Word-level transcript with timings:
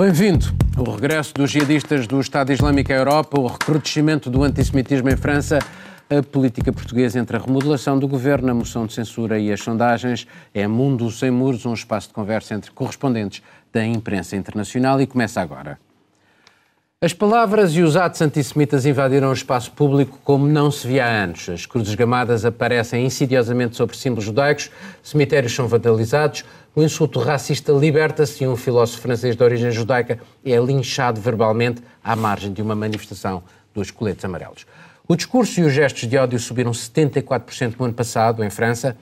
Bem-vindo. 0.00 0.46
O 0.78 0.92
regresso 0.92 1.34
dos 1.34 1.50
jihadistas 1.50 2.06
do 2.06 2.18
Estado 2.18 2.50
Islâmico 2.50 2.90
à 2.90 2.96
Europa, 2.96 3.38
o 3.38 3.46
recrudescimento 3.46 4.30
do 4.30 4.42
antissemitismo 4.42 5.10
em 5.10 5.16
França, 5.16 5.58
a 6.08 6.22
política 6.22 6.72
portuguesa 6.72 7.18
entre 7.18 7.36
a 7.36 7.38
remodelação 7.38 7.98
do 7.98 8.08
governo, 8.08 8.50
a 8.50 8.54
moção 8.54 8.86
de 8.86 8.94
censura 8.94 9.38
e 9.38 9.52
as 9.52 9.60
sondagens. 9.60 10.26
É 10.54 10.66
Mundo 10.66 11.10
Sem 11.10 11.30
Muros, 11.30 11.66
um 11.66 11.74
espaço 11.74 12.08
de 12.08 12.14
conversa 12.14 12.54
entre 12.54 12.70
correspondentes 12.70 13.42
da 13.70 13.84
imprensa 13.84 14.36
internacional 14.36 15.02
e 15.02 15.06
começa 15.06 15.38
agora. 15.38 15.78
As 17.02 17.14
palavras 17.14 17.74
e 17.74 17.80
os 17.80 17.96
atos 17.96 18.20
antissemitas 18.20 18.84
invadiram 18.84 19.30
o 19.30 19.32
espaço 19.32 19.72
público 19.72 20.18
como 20.22 20.46
não 20.46 20.70
se 20.70 20.86
via 20.86 21.06
há 21.06 21.08
anos. 21.08 21.48
As 21.48 21.64
cruzes 21.64 21.94
gamadas 21.94 22.44
aparecem 22.44 23.06
insidiosamente 23.06 23.74
sobre 23.74 23.96
símbolos 23.96 24.26
judaicos, 24.26 24.70
cemitérios 25.02 25.54
são 25.54 25.66
vandalizados, 25.66 26.44
o 26.76 26.82
insulto 26.82 27.18
racista 27.18 27.72
liberta-se 27.72 28.44
e 28.44 28.46
um 28.46 28.54
filósofo 28.54 29.00
francês 29.00 29.34
de 29.34 29.42
origem 29.42 29.70
judaica 29.70 30.18
é 30.44 30.58
linchado 30.58 31.18
verbalmente 31.22 31.82
à 32.04 32.14
margem 32.14 32.52
de 32.52 32.60
uma 32.60 32.74
manifestação 32.74 33.42
dos 33.72 33.90
coletes 33.90 34.26
amarelos. 34.26 34.66
O 35.08 35.16
discurso 35.16 35.58
e 35.58 35.64
os 35.64 35.72
gestos 35.72 36.06
de 36.06 36.18
ódio 36.18 36.38
subiram 36.38 36.70
74% 36.70 37.76
no 37.78 37.86
ano 37.86 37.94
passado 37.94 38.44
em 38.44 38.50
França. 38.50 38.94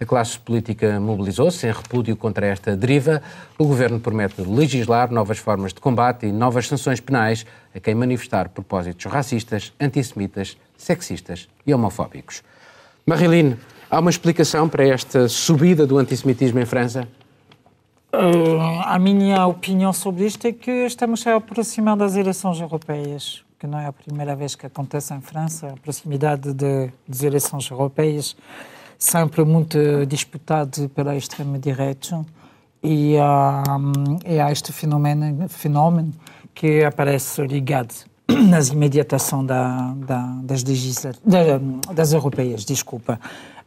A 0.00 0.06
classe 0.06 0.38
política 0.38 0.98
mobilizou-se 0.98 1.66
em 1.66 1.70
repúdio 1.70 2.16
contra 2.16 2.46
esta 2.46 2.74
deriva. 2.74 3.22
O 3.58 3.66
governo 3.66 4.00
promete 4.00 4.40
legislar 4.40 5.12
novas 5.12 5.36
formas 5.36 5.74
de 5.74 5.80
combate 5.80 6.24
e 6.24 6.32
novas 6.32 6.68
sanções 6.68 7.00
penais 7.00 7.44
a 7.74 7.78
quem 7.78 7.94
manifestar 7.94 8.48
propósitos 8.48 9.04
racistas, 9.12 9.74
antissemitas, 9.78 10.56
sexistas 10.74 11.50
e 11.66 11.74
homofóbicos. 11.74 12.42
Marilyn, 13.04 13.56
há 13.90 14.00
uma 14.00 14.08
explicação 14.08 14.70
para 14.70 14.88
esta 14.88 15.28
subida 15.28 15.86
do 15.86 15.98
antissemitismo 15.98 16.58
em 16.58 16.64
França? 16.64 17.06
Uh, 18.10 18.80
a 18.86 18.98
minha 18.98 19.46
opinião 19.46 19.92
sobre 19.92 20.24
isto 20.24 20.46
é 20.46 20.52
que 20.52 20.70
estamos 20.86 21.26
a 21.26 21.36
aproximar 21.36 21.98
das 21.98 22.16
eleições 22.16 22.58
europeias, 22.58 23.44
que 23.58 23.66
não 23.66 23.78
é 23.78 23.86
a 23.86 23.92
primeira 23.92 24.34
vez 24.34 24.54
que 24.54 24.64
acontece 24.64 25.12
em 25.12 25.20
França, 25.20 25.66
a 25.66 25.76
proximidade 25.76 26.54
de, 26.54 26.90
das 27.06 27.22
eleições 27.22 27.70
europeias 27.70 28.34
sempre 29.00 29.42
muito 29.44 29.78
disputado 30.06 30.90
pela 30.90 31.16
extrema-direita 31.16 32.22
e, 32.82 33.16
um, 33.16 34.18
e 34.26 34.38
há 34.38 34.52
este 34.52 34.72
fenómeno, 34.72 35.48
fenómeno 35.48 36.12
que 36.54 36.84
aparece 36.84 37.42
ligado 37.46 37.94
nas 38.28 38.68
imediatações 38.68 39.46
da, 39.46 39.94
da, 40.06 40.22
das, 40.42 40.62
da, 40.62 41.58
das 41.94 42.12
europeias, 42.12 42.62
desculpa. 42.64 43.18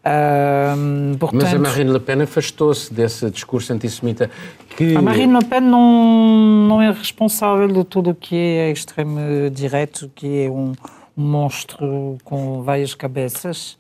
Um, 0.06 1.16
portanto, 1.17 1.44
Mas 1.44 1.54
a 1.54 1.59
Marine 1.59 1.92
Le 1.94 2.00
Pen 2.00 2.22
afastou-se 2.22 2.94
desse 2.94 3.31
discurso 3.31 3.73
antissemita 3.73 4.30
que... 4.76 4.95
A 4.95 5.02
Marine 5.02 5.34
Le 5.34 5.45
Pen 5.45 5.61
não, 5.61 6.67
não 6.67 6.81
é 6.81 6.92
responsável 6.92 7.67
de 7.67 7.84
tudo 7.86 8.11
o 8.11 8.16
que 8.16 8.36
é 8.36 8.72
extremo-direito, 8.72 10.11
que 10.14 10.44
é 10.44 10.50
um 10.50 10.73
monstro 11.16 12.17
com 12.23 12.61
várias 12.61 12.94
cabeças. 12.94 13.78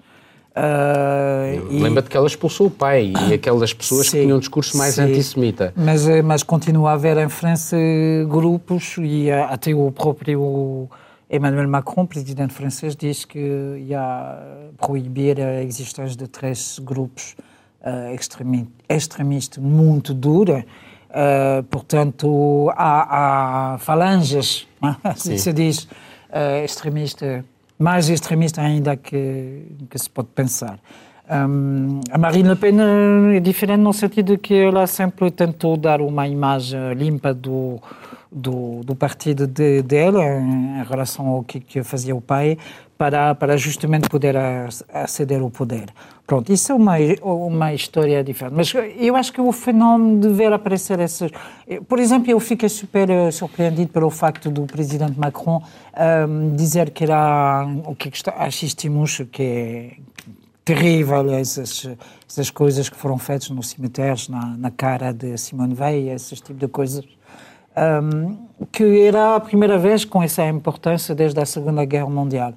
Uh, 0.55 1.81
Lembra-te 1.81 2.09
que 2.11 2.15
ela 2.15 2.27
expulsou 2.27 2.67
o 2.67 2.71
pai 2.71 3.11
e 3.27 3.33
aquelas 3.33 3.73
pessoas 3.73 4.05
sim, 4.05 4.17
que 4.17 4.23
tinham 4.23 4.37
um 4.37 4.39
discurso 4.39 4.77
mais 4.77 4.95
sim, 4.95 5.01
antissemita. 5.01 5.73
Mas, 5.75 6.07
eh, 6.07 6.21
mas 6.21 6.43
continua 6.43 6.91
a 6.91 6.93
haver 6.93 7.17
em 7.17 7.27
França 7.27 7.75
grupos 8.29 8.95
e 8.99 9.29
eh, 9.29 9.43
até 9.49 9.73
o 9.73 9.91
próprio 9.91 10.87
Emmanuel 11.27 11.67
Macron, 11.67 12.05
presidente 12.05 12.53
francês, 12.53 12.95
diz 12.95 13.25
que 13.25 13.39
ia 13.87 14.71
proibir 14.77 15.41
a 15.41 15.63
existência 15.63 16.15
de 16.15 16.27
três 16.27 16.77
grupos 16.77 17.35
uh, 17.81 18.13
extremistas 18.87 19.57
muito 19.57 20.13
duros. 20.13 20.63
Uh, 21.09 21.63
portanto, 21.63 22.71
há, 22.75 23.73
há 23.73 23.77
falanges, 23.79 24.67
assim 25.03 25.35
se 25.37 25.51
diz, 25.51 25.87
extremistas 26.63 27.43
mais 27.77 28.09
extremista 28.09 28.61
ainda 28.61 28.95
que, 28.95 29.65
que 29.89 29.97
se 29.97 30.09
pode 30.09 30.29
pensar. 30.29 30.79
Um, 31.33 32.01
a 32.11 32.17
Marine 32.19 32.49
Le 32.49 32.55
Pen 32.55 32.77
é 33.35 33.39
diferente 33.39 33.79
no 33.79 33.91
sentido 33.91 34.37
que 34.37 34.53
ela 34.53 34.85
sempre 34.85 35.31
tentou 35.31 35.75
dar 35.75 35.99
uma 35.99 36.27
imagem 36.27 36.93
limpa 36.93 37.33
do, 37.33 37.79
do, 38.31 38.81
do 38.83 38.95
partido 38.95 39.47
de, 39.47 39.81
dela 39.81 40.23
em 40.23 40.83
relação 40.83 41.27
ao 41.27 41.43
que, 41.43 41.59
que 41.59 41.81
fazia 41.81 42.15
o 42.15 42.21
pai 42.21 42.55
para, 42.95 43.33
para 43.33 43.57
justamente 43.57 44.07
poder 44.07 44.35
aceder 44.93 45.41
ao 45.41 45.49
poder. 45.49 45.85
Pronto, 46.27 46.53
isso 46.53 46.71
é 46.71 46.75
uma, 46.75 46.97
uma 47.23 47.73
história 47.73 48.23
diferente. 48.23 48.55
Mas 48.55 48.71
eu 48.97 49.15
acho 49.15 49.33
que 49.33 49.41
o 49.41 49.51
fenómeno 49.51 50.21
de 50.21 50.29
ver 50.29 50.53
aparecer 50.53 50.99
essas. 50.99 51.31
Por 51.87 51.97
exemplo, 51.97 52.29
eu 52.29 52.39
fiquei 52.39 52.69
super 52.69 53.09
eh, 53.09 53.31
surpreendido 53.31 53.91
pelo 53.91 54.09
facto 54.09 54.49
do 54.49 54.65
presidente 54.65 55.19
Macron 55.19 55.61
um, 56.29 56.55
dizer 56.55 56.91
que 56.91 57.03
era 57.03 57.65
o 57.85 57.95
que 57.95 58.09
assistimos, 58.37 59.21
que 59.31 59.43
é 59.43 59.91
terrível, 60.63 61.33
essas, 61.33 61.87
essas 62.29 62.49
coisas 62.49 62.89
que 62.89 62.95
foram 62.95 63.17
feitas 63.17 63.49
nos 63.49 63.69
cemitérios, 63.69 64.29
na, 64.29 64.55
na 64.57 64.71
cara 64.71 65.11
de 65.11 65.37
Simone 65.37 65.73
Veil, 65.73 66.13
esse 66.13 66.35
tipo 66.35 66.53
de 66.53 66.67
coisas. 66.67 67.05
Um, 67.75 68.37
que 68.71 69.01
era 69.01 69.35
a 69.35 69.39
primeira 69.39 69.79
vez 69.79 70.05
com 70.05 70.21
essa 70.21 70.45
importância 70.45 71.15
desde 71.15 71.39
a 71.39 71.45
Segunda 71.45 71.83
Guerra 71.83 72.09
Mundial. 72.09 72.53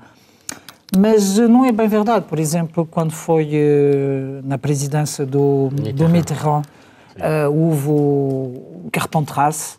Mas 0.95 1.39
eh, 1.39 1.49
não 1.49 1.65
é 1.65 1.73
bem 1.73 1.89
verdade. 1.89 2.27
Por 2.29 2.39
exemplo, 2.39 2.87
quando 2.87 3.13
foi 3.13 3.51
uh, 3.55 4.47
na 4.47 4.59
presidência 4.59 5.25
do 5.25 5.71
Mitterrand, 5.73 5.95
do 5.95 6.09
Mitterrand 6.09 6.63
uh, 7.17 7.51
houve 7.51 7.89
o 7.89 8.89
Carpentras. 8.93 9.79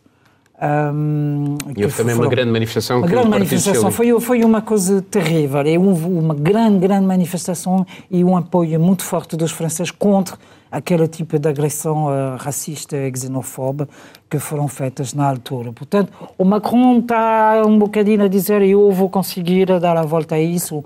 Um, 0.59 1.55
e 1.75 1.83
houve 1.83 1.95
também 1.95 2.15
uma 2.15 2.27
grande 2.27 2.51
manifestação. 2.51 2.97
Uma 2.97 3.07
grande 3.07 3.29
manifestação. 3.29 3.91
Foi, 3.91 4.19
foi 4.19 4.43
uma 4.43 4.61
coisa 4.61 5.01
terrível. 5.03 5.65
E 5.65 5.77
houve 5.77 6.05
uma 6.05 6.33
grande, 6.33 6.79
grande 6.79 7.05
manifestação 7.05 7.85
e 8.09 8.23
um 8.23 8.35
apoio 8.35 8.79
muito 8.79 9.03
forte 9.03 9.37
dos 9.37 9.51
franceses 9.51 9.91
contra 9.91 10.37
aquele 10.71 11.07
tipo 11.07 11.37
de 11.37 11.47
agressão 11.47 12.07
uh, 12.07 12.37
racista 12.37 12.97
e 12.97 13.15
xenofóbica 13.15 13.89
que 14.29 14.39
foram 14.39 14.67
feitas 14.67 15.13
na 15.13 15.29
altura. 15.29 15.71
Portanto, 15.71 16.11
o 16.37 16.43
Macron 16.43 16.99
está 16.99 17.63
um 17.65 17.77
bocadinho 17.77 18.23
a 18.23 18.27
dizer 18.27 18.61
eu 18.63 18.91
vou 18.91 19.09
conseguir 19.09 19.67
dar 19.79 19.95
a 19.95 20.03
volta 20.03 20.35
a 20.35 20.39
isso. 20.39 20.83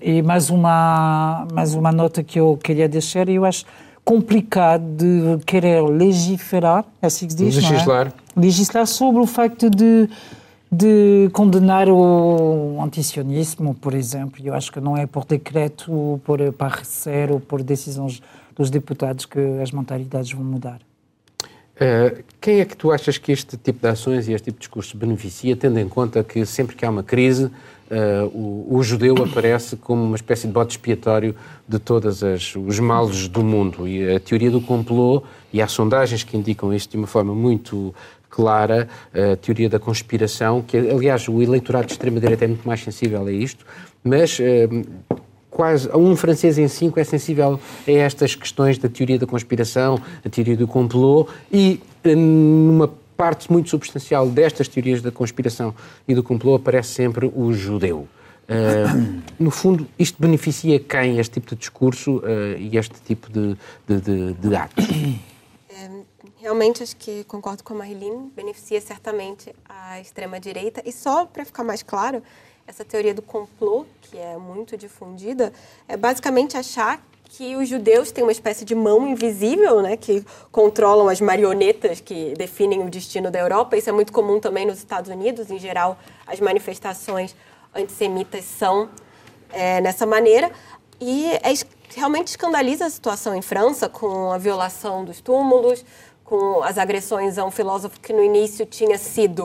E 0.00 0.22
mais 0.22 0.48
uma, 0.48 1.46
mais 1.52 1.74
uma 1.74 1.92
nota 1.92 2.22
que 2.24 2.40
eu 2.40 2.58
queria 2.62 2.88
deixar, 2.88 3.28
eu 3.28 3.44
acho 3.44 3.66
complicado 4.04 4.82
de 4.82 5.44
querer 5.44 5.82
legislar, 5.82 6.84
é 7.00 7.06
assim 7.06 7.26
que 7.26 7.32
se 7.32 7.38
diz, 7.38 7.56
Legislar. 7.56 8.08
É? 8.08 8.40
Legislar 8.40 8.86
sobre 8.86 9.20
o 9.20 9.26
facto 9.26 9.70
de, 9.70 10.08
de 10.70 11.28
condenar 11.32 11.88
o 11.88 12.80
antisionismo, 12.82 13.74
por 13.74 13.94
exemplo. 13.94 14.40
Eu 14.44 14.54
acho 14.54 14.72
que 14.72 14.80
não 14.80 14.96
é 14.96 15.06
por 15.06 15.24
decreto, 15.24 16.20
por 16.24 16.52
parecer 16.52 17.30
ou 17.30 17.40
por 17.40 17.62
decisões 17.62 18.22
dos 18.56 18.70
deputados 18.70 19.26
que 19.26 19.40
as 19.62 19.70
mentalidades 19.70 20.32
vão 20.32 20.44
mudar. 20.44 20.80
Uh, 21.80 22.22
quem 22.38 22.60
é 22.60 22.64
que 22.66 22.76
tu 22.76 22.92
achas 22.92 23.16
que 23.16 23.32
este 23.32 23.56
tipo 23.56 23.80
de 23.80 23.88
ações 23.88 24.28
e 24.28 24.34
este 24.34 24.46
tipo 24.46 24.58
de 24.58 24.60
discurso 24.60 24.98
beneficia, 24.98 25.56
tendo 25.56 25.78
em 25.78 25.88
conta 25.88 26.22
que 26.22 26.44
sempre 26.44 26.76
que 26.76 26.84
há 26.84 26.90
uma 26.90 27.02
crise, 27.02 27.50
uh, 27.90 28.26
o, 28.26 28.76
o, 28.78 28.82
judeu 28.82 29.14
aparece 29.22 29.76
como 29.76 30.02
uma 30.02 30.16
espécie 30.16 30.46
de 30.46 30.52
bote 30.52 30.72
expiatório 30.72 31.34
de 31.68 31.78
todos 31.78 32.22
os 32.22 32.78
males 32.78 33.28
do 33.28 33.42
mundo? 33.42 33.86
E 33.86 34.14
a 34.14 34.20
teoria 34.20 34.50
do 34.50 34.60
complô, 34.60 35.22
e 35.52 35.60
há 35.60 35.66
sondagens 35.66 36.22
que 36.22 36.36
indicam 36.36 36.72
isto 36.72 36.90
de 36.90 36.96
uma 36.96 37.06
forma 37.06 37.34
muito 37.34 37.94
clara, 38.28 38.88
a 39.12 39.36
teoria 39.36 39.68
da 39.68 39.78
conspiração, 39.78 40.62
que 40.62 40.76
aliás 40.76 41.28
o 41.28 41.42
eleitorado 41.42 41.86
de 41.86 41.92
extrema-direita 41.92 42.44
é 42.44 42.48
muito 42.48 42.66
mais 42.66 42.80
sensível 42.82 43.26
a 43.26 43.32
isto, 43.32 43.66
mas 44.04 44.38
uh, 44.38 45.18
quase 45.50 45.90
um 45.94 46.14
francês 46.14 46.56
em 46.56 46.68
cinco 46.68 47.00
é 47.00 47.04
sensível 47.04 47.60
a 47.86 47.90
estas 47.90 48.34
questões 48.34 48.78
da 48.78 48.88
teoria 48.88 49.18
da 49.18 49.26
conspiração, 49.26 50.00
a 50.24 50.28
teoria 50.28 50.56
do 50.56 50.66
complô 50.66 51.26
e 51.52 51.80
eh, 52.04 52.14
numa 52.14 52.88
parte 53.20 53.52
muito 53.52 53.68
substancial 53.68 54.30
destas 54.30 54.66
teorias 54.66 55.02
da 55.02 55.12
conspiração 55.12 55.74
e 56.08 56.14
do 56.14 56.22
complô 56.22 56.54
aparece 56.54 56.88
sempre 56.88 57.30
o 57.36 57.52
judeu. 57.52 58.08
Uh, 58.48 59.22
no 59.38 59.50
fundo, 59.50 59.86
isto 59.98 60.16
beneficia 60.18 60.80
quem, 60.80 61.18
este 61.18 61.34
tipo 61.34 61.50
de 61.50 61.56
discurso 61.56 62.16
uh, 62.16 62.56
e 62.58 62.78
este 62.78 62.98
tipo 63.02 63.30
de, 63.30 63.58
de, 63.86 64.00
de, 64.00 64.32
de 64.32 64.56
atos? 64.56 64.86
É, 65.68 65.90
realmente, 66.38 66.82
acho 66.82 66.96
que 66.96 67.22
concordo 67.24 67.62
com 67.62 67.74
a 67.74 67.76
Marilyn, 67.76 68.30
beneficia 68.34 68.80
certamente 68.80 69.54
a 69.68 70.00
extrema-direita. 70.00 70.82
E 70.86 70.90
só 70.90 71.26
para 71.26 71.44
ficar 71.44 71.62
mais 71.62 71.82
claro, 71.82 72.22
essa 72.66 72.86
teoria 72.86 73.12
do 73.12 73.20
complô, 73.20 73.84
que 74.00 74.16
é 74.16 74.38
muito 74.38 74.78
difundida, 74.78 75.52
é 75.86 75.94
basicamente 75.94 76.56
achar 76.56 77.04
que 77.30 77.54
os 77.54 77.68
judeus 77.68 78.10
têm 78.10 78.24
uma 78.24 78.32
espécie 78.32 78.64
de 78.64 78.74
mão 78.74 79.06
invisível, 79.06 79.80
né, 79.80 79.96
que 79.96 80.24
controlam 80.50 81.08
as 81.08 81.20
marionetas 81.20 82.00
que 82.00 82.34
definem 82.36 82.82
o 82.82 82.90
destino 82.90 83.30
da 83.30 83.38
Europa. 83.38 83.76
Isso 83.76 83.88
é 83.88 83.92
muito 83.92 84.12
comum 84.12 84.40
também 84.40 84.66
nos 84.66 84.78
Estados 84.78 85.08
Unidos. 85.08 85.48
Em 85.48 85.58
geral, 85.58 85.96
as 86.26 86.40
manifestações 86.40 87.36
antissemitas 87.72 88.44
são 88.44 88.88
é, 89.50 89.80
nessa 89.80 90.04
maneira. 90.04 90.50
E 91.00 91.30
é, 91.34 91.52
realmente 91.94 92.28
escandaliza 92.28 92.86
a 92.86 92.90
situação 92.90 93.32
em 93.34 93.42
França, 93.42 93.88
com 93.88 94.32
a 94.32 94.38
violação 94.38 95.04
dos 95.04 95.20
túmulos, 95.20 95.84
com 96.24 96.62
as 96.64 96.78
agressões 96.78 97.38
a 97.38 97.44
um 97.44 97.50
filósofo 97.50 98.00
que 98.00 98.12
no 98.12 98.24
início 98.24 98.66
tinha 98.66 98.98
sido 98.98 99.44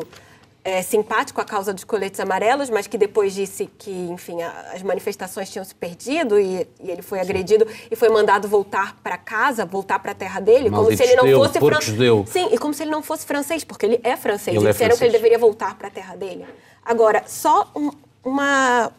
é, 0.66 0.82
simpático 0.82 1.40
à 1.40 1.46
causa 1.46 1.72
dos 1.72 1.84
coletes 1.84 2.20
amarelos, 2.20 2.72
mas 2.72 2.88
que 2.88 2.98
depois 2.98 3.36
disse 3.36 3.68
que, 3.78 3.92
enfim, 3.92 4.42
a, 4.42 4.72
as 4.74 4.82
manifestações 4.82 5.48
tinham 5.48 5.64
se 5.64 5.76
perdido 5.76 6.40
e, 6.40 6.68
e 6.82 6.90
ele 6.90 7.04
foi 7.04 7.20
Sim. 7.20 7.24
agredido 7.24 7.68
e 7.92 7.96
foi 7.96 8.10
mandado 8.10 8.48
voltar 8.48 8.98
para 9.04 9.16
casa, 9.16 9.64
voltar 9.64 10.00
para 10.00 10.14
a 10.14 10.16
terra 10.16 10.40
dele, 10.40 10.72
Maldito 10.72 10.98
como 10.98 10.98
se 10.98 11.04
ele 11.04 11.16
não 11.16 11.40
fosse 11.40 11.60
francês. 11.60 12.30
Sim, 12.30 12.50
e 12.52 12.58
como 12.58 12.74
se 12.74 12.82
ele 12.82 12.90
não 12.90 13.04
fosse 13.04 13.28
francês, 13.28 13.64
porque 13.64 13.86
ele 13.86 14.00
é 14.04 14.18
francês. 14.18 14.58
Ele 14.58 14.66
e 14.66 14.68
é 14.68 14.72
disseram 14.72 14.96
francês. 14.96 14.98
que 14.98 15.04
ele 15.06 15.12
deveria 15.12 15.38
voltar 15.38 15.78
para 15.78 15.88
a 15.88 15.92
terra 15.92 16.16
dele. 16.16 16.44
Agora, 16.84 17.24
só 17.28 17.70
um, 17.76 17.92
uma, 18.24 18.92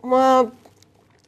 uma, 0.00 0.52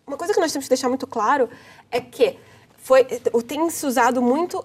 uma 0.06 0.16
coisa 0.16 0.32
que 0.32 0.38
nós 0.38 0.52
temos 0.52 0.66
que 0.66 0.70
deixar 0.70 0.88
muito 0.88 1.08
claro 1.08 1.50
é 1.90 2.00
que 2.00 2.38
foi, 2.78 3.02
tem 3.04 3.68
se 3.70 3.84
usado 3.86 4.22
muito 4.22 4.64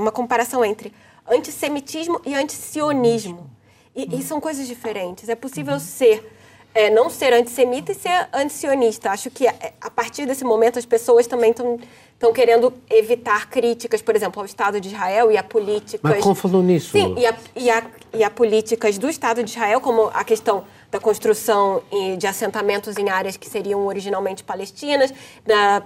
uma 0.00 0.10
comparação 0.10 0.64
entre 0.64 0.92
antissemitismo 1.30 2.20
e 2.26 2.34
antisionismo. 2.34 3.57
E, 3.98 4.20
e 4.20 4.22
são 4.22 4.40
coisas 4.40 4.68
diferentes. 4.68 5.28
É 5.28 5.34
possível 5.34 5.74
uhum. 5.74 5.80
ser, 5.80 6.24
é, 6.72 6.88
não 6.88 7.10
ser 7.10 7.32
antissemita 7.32 7.90
e 7.90 7.94
ser 7.96 8.28
antisionista. 8.32 9.10
Acho 9.10 9.28
que 9.28 9.44
é, 9.44 9.72
a 9.80 9.90
partir 9.90 10.24
desse 10.24 10.44
momento 10.44 10.78
as 10.78 10.86
pessoas 10.86 11.26
também 11.26 11.50
estão 11.50 11.80
estão 12.18 12.32
querendo 12.32 12.74
evitar 12.90 13.48
críticas, 13.48 14.02
por 14.02 14.16
exemplo, 14.16 14.40
ao 14.40 14.46
Estado 14.46 14.80
de 14.80 14.88
Israel 14.88 15.30
e 15.30 15.36
a 15.36 15.42
políticas. 15.42 16.16
Macron 16.16 16.34
falou 16.34 16.64
nisso. 16.64 16.90
Sim, 16.90 17.14
e 17.16 17.24
a, 17.24 17.36
e, 17.54 17.70
a, 17.70 17.86
e 18.12 18.24
a 18.24 18.30
políticas 18.30 18.98
do 18.98 19.08
Estado 19.08 19.40
de 19.44 19.50
Israel, 19.50 19.80
como 19.80 20.10
a 20.12 20.24
questão 20.24 20.64
da 20.90 20.98
construção 20.98 21.80
de 22.18 22.26
assentamentos 22.26 22.96
em 22.96 23.08
áreas 23.08 23.36
que 23.36 23.48
seriam 23.48 23.86
originalmente 23.86 24.42
palestinas, 24.42 25.14
da 25.46 25.84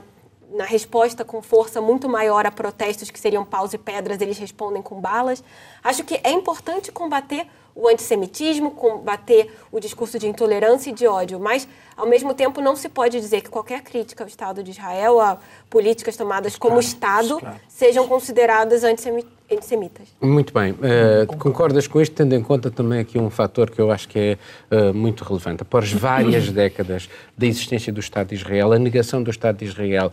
na 0.55 0.65
resposta 0.65 1.25
com 1.25 1.41
força 1.41 1.81
muito 1.81 2.09
maior 2.09 2.45
a 2.45 2.51
protestos 2.51 3.11
que 3.11 3.19
seriam 3.19 3.45
paus 3.45 3.73
e 3.73 3.79
pedras, 3.79 4.21
eles 4.21 4.39
respondem 4.39 4.83
com 4.83 5.01
balas. 5.01 5.43
Acho 5.83 6.05
que 6.05 6.21
é 6.23 6.31
importante 6.31 6.93
combater 6.93 7.47
o 7.75 7.89
antissemitismo, 7.89 8.71
combater 8.71 9.51
o 9.71 9.81
discurso 9.81 10.19
de 10.19 10.27
intolerância 10.27 10.91
e 10.91 10.93
de 10.93 11.07
ódio, 11.07 11.41
mas, 11.41 11.67
ao 11.97 12.07
mesmo 12.07 12.35
tempo, 12.35 12.61
não 12.61 12.77
se 12.77 12.89
pode 12.89 13.19
dizer 13.19 13.41
que 13.41 13.49
qualquer 13.49 13.83
crítica 13.83 14.25
ao 14.25 14.29
Estado 14.29 14.63
de 14.63 14.71
Israel, 14.71 15.21
a 15.21 15.39
políticas 15.71 16.17
tomadas 16.17 16.57
como 16.57 16.75
claro, 16.75 16.87
Estado, 16.87 17.39
claro. 17.39 17.57
sejam 17.69 18.07
consideradas 18.07 18.85
antissemitas. 18.85 20.09
Muito 20.21 20.53
bem. 20.53 20.73
Uh, 20.73 21.37
concordas 21.39 21.87
com 21.87 22.01
isto, 22.01 22.15
tendo 22.15 22.35
em 22.35 22.43
conta 22.43 22.71
também 22.71 23.01
aqui 23.01 23.19
um 23.19 23.31
fator 23.31 23.71
que 23.71 23.81
eu 23.81 23.91
acho 23.91 24.09
que 24.09 24.19
é 24.19 24.39
uh, 24.75 24.95
muito 24.95 25.25
relevante. 25.25 25.63
Após 25.63 25.93
várias 25.93 26.49
décadas 26.53 27.09
da 27.37 27.47
existência 27.47 27.93
do 27.93 28.01
Estado 28.01 28.29
de 28.29 28.35
Israel, 28.37 28.73
a 28.73 28.79
negação 28.79 29.23
do 29.23 29.31
Estado 29.31 29.59
de 29.59 29.67
Israel 29.67 30.11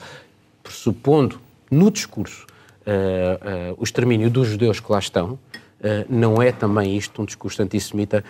pressupondo 0.63 1.39
no 1.71 1.89
discurso 1.91 2.45
uh, 2.81 3.75
o 3.77 3.83
extermínio 3.83 4.29
dos 4.29 4.47
judeus 4.47 4.79
que 4.79 4.91
lá 4.91 4.99
estão, 4.99 5.37
não 6.09 6.41
é 6.41 6.51
também 6.51 6.95
isto 6.95 7.21
um 7.21 7.25
discurso 7.25 7.61
antissemita? 7.61 8.23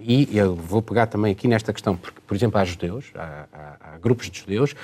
E 0.00 0.28
eu 0.32 0.54
vou 0.54 0.80
pegar 0.80 1.06
também 1.06 1.32
aqui 1.32 1.48
nesta 1.48 1.72
questão, 1.72 1.96
porque, 1.96 2.20
por 2.26 2.34
exemplo, 2.34 2.58
há 2.58 2.64
judeus, 2.64 3.06
há, 3.14 3.44
há, 3.52 3.76
há 3.80 3.98
grupos 3.98 4.30
de 4.30 4.38
judeus 4.38 4.74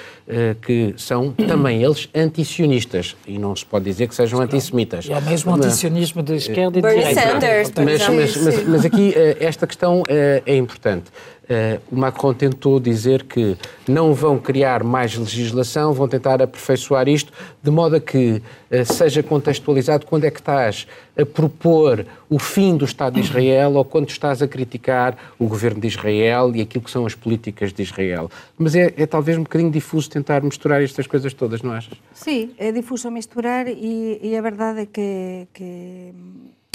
que 0.60 0.92
são 0.98 1.32
também 1.32 1.82
eles 1.82 2.08
antisionistas 2.14 3.16
e 3.26 3.38
não 3.38 3.54
se 3.54 3.64
pode 3.64 3.84
dizer 3.84 4.08
que 4.08 4.14
sejam 4.14 4.40
antissemitas. 4.40 5.06
E 5.06 5.12
há 5.12 5.20
mesmo 5.20 5.54
antisionismo 5.54 6.22
de 6.22 6.34
esquerda 6.34 6.78
e 6.78 6.82
de 6.82 6.88
direita. 6.88 7.20
Sanders, 7.20 7.70
mas, 7.76 8.08
mas, 8.08 8.36
mas, 8.36 8.68
mas, 8.68 8.84
aqui 8.84 9.14
esta 9.40 9.66
questão 9.66 10.02
é 10.08 10.56
importante. 10.56 11.10
Uh, 11.44 11.78
o 11.92 11.96
Macron 11.96 12.32
tentou 12.32 12.80
dizer 12.80 13.24
que 13.24 13.56
não 13.86 14.14
vão 14.14 14.38
criar 14.38 14.82
mais 14.82 15.14
legislação, 15.14 15.92
vão 15.92 16.08
tentar 16.08 16.40
aperfeiçoar 16.40 17.06
isto, 17.06 17.30
de 17.62 17.70
modo 17.70 17.96
a 17.96 18.00
que 18.00 18.42
uh, 18.70 18.84
seja 18.84 19.22
contextualizado 19.22 20.06
quando 20.06 20.24
é 20.24 20.30
que 20.30 20.40
estás 20.40 20.86
a 21.16 21.26
propor 21.26 22.06
o 22.30 22.38
fim 22.38 22.76
do 22.76 22.86
Estado 22.86 23.14
de 23.14 23.20
Israel 23.20 23.74
ou 23.74 23.84
quando 23.84 24.08
estás 24.08 24.40
a 24.40 24.48
criticar 24.48 25.16
o 25.38 25.46
governo 25.46 25.80
de 25.80 25.86
Israel 25.86 26.50
e 26.54 26.62
aquilo 26.62 26.82
que 26.82 26.90
são 26.90 27.04
as 27.04 27.14
políticas 27.14 27.72
de 27.72 27.82
Israel. 27.82 28.30
Mas 28.58 28.74
é, 28.74 28.94
é 28.96 29.06
talvez 29.06 29.36
um 29.36 29.42
bocadinho 29.42 29.70
difuso 29.70 30.08
tentar 30.08 30.42
misturar 30.42 30.82
estas 30.82 31.06
coisas 31.06 31.34
todas, 31.34 31.60
não 31.60 31.72
achas? 31.72 31.98
Sim, 32.14 32.52
é 32.58 32.72
difuso 32.72 33.10
misturar 33.10 33.68
e, 33.68 34.18
e 34.22 34.36
a 34.36 34.40
verdade 34.40 34.80
é 34.80 34.86
que, 34.86 35.46
que 35.52 36.12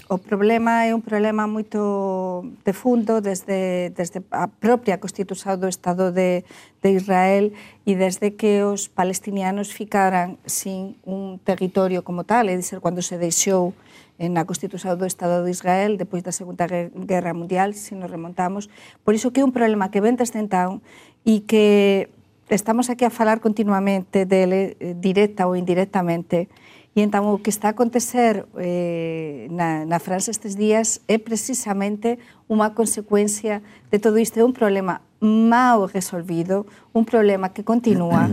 o 0.10 0.18
problema 0.18 0.90
é 0.90 0.98
un 0.98 1.06
problema 1.06 1.46
moito 1.46 2.42
de 2.66 2.74
fundo 2.74 3.22
desde, 3.22 3.94
desde 3.94 4.26
a 4.34 4.50
propia 4.50 4.98
constitución 4.98 5.62
do 5.62 5.70
Estado 5.70 6.10
de, 6.10 6.42
de 6.82 6.90
Israel 6.98 7.54
e 7.86 7.94
desde 7.94 8.34
que 8.34 8.66
os 8.66 8.90
palestinianos 8.90 9.70
ficaran 9.70 10.42
sin 10.50 10.98
un 11.06 11.38
territorio 11.38 12.02
como 12.02 12.26
tal, 12.26 12.50
é 12.50 12.58
dizer, 12.58 12.82
cando 12.82 13.06
se 13.06 13.22
deixou 13.22 13.78
na 14.18 14.50
Constitución 14.50 14.98
do 14.98 15.06
Estado 15.06 15.46
de 15.46 15.54
Israel 15.54 15.96
depois 15.96 16.26
da 16.26 16.34
Segunda 16.34 16.66
Guerra 16.66 17.38
Mundial, 17.38 17.78
se 17.78 17.94
nos 17.94 18.10
remontamos. 18.10 18.66
Por 19.06 19.14
iso 19.14 19.30
que 19.30 19.40
é 19.40 19.46
un 19.46 19.54
problema 19.54 19.94
que 19.94 20.02
vente 20.02 20.26
este 20.26 20.42
entón 20.42 20.82
e 21.22 21.46
que 21.46 22.10
estamos 22.50 22.90
aquí 22.90 23.06
a 23.06 23.14
falar 23.14 23.46
continuamente 23.46 24.26
dele, 24.26 24.74
eh, 24.82 24.98
directa 24.98 25.46
ou 25.46 25.54
indirectamente, 25.54 26.50
E 27.00 27.08
entón 27.08 27.32
o 27.32 27.40
que 27.40 27.48
está 27.48 27.72
a 27.72 27.80
acontecer 27.80 28.44
eh, 28.60 29.48
na, 29.56 29.88
na 29.88 30.04
França 30.04 30.36
estes 30.36 30.60
días 30.60 31.00
é 31.08 31.16
precisamente 31.16 32.20
unha 32.52 32.76
consecuencia 32.76 33.64
de 33.88 34.04
todo 34.04 34.20
isto, 34.20 34.36
é 34.36 34.44
un 34.44 34.52
problema 34.52 35.00
mal 35.24 35.88
resolvido, 35.88 36.68
un 36.92 37.08
problema 37.08 37.56
que 37.56 37.64
continúa 37.64 38.28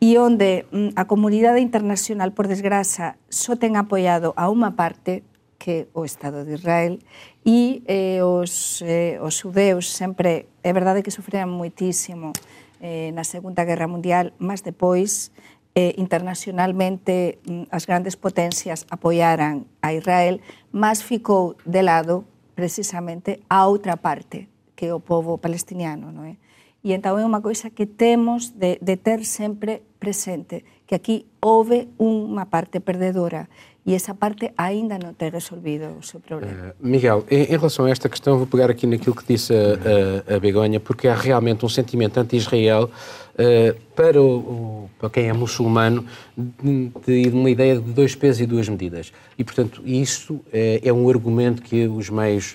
e 0.00 0.16
onde 0.16 0.64
mm, 0.72 0.96
a 0.96 1.04
comunidade 1.04 1.60
internacional, 1.60 2.32
por 2.32 2.48
desgraza, 2.48 3.20
só 3.28 3.52
ten 3.52 3.76
apoiado 3.76 4.32
a 4.32 4.48
unha 4.48 4.72
parte, 4.72 5.20
que 5.60 5.92
o 5.92 6.08
Estado 6.08 6.48
de 6.48 6.56
Israel, 6.56 6.96
e 7.44 7.84
eh, 7.84 8.24
os, 8.24 8.80
eh, 8.80 9.20
os 9.20 9.44
judeus 9.44 9.92
sempre, 9.92 10.48
é 10.64 10.72
verdade 10.72 11.04
que 11.04 11.12
sufriran 11.12 11.52
moitísimo 11.52 12.32
eh, 12.80 13.12
na 13.12 13.28
Segunda 13.28 13.68
Guerra 13.68 13.84
Mundial, 13.84 14.32
mas 14.40 14.64
depois 14.64 15.36
eh, 15.76 15.92
internacionalmente 16.00 17.38
mm, 17.44 17.68
as 17.70 17.84
grandes 17.84 18.16
potencias 18.16 18.88
apoiaran 18.88 19.68
a 19.84 19.92
Israel, 19.92 20.40
mas 20.72 21.04
ficou 21.04 21.60
de 21.68 21.84
lado 21.84 22.24
precisamente 22.56 23.44
a 23.52 23.68
outra 23.68 24.00
parte, 24.00 24.48
que 24.72 24.88
é 24.88 24.94
o 24.96 25.04
povo 25.04 25.36
palestiniano, 25.36 26.08
non 26.08 26.24
é? 26.24 26.40
E 26.80 26.96
entón 26.96 27.20
é 27.20 27.24
unha 27.28 27.44
coisa 27.44 27.68
que 27.68 27.84
temos 27.84 28.56
de, 28.56 28.80
de 28.80 28.96
ter 28.96 29.28
sempre 29.28 29.84
presente, 30.00 30.64
que 30.88 30.96
aquí 30.96 31.28
houve 31.44 31.92
unha 32.00 32.48
parte 32.48 32.80
perdedora 32.80 33.52
e 33.86 33.94
essa 33.94 34.12
parte 34.12 34.50
ainda 34.58 34.98
não 34.98 35.14
tem 35.14 35.30
resolvido 35.30 35.96
o 35.98 36.02
seu 36.02 36.18
problema. 36.18 36.74
Uh, 36.80 36.86
Miguel, 36.86 37.24
em, 37.30 37.44
em, 37.44 37.56
relação 37.56 37.84
a 37.84 37.90
esta 37.90 38.08
questão, 38.08 38.36
vou 38.36 38.46
pegar 38.46 38.68
aqui 38.68 38.84
naquilo 38.84 39.14
que 39.14 39.24
disse 39.24 39.52
a, 39.54 40.32
a, 40.32 40.36
a 40.36 40.40
Begonha, 40.40 40.80
porque 40.80 41.06
há 41.06 41.14
realmente 41.14 41.64
um 41.64 41.68
sentimento 41.68 42.18
anti-Israel 42.18 42.90
uh, 42.90 43.80
para, 43.94 44.20
o, 44.20 44.90
para 44.98 45.08
quem 45.08 45.28
é 45.28 45.32
muçulmano 45.32 46.04
de, 46.36 46.90
de, 47.06 47.28
uma 47.28 47.48
ideia 47.48 47.76
de 47.76 47.92
dois 47.92 48.16
pesos 48.16 48.40
e 48.40 48.46
duas 48.46 48.68
medidas. 48.68 49.12
E, 49.38 49.44
portanto, 49.44 49.80
isso 49.86 50.40
é, 50.52 50.80
é 50.82 50.92
um 50.92 51.08
argumento 51.08 51.62
que 51.62 51.86
os 51.86 52.10
meios 52.10 52.54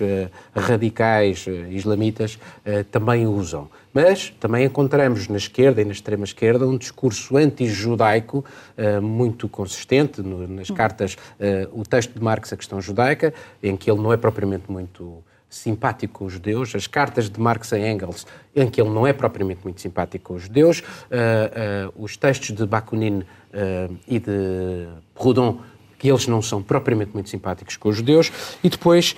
radicais 0.54 1.46
islamitas 1.70 2.38
também 2.90 3.26
usam. 3.26 3.68
Mas 3.92 4.30
também 4.40 4.64
encontramos 4.64 5.28
na 5.28 5.36
esquerda 5.36 5.82
e 5.82 5.84
na 5.84 5.92
extrema-esquerda 5.92 6.66
um 6.66 6.78
discurso 6.78 7.36
anti-judaico 7.36 8.44
uh, 8.78 9.02
muito 9.02 9.48
consistente. 9.48 10.22
Nas 10.22 10.70
hum. 10.70 10.74
cartas, 10.74 11.14
uh, 11.14 11.80
o 11.80 11.82
texto 11.84 12.14
de 12.14 12.22
Marx, 12.22 12.52
a 12.52 12.56
questão 12.56 12.80
judaica, 12.80 13.34
em 13.62 13.76
que 13.76 13.90
ele 13.90 14.00
não 14.00 14.12
é 14.12 14.16
propriamente 14.16 14.70
muito 14.70 15.22
simpático 15.52 16.20
com 16.20 16.24
os 16.24 16.32
judeus, 16.32 16.74
as 16.74 16.86
cartas 16.86 17.28
de 17.28 17.38
Marx 17.38 17.74
a 17.74 17.78
Engels, 17.78 18.26
em 18.56 18.70
que 18.70 18.80
ele 18.80 18.88
não 18.88 19.06
é 19.06 19.12
propriamente 19.12 19.60
muito 19.62 19.82
simpático 19.82 20.24
com 20.24 20.34
os 20.34 20.44
judeus, 20.44 20.80
uh, 20.80 21.90
uh, 21.94 22.02
os 22.02 22.16
textos 22.16 22.56
de 22.56 22.66
Bakunin 22.66 23.18
uh, 23.18 23.96
e 24.08 24.18
de 24.18 24.88
Proudhon, 25.14 25.58
que 25.98 26.10
eles 26.10 26.26
não 26.26 26.40
são 26.40 26.62
propriamente 26.62 27.12
muito 27.12 27.28
simpáticos 27.28 27.76
com 27.76 27.90
os 27.90 27.96
judeus, 27.96 28.32
e 28.64 28.68
depois 28.70 29.14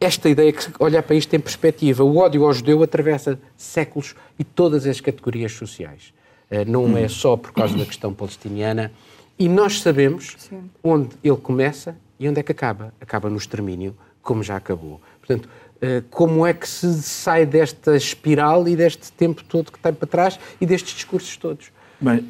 esta 0.00 0.30
ideia 0.30 0.50
que 0.50 0.66
olhar 0.78 1.02
para 1.02 1.14
isto 1.14 1.34
em 1.36 1.38
perspectiva. 1.38 2.02
O 2.02 2.16
ódio 2.16 2.44
ao 2.44 2.52
judeu 2.54 2.82
atravessa 2.82 3.38
séculos 3.56 4.14
e 4.38 4.44
todas 4.44 4.86
as 4.86 4.98
categorias 4.98 5.52
sociais. 5.52 6.14
Eh, 6.50 6.64
não 6.64 6.96
é 6.96 7.06
só 7.06 7.36
por 7.36 7.52
causa 7.52 7.76
da 7.76 7.84
questão 7.84 8.14
palestiniana. 8.14 8.90
E 9.38 9.48
nós 9.48 9.80
sabemos 9.80 10.36
Sim. 10.38 10.70
onde 10.82 11.10
ele 11.22 11.36
começa 11.36 11.96
e 12.18 12.28
onde 12.28 12.40
é 12.40 12.42
que 12.42 12.50
acaba. 12.50 12.94
Acaba 13.00 13.28
no 13.28 13.36
extermínio, 13.36 13.94
como 14.22 14.42
já 14.42 14.56
acabou. 14.56 15.00
Portanto, 15.18 15.48
eh, 15.82 16.02
como 16.10 16.46
é 16.46 16.54
que 16.54 16.66
se 16.66 17.02
sai 17.02 17.44
desta 17.44 17.94
espiral 17.94 18.66
e 18.66 18.74
deste 18.74 19.12
tempo 19.12 19.44
todo 19.44 19.70
que 19.70 19.78
tem 19.78 19.92
para 19.92 20.08
trás 20.08 20.40
e 20.58 20.64
destes 20.64 20.94
discursos 20.94 21.36
todos? 21.36 21.70
Bem, 22.00 22.26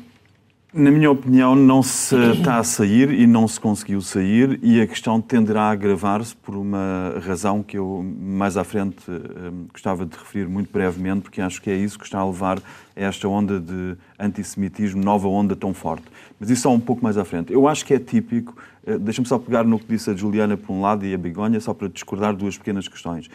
Na 0.72 0.88
minha 0.88 1.10
opinião, 1.10 1.56
não 1.56 1.82
se 1.82 2.14
está 2.30 2.58
a 2.58 2.62
sair 2.62 3.10
e 3.10 3.26
não 3.26 3.48
se 3.48 3.58
conseguiu 3.58 4.00
sair, 4.00 4.56
e 4.62 4.80
a 4.80 4.86
questão 4.86 5.20
tenderá 5.20 5.62
a 5.62 5.70
agravar-se 5.72 6.36
por 6.36 6.54
uma 6.54 7.20
razão 7.26 7.60
que 7.60 7.76
eu 7.76 8.08
mais 8.20 8.56
à 8.56 8.62
frente 8.62 8.98
um, 9.10 9.66
gostava 9.72 10.06
de 10.06 10.16
referir 10.16 10.48
muito 10.48 10.70
brevemente, 10.70 11.22
porque 11.22 11.40
acho 11.40 11.60
que 11.60 11.68
é 11.70 11.74
isso 11.74 11.98
que 11.98 12.04
está 12.04 12.20
a 12.20 12.24
levar 12.24 12.58
a 12.94 13.00
esta 13.00 13.26
onda 13.26 13.58
de 13.58 13.96
antissemitismo, 14.16 15.02
nova 15.02 15.26
onda 15.26 15.56
tão 15.56 15.74
forte. 15.74 16.04
Mas 16.38 16.50
isso 16.50 16.62
só 16.62 16.72
um 16.72 16.78
pouco 16.78 17.02
mais 17.02 17.18
à 17.18 17.24
frente. 17.24 17.52
Eu 17.52 17.66
acho 17.66 17.84
que 17.84 17.92
é 17.92 17.98
típico, 17.98 18.54
uh, 18.86 18.96
deixa-me 18.96 19.26
só 19.26 19.40
pegar 19.40 19.64
no 19.64 19.76
que 19.76 19.86
disse 19.86 20.08
a 20.08 20.14
Juliana 20.14 20.56
por 20.56 20.72
um 20.72 20.80
lado 20.80 21.04
e 21.04 21.12
a 21.12 21.18
Begonha, 21.18 21.58
só 21.58 21.74
para 21.74 21.88
discordar 21.88 22.36
duas 22.36 22.56
pequenas 22.56 22.86
questões. 22.86 23.28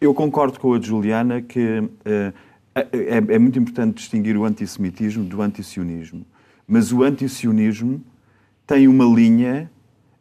Eu 0.00 0.12
concordo 0.12 0.58
com 0.58 0.74
a 0.74 0.80
Juliana 0.80 1.42
que 1.42 1.78
uh, 1.78 2.34
é, 2.74 3.18
é 3.34 3.38
muito 3.38 3.56
importante 3.56 3.98
distinguir 3.98 4.36
o 4.36 4.44
antissemitismo 4.44 5.22
do 5.22 5.40
antisionismo 5.40 6.26
mas 6.66 6.92
o 6.92 7.02
antisionismo 7.02 8.02
tem 8.66 8.88
uma 8.88 9.04
linha 9.04 9.70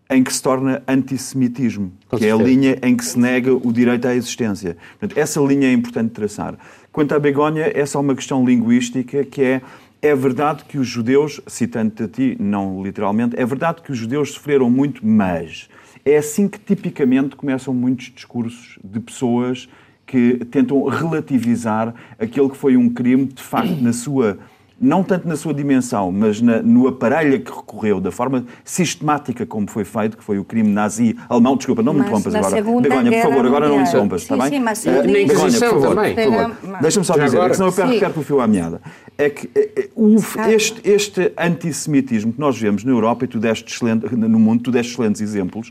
em 0.09 0.23
que 0.23 0.33
se 0.33 0.43
torna 0.43 0.83
antissemitismo, 0.87 1.91
Com 2.09 2.17
que 2.17 2.23
certeza. 2.23 2.41
é 2.41 2.43
a 2.43 2.47
linha 2.47 2.77
em 2.83 2.97
que 2.97 3.05
se 3.05 3.17
nega 3.17 3.53
o 3.53 3.71
direito 3.71 4.07
à 4.07 4.13
existência. 4.13 4.75
Portanto, 4.99 5.17
essa 5.17 5.39
linha 5.39 5.67
é 5.67 5.73
importante 5.73 6.09
traçar. 6.09 6.57
Quanto 6.91 7.15
à 7.15 7.19
Begonha, 7.19 7.71
é 7.73 7.85
só 7.85 8.01
uma 8.01 8.13
questão 8.13 8.43
linguística 8.43 9.23
que 9.23 9.41
é 9.41 9.61
é 10.01 10.15
verdade 10.15 10.63
que 10.65 10.79
os 10.79 10.87
judeus, 10.87 11.39
citando-te 11.45 12.03
a 12.03 12.07
ti, 12.07 12.35
não 12.39 12.83
literalmente, 12.83 13.39
é 13.39 13.45
verdade 13.45 13.83
que 13.83 13.91
os 13.91 13.97
judeus 13.97 14.31
sofreram 14.31 14.67
muito, 14.67 15.05
mas 15.05 15.69
é 16.03 16.17
assim 16.17 16.47
que 16.47 16.57
tipicamente 16.57 17.35
começam 17.35 17.71
muitos 17.71 18.11
discursos 18.13 18.79
de 18.83 18.99
pessoas 18.99 19.69
que 20.07 20.43
tentam 20.49 20.83
relativizar 20.85 21.93
aquele 22.17 22.49
que 22.49 22.57
foi 22.57 22.75
um 22.75 22.89
crime, 22.89 23.25
de 23.27 23.43
facto, 23.43 23.79
na 23.79 23.93
sua 23.93 24.39
não 24.81 25.03
tanto 25.03 25.27
na 25.27 25.35
sua 25.35 25.53
dimensão, 25.53 26.11
mas 26.11 26.41
na, 26.41 26.61
no 26.61 26.87
aparelho 26.87 27.35
a 27.35 27.39
que 27.39 27.51
recorreu, 27.51 28.01
da 28.01 28.11
forma 28.11 28.45
sistemática 28.65 29.45
como 29.45 29.69
foi 29.69 29.85
feito, 29.85 30.17
que 30.17 30.23
foi 30.23 30.39
o 30.39 30.43
crime 30.43 30.69
nazi 30.69 31.15
alemão. 31.29 31.55
Desculpa, 31.55 31.83
não 31.83 31.93
me 31.93 31.99
interrompas 31.99 32.33
agora. 32.33 32.61
Begonha, 32.61 33.11
por 33.11 33.29
favor, 33.29 33.45
agora 33.45 33.69
não 33.69 33.77
me 33.77 33.83
interrompas, 33.83 34.23
está 34.23 34.35
bem? 34.35 34.49
Sim, 34.49 34.59
mas 34.59 34.83
uh, 34.85 34.89
Begonha, 35.03 35.27
por 35.27 35.51
favor, 35.51 35.95
também. 35.95 36.15
Por 36.15 36.23
favor. 36.23 36.81
Deixa-me 36.81 37.05
só 37.05 37.13
dizer, 37.13 37.37
agora... 37.37 37.53
senão 37.53 37.67
eu 37.67 37.73
perco, 37.73 37.99
perco 37.99 38.19
o 38.19 38.23
fio 38.23 38.41
à 38.41 38.47
meada. 38.47 38.81
É 39.17 39.29
que 39.29 39.47
uh, 39.95 40.49
este, 40.49 40.81
este 40.83 41.31
antissemitismo 41.37 42.33
que 42.33 42.39
nós 42.39 42.57
vemos 42.57 42.83
na 42.83 42.91
Europa, 42.91 43.25
e 43.25 43.27
tu 43.27 43.39
deste 43.39 43.71
excelente, 43.71 44.13
no 44.15 44.39
mundo, 44.39 44.63
tu 44.63 44.71
deste 44.71 44.93
excelentes 44.93 45.21
exemplos, 45.21 45.69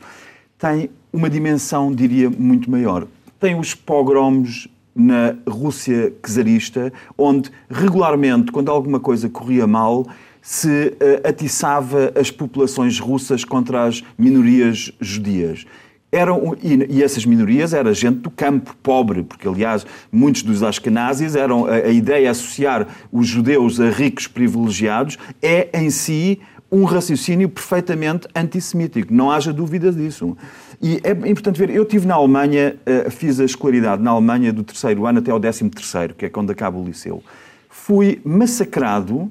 tem 0.56 0.88
uma 1.12 1.28
dimensão, 1.28 1.92
diria, 1.92 2.30
muito 2.30 2.70
maior. 2.70 3.06
Tem 3.40 3.58
os 3.58 3.74
pogroms 3.74 4.68
na 4.94 5.36
Rússia 5.48 6.12
czarista, 6.22 6.92
onde 7.16 7.50
regularmente, 7.70 8.52
quando 8.52 8.70
alguma 8.70 9.00
coisa 9.00 9.28
corria 9.28 9.66
mal, 9.66 10.06
se 10.42 10.68
uh, 10.68 11.28
atiçava 11.28 12.12
as 12.18 12.30
populações 12.30 12.98
russas 12.98 13.44
contra 13.44 13.84
as 13.84 14.02
minorias 14.18 14.92
judias. 15.00 15.66
Eram, 16.12 16.56
e, 16.60 17.02
essas 17.02 17.24
minorias 17.24 17.72
era 17.72 17.94
gente 17.94 18.18
do 18.18 18.30
campo 18.30 18.74
pobre, 18.82 19.22
porque, 19.22 19.46
aliás, 19.46 19.86
muitos 20.10 20.42
dos 20.42 20.62
Ashkenazis 20.62 21.36
eram. 21.36 21.66
A, 21.66 21.74
a 21.74 21.90
ideia 21.90 22.22
de 22.22 22.28
associar 22.28 22.88
os 23.12 23.28
judeus 23.28 23.78
a 23.78 23.90
ricos 23.90 24.26
privilegiados 24.26 25.18
é, 25.40 25.68
em 25.72 25.88
si, 25.88 26.40
um 26.70 26.84
raciocínio 26.84 27.48
perfeitamente 27.48 28.28
antissemítico. 28.34 29.12
Não 29.12 29.30
haja 29.30 29.52
dúvida 29.52 29.92
disso. 29.92 30.36
E 30.82 30.98
é 31.04 31.10
importante 31.28 31.58
ver, 31.58 31.68
eu 31.68 31.84
tive 31.84 32.06
na 32.06 32.14
Alemanha, 32.14 32.74
eh, 32.86 33.10
fiz 33.10 33.38
a 33.38 33.44
escolaridade 33.44 34.02
na 34.02 34.12
Alemanha 34.12 34.50
do 34.50 34.64
terceiro 34.64 35.06
ano 35.06 35.18
até 35.18 35.30
ao 35.30 35.38
décimo 35.38 35.68
terceiro, 35.68 36.14
que 36.14 36.24
é 36.24 36.28
quando 36.30 36.50
acaba 36.50 36.78
o 36.78 36.84
liceu. 36.84 37.22
Fui 37.68 38.18
massacrado 38.24 39.30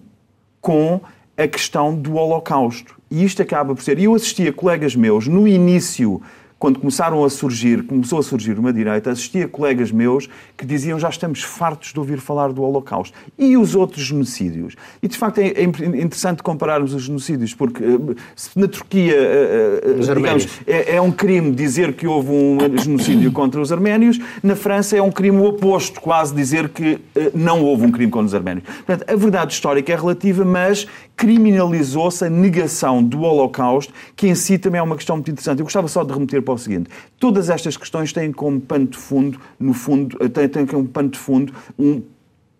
com 0.62 1.02
a 1.36 1.48
questão 1.48 1.96
do 1.96 2.16
Holocausto. 2.16 3.00
E 3.10 3.24
isto 3.24 3.42
acaba 3.42 3.74
por 3.74 3.82
ser. 3.82 3.98
E 3.98 4.04
eu 4.04 4.14
assistia 4.14 4.54
colegas 4.54 4.96
meus 4.96 5.28
no 5.28 5.48
início 5.48 6.22
quando 6.60 6.78
começaram 6.80 7.24
a 7.24 7.30
surgir, 7.30 7.84
começou 7.84 8.20
a 8.20 8.24
surgir 8.24 8.60
uma 8.60 8.74
direita, 8.74 9.10
assistia 9.10 9.48
colegas 9.48 9.92
meus 9.92 10.28
que 10.58 10.66
diziam 10.66 11.00
já 11.00 11.08
estamos 11.08 11.42
fartos 11.42 11.94
de 11.94 12.00
ouvir 12.00 12.20
falar 12.20 12.52
do 12.52 12.62
Holocausto. 12.62 13.18
E 13.38 13.56
os 13.56 13.76
outros 13.76 14.04
genocídios? 14.04 14.76
E 15.02 15.08
de 15.08 15.18
facto 15.18 15.40
é, 15.40 15.48
é 15.48 15.64
interessante 15.64 16.44
compararmos 16.44 16.94
os 16.94 17.04
genocídios, 17.04 17.54
porque 17.54 17.82
eh, 17.82 18.16
se 18.36 18.60
na 18.60 18.68
Turquia 18.68 19.16
eh, 19.16 19.82
eh, 19.86 20.14
digamos, 20.14 20.48
é, 20.68 20.96
é, 20.96 21.02
um 21.02 21.12
crime 21.12 21.52
dizer 21.52 21.94
que 21.94 22.06
houve 22.06 22.30
um 22.30 22.58
genocídio 22.78 23.32
contra 23.32 23.62
os 23.62 23.72
arménios, 23.72 24.20
na 24.44 24.56
França 24.56 24.98
é 24.98 25.02
um 25.02 25.12
crime 25.12 25.40
oposto, 25.40 26.02
quase 26.02 26.36
dizer 26.36 26.70
que 26.70 27.00
não 27.34 27.64
houve 27.64 27.86
um 27.86 27.92
crime 27.92 28.12
contra 28.12 28.28
os 28.28 28.36
arménios. 28.36 28.66
Portanto, 28.86 29.10
a 29.10 29.16
verdade 29.16 29.54
histórica 29.54 29.94
é 29.94 29.96
relativa, 29.96 30.44
mas 30.44 30.86
criminalizou-se 31.20 32.24
a 32.24 32.30
negação 32.30 33.04
do 33.04 33.24
Holocausto, 33.24 33.94
que 34.16 34.26
em 34.26 34.36
si 34.36 34.58
também 34.58 34.80
é 34.80 34.82
uma 34.82 34.96
questão 34.96 35.18
muito 35.18 35.30
interessante. 35.30 35.60
Eu 35.60 35.66
gostava 35.66 35.90
só 35.90 36.02
de 36.02 36.14
remeter 36.14 36.42
para 36.42 36.54
o 36.54 36.58
seguinte: 36.58 36.90
todas 37.20 37.50
estas 37.50 37.76
questões 37.76 38.14
têm 38.14 38.32
como 38.32 38.62
pano 38.62 38.88
de 38.88 38.98
fundo, 38.98 39.38
no 39.60 39.74
fundo, 39.74 40.18
têm, 40.30 40.48
têm 40.48 40.66
como 40.66 40.88
pano 40.88 41.10
de 41.10 41.20
fundo 41.20 41.54
um, 41.78 42.02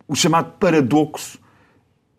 o 0.06 0.14
chamado 0.14 0.52
paradoxo. 0.60 1.40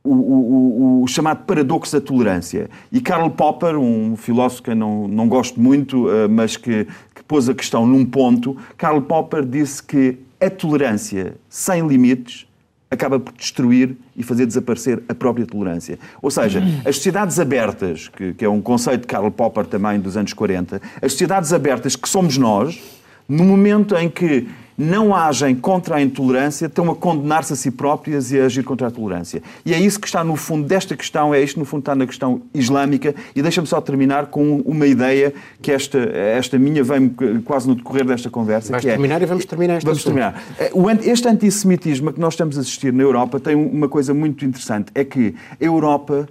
O, 0.03 0.15
o, 0.15 1.03
o, 1.03 1.07
chamado 1.07 1.45
paradoxo 1.45 1.93
da 1.93 2.01
tolerância. 2.01 2.71
E 2.91 3.03
Karl 3.03 3.29
Popper, 3.29 3.77
um 3.77 4.17
filósofo 4.17 4.63
que 4.63 4.71
eu 4.71 4.75
não, 4.75 5.07
não 5.07 5.29
gosto 5.29 5.61
muito, 5.61 6.07
uh, 6.07 6.27
mas 6.27 6.57
que, 6.57 6.87
que 7.15 7.23
pôs 7.23 7.51
a 7.51 7.55
questão 7.55 7.87
num 7.87 8.07
ponto, 8.07 8.57
Karl 8.79 9.03
Popper 9.03 9.45
disse 9.45 9.83
que 9.83 10.17
a 10.41 10.49
tolerância 10.49 11.35
sem 11.51 11.87
limites 11.87 12.47
acaba 12.91 13.21
por 13.21 13.33
destruir 13.33 13.97
e 14.17 14.23
fazer 14.23 14.47
desaparecer 14.47 15.03
a 15.09 15.15
própria 15.15 15.47
tolerância. 15.47 15.99
Ou 16.21 16.31
seja, 16.31 16.63
as 16.85 16.97
sociedades 16.97 17.39
abertas, 17.39 18.09
que, 18.09 18.35
que, 18.35 18.45
é 18.45 18.49
um 18.49 18.61
conceito 18.61 19.03
de 19.03 19.07
Karl 19.07 19.31
Popper 19.31 19.65
também 19.65 20.01
dos 20.01 20.17
anos 20.17 20.33
40, 20.33 20.83
as 21.01 21.13
sociedades 21.13 21.53
abertas 21.53 21.95
que 21.95 22.09
somos 22.09 22.37
nós, 22.37 22.81
no 23.29 23.45
momento 23.45 23.97
em 23.97 24.09
que 24.09 24.49
não 24.81 25.15
agem 25.15 25.55
contra 25.55 25.97
a 25.97 26.03
intolerância, 26.03 26.65
estão 26.65 26.91
a 26.91 26.97
condenar-se 26.97 27.53
a 27.53 27.57
si 27.57 27.71
próprias 27.71 28.33
e 28.33 28.41
a 28.41 28.47
agir 28.47 28.65
contra 28.65 28.89
a 28.89 28.91
tolerância. 28.91 29.43
E 29.65 29.75
é 29.75 29.79
isso 29.79 30.01
que 30.01 30.07
está 30.07 30.25
no 30.25 30.37
fundo 30.37 30.67
desta 30.67 30.97
questão, 30.97 31.35
é 31.35 31.43
isto 31.43 31.59
no 31.59 31.67
fundo 31.67 31.81
está 31.81 31.95
na 31.95 32.07
questão 32.07 32.41
islâmica. 32.55 33.15
E 33.37 33.43
deixa-me 33.43 33.67
só 33.67 33.79
terminar 33.81 34.27
com 34.27 34.61
uma 34.61 34.87
ideia 34.87 35.35
que 35.61 35.71
esta, 35.71 35.99
esta 35.99 36.59
minha 36.59 36.83
vem 36.83 37.15
quase 37.45 37.69
no 37.69 37.75
decorrer 37.75 38.07
desta 38.07 38.31
conversa. 38.31 38.73
Vais 38.73 38.83
que 38.83 38.89
é 38.89 38.93
terminar 38.93 39.21
é, 39.21 39.25
e 39.25 39.27
vamos 39.27 39.45
terminar 39.45 39.75
esta 39.75 39.87
Vamos 39.87 40.03
terminar. 40.03 40.43
É, 40.59 40.71
este 41.11 41.29
antissemitismo 41.29 42.11
que 42.11 42.21
nós 42.21 42.33
estamos 42.33 42.57
a 42.57 42.63
assistir 42.63 42.91
na 42.91 43.03
Europa 43.03 43.39
tem 43.39 43.55
uma 43.55 43.89
coisa 43.89 44.15
muito 44.15 44.47
interessante, 44.47 44.91
é 44.95 45.05
que 45.05 45.35
a 45.61 45.65
Europa 45.65 46.27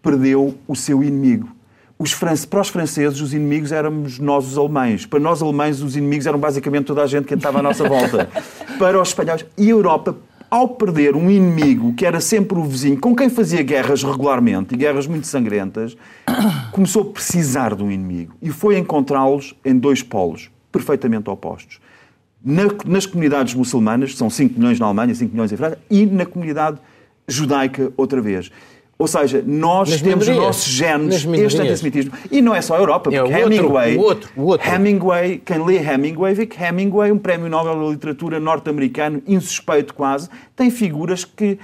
perdeu 0.00 0.54
o 0.68 0.76
seu 0.76 1.02
inimigo 1.02 1.57
os 1.98 2.12
france... 2.12 2.46
para 2.46 2.60
os 2.60 2.68
franceses, 2.68 3.20
os 3.20 3.34
inimigos 3.34 3.72
éramos 3.72 4.18
nós, 4.18 4.46
os 4.46 4.56
alemães. 4.56 5.04
Para 5.04 5.18
nós, 5.18 5.42
alemães, 5.42 5.82
os 5.82 5.96
inimigos 5.96 6.26
eram 6.26 6.38
basicamente 6.38 6.84
toda 6.84 7.02
a 7.02 7.06
gente 7.06 7.26
que 7.26 7.34
estava 7.34 7.58
à 7.58 7.62
nossa 7.62 7.88
volta. 7.88 8.28
para 8.78 9.00
os 9.00 9.08
espanhóis. 9.08 9.44
E 9.56 9.66
a 9.66 9.70
Europa, 9.70 10.16
ao 10.48 10.68
perder 10.68 11.16
um 11.16 11.28
inimigo 11.28 11.92
que 11.94 12.06
era 12.06 12.20
sempre 12.20 12.56
o 12.56 12.64
vizinho, 12.64 13.00
com 13.00 13.16
quem 13.16 13.28
fazia 13.28 13.62
guerras 13.62 14.04
regularmente, 14.04 14.74
e 14.74 14.78
guerras 14.78 15.08
muito 15.08 15.26
sangrentas, 15.26 15.96
começou 16.70 17.02
a 17.02 17.06
precisar 17.06 17.74
de 17.74 17.82
um 17.82 17.90
inimigo. 17.90 18.34
E 18.40 18.50
foi 18.50 18.78
encontrá-los 18.78 19.54
em 19.64 19.76
dois 19.76 20.00
polos, 20.00 20.50
perfeitamente 20.70 21.28
opostos. 21.28 21.80
Na, 22.44 22.62
nas 22.86 23.06
comunidades 23.06 23.54
muçulmanas, 23.54 24.16
são 24.16 24.30
5 24.30 24.56
milhões 24.56 24.78
na 24.78 24.86
Alemanha, 24.86 25.12
5 25.12 25.32
milhões 25.32 25.50
em 25.50 25.56
França, 25.56 25.78
e 25.90 26.06
na 26.06 26.24
comunidade 26.24 26.78
judaica 27.26 27.92
outra 27.96 28.20
vez. 28.20 28.50
Ou 28.98 29.06
seja, 29.06 29.44
nós 29.46 29.90
Nas 29.90 30.02
temos 30.02 30.26
minorias. 30.26 30.46
nossos 30.46 30.72
genes 30.72 31.24
este 31.24 31.60
antissemitismo. 31.60 32.12
E 32.32 32.42
não 32.42 32.52
é 32.52 32.60
só 32.60 32.74
a 32.74 32.78
Europa, 32.78 33.10
porque 33.10 33.16
é, 33.16 33.22
o 33.22 33.28
Hemingway, 33.28 33.96
outro, 33.96 34.02
o 34.02 34.08
outro, 34.08 34.30
o 34.36 34.42
outro. 34.46 34.68
Hemingway, 34.68 35.40
quem 35.44 35.64
lê 35.64 35.76
Hemingway, 35.76 36.34
vê 36.34 36.46
que 36.46 36.60
Hemingway, 36.60 37.12
um 37.12 37.18
prémio 37.18 37.48
Nobel 37.48 37.76
da 37.78 37.90
Literatura 37.90 38.40
norte-americano, 38.40 39.22
insuspeito 39.24 39.94
quase, 39.94 40.28
tem 40.56 40.68
figuras 40.68 41.24
que, 41.24 41.60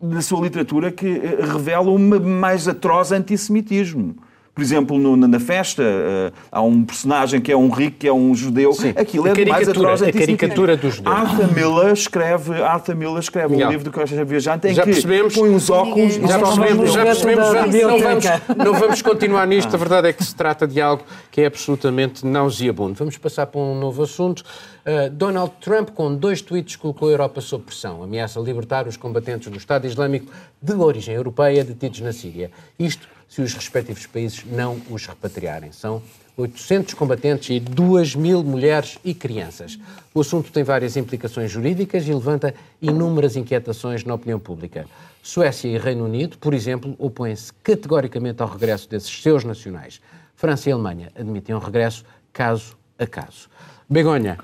na 0.00 0.22
sua 0.22 0.40
literatura 0.40 0.92
que 0.92 1.06
eh, 1.08 1.44
revelam 1.44 1.96
um 1.96 2.20
mais 2.20 2.68
atroz 2.68 3.10
antissemitismo. 3.10 4.14
Por 4.54 4.60
exemplo, 4.60 4.98
no, 4.98 5.16
na 5.16 5.40
festa, 5.40 5.82
uh, 5.82 6.32
há 6.50 6.60
um 6.60 6.84
personagem 6.84 7.40
que 7.40 7.50
é 7.50 7.56
um 7.56 7.70
rico, 7.70 7.96
que 8.00 8.06
é 8.06 8.12
um 8.12 8.34
judeu. 8.34 8.74
Sim. 8.74 8.92
Aquilo 8.94 9.26
é 9.26 9.44
mais 9.46 9.66
atroz 9.66 10.02
A 10.02 10.12
caricatura 10.12 10.76
dos 10.76 10.96
judeus. 10.96 11.16
Arthur 11.16 11.54
Miller 11.54 11.92
escreve, 11.94 12.62
Arthur 12.62 12.94
Miller 12.94 13.18
escreve 13.18 13.54
um 13.54 13.70
livro 13.70 13.84
do 13.84 13.90
Costa 13.90 14.22
Viajante 14.26 14.68
em 14.68 14.74
já 14.74 14.82
que 14.82 14.90
percebemos, 14.90 15.34
põe 15.34 15.48
uns 15.48 15.70
óculos... 15.70 16.16
Já 16.16 16.38
percebemos, 16.38 16.92
já 16.92 17.02
percebemos, 17.02 17.46
não, 17.46 17.98
vamos, 17.98 18.24
não 18.58 18.74
vamos 18.74 19.00
continuar 19.00 19.46
nisto. 19.46 19.74
A 19.74 19.78
verdade 19.78 20.08
é 20.08 20.12
que 20.12 20.22
se 20.22 20.34
trata 20.34 20.66
de 20.66 20.82
algo 20.82 21.02
que 21.30 21.40
é 21.40 21.46
absolutamente 21.46 22.26
nauseabundo. 22.26 22.92
Vamos 22.94 23.16
passar 23.16 23.46
para 23.46 23.58
um 23.58 23.78
novo 23.78 24.02
assunto. 24.02 24.44
Uh, 24.84 25.08
Donald 25.10 25.52
Trump, 25.62 25.90
com 25.90 26.14
dois 26.14 26.42
tweets, 26.42 26.76
colocou 26.76 27.08
a 27.08 27.12
Europa 27.12 27.40
sob 27.40 27.64
pressão. 27.64 28.02
Ameaça 28.02 28.38
libertar 28.38 28.86
os 28.86 28.98
combatentes 28.98 29.50
do 29.50 29.56
Estado 29.56 29.86
Islâmico 29.86 30.30
de 30.60 30.74
origem 30.74 31.14
europeia 31.14 31.64
detidos 31.64 32.00
na 32.00 32.12
Síria. 32.12 32.50
Isto 32.78 33.08
se 33.32 33.40
os 33.40 33.54
respectivos 33.54 34.04
países 34.04 34.44
não 34.44 34.78
os 34.90 35.06
repatriarem. 35.06 35.72
São 35.72 36.02
800 36.36 36.92
combatentes 36.92 37.48
e 37.48 37.58
2 37.58 38.14
mil 38.14 38.44
mulheres 38.44 38.98
e 39.02 39.14
crianças. 39.14 39.78
O 40.12 40.20
assunto 40.20 40.52
tem 40.52 40.62
várias 40.62 40.98
implicações 40.98 41.50
jurídicas 41.50 42.06
e 42.06 42.12
levanta 42.12 42.54
inúmeras 42.80 43.34
inquietações 43.34 44.04
na 44.04 44.12
opinião 44.12 44.38
pública. 44.38 44.84
Suécia 45.22 45.66
e 45.66 45.78
Reino 45.78 46.04
Unido, 46.04 46.36
por 46.36 46.52
exemplo, 46.52 46.94
opõem-se 46.98 47.54
categoricamente 47.62 48.42
ao 48.42 48.48
regresso 48.48 48.86
desses 48.86 49.22
seus 49.22 49.44
nacionais. 49.44 49.98
França 50.36 50.68
e 50.68 50.72
Alemanha 50.72 51.10
admitem 51.14 51.54
um 51.54 51.58
regresso 51.58 52.04
caso 52.34 52.76
a 52.98 53.06
caso. 53.06 53.48
Begonha, 53.88 54.36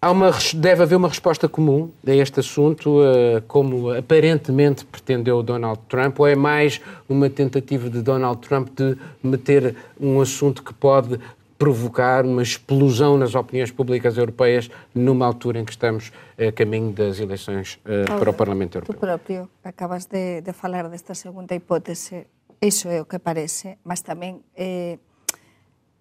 Há 0.00 0.12
uma, 0.12 0.30
deve 0.54 0.84
haver 0.84 0.94
uma 0.94 1.08
resposta 1.08 1.48
comum 1.48 1.90
a 2.06 2.12
este 2.12 2.38
assunto, 2.38 3.00
uh, 3.00 3.42
como 3.48 3.90
aparentemente 3.90 4.84
pretendeu 4.84 5.42
Donald 5.42 5.80
Trump, 5.88 6.20
ou 6.20 6.26
é 6.28 6.36
mais 6.36 6.80
uma 7.08 7.28
tentativa 7.28 7.90
de 7.90 8.00
Donald 8.00 8.40
Trump 8.40 8.68
de 8.76 8.96
meter 9.20 9.74
um 10.00 10.20
assunto 10.20 10.62
que 10.62 10.72
pode 10.72 11.18
provocar 11.58 12.24
uma 12.24 12.44
explosão 12.44 13.18
nas 13.18 13.34
opiniões 13.34 13.72
públicas 13.72 14.16
europeias 14.16 14.70
numa 14.94 15.26
altura 15.26 15.58
em 15.58 15.64
que 15.64 15.72
estamos 15.72 16.12
a 16.38 16.52
caminho 16.52 16.92
das 16.92 17.18
eleições 17.18 17.80
uh, 17.84 18.18
para 18.20 18.30
o 18.30 18.32
Parlamento 18.32 18.78
Europeu? 18.78 18.94
Tu 18.94 19.00
próprio 19.00 19.50
acabas 19.64 20.06
de, 20.06 20.42
de 20.42 20.52
falar 20.52 20.88
desta 20.88 21.12
segunda 21.16 21.56
hipótese, 21.56 22.28
isso 22.62 22.86
é 22.86 23.00
o 23.00 23.04
que 23.04 23.18
parece, 23.18 23.78
mas 23.82 24.06
tamén 24.06 24.46
eh, 24.54 25.02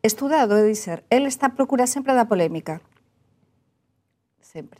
estudado 0.06 0.54
é 0.54 0.70
dizer, 0.70 1.02
ele 1.10 1.26
está 1.26 1.50
a 1.50 1.50
procura 1.50 1.90
sempre 1.90 2.14
da 2.14 2.30
polémica 2.30 2.78
sempre. 4.48 4.80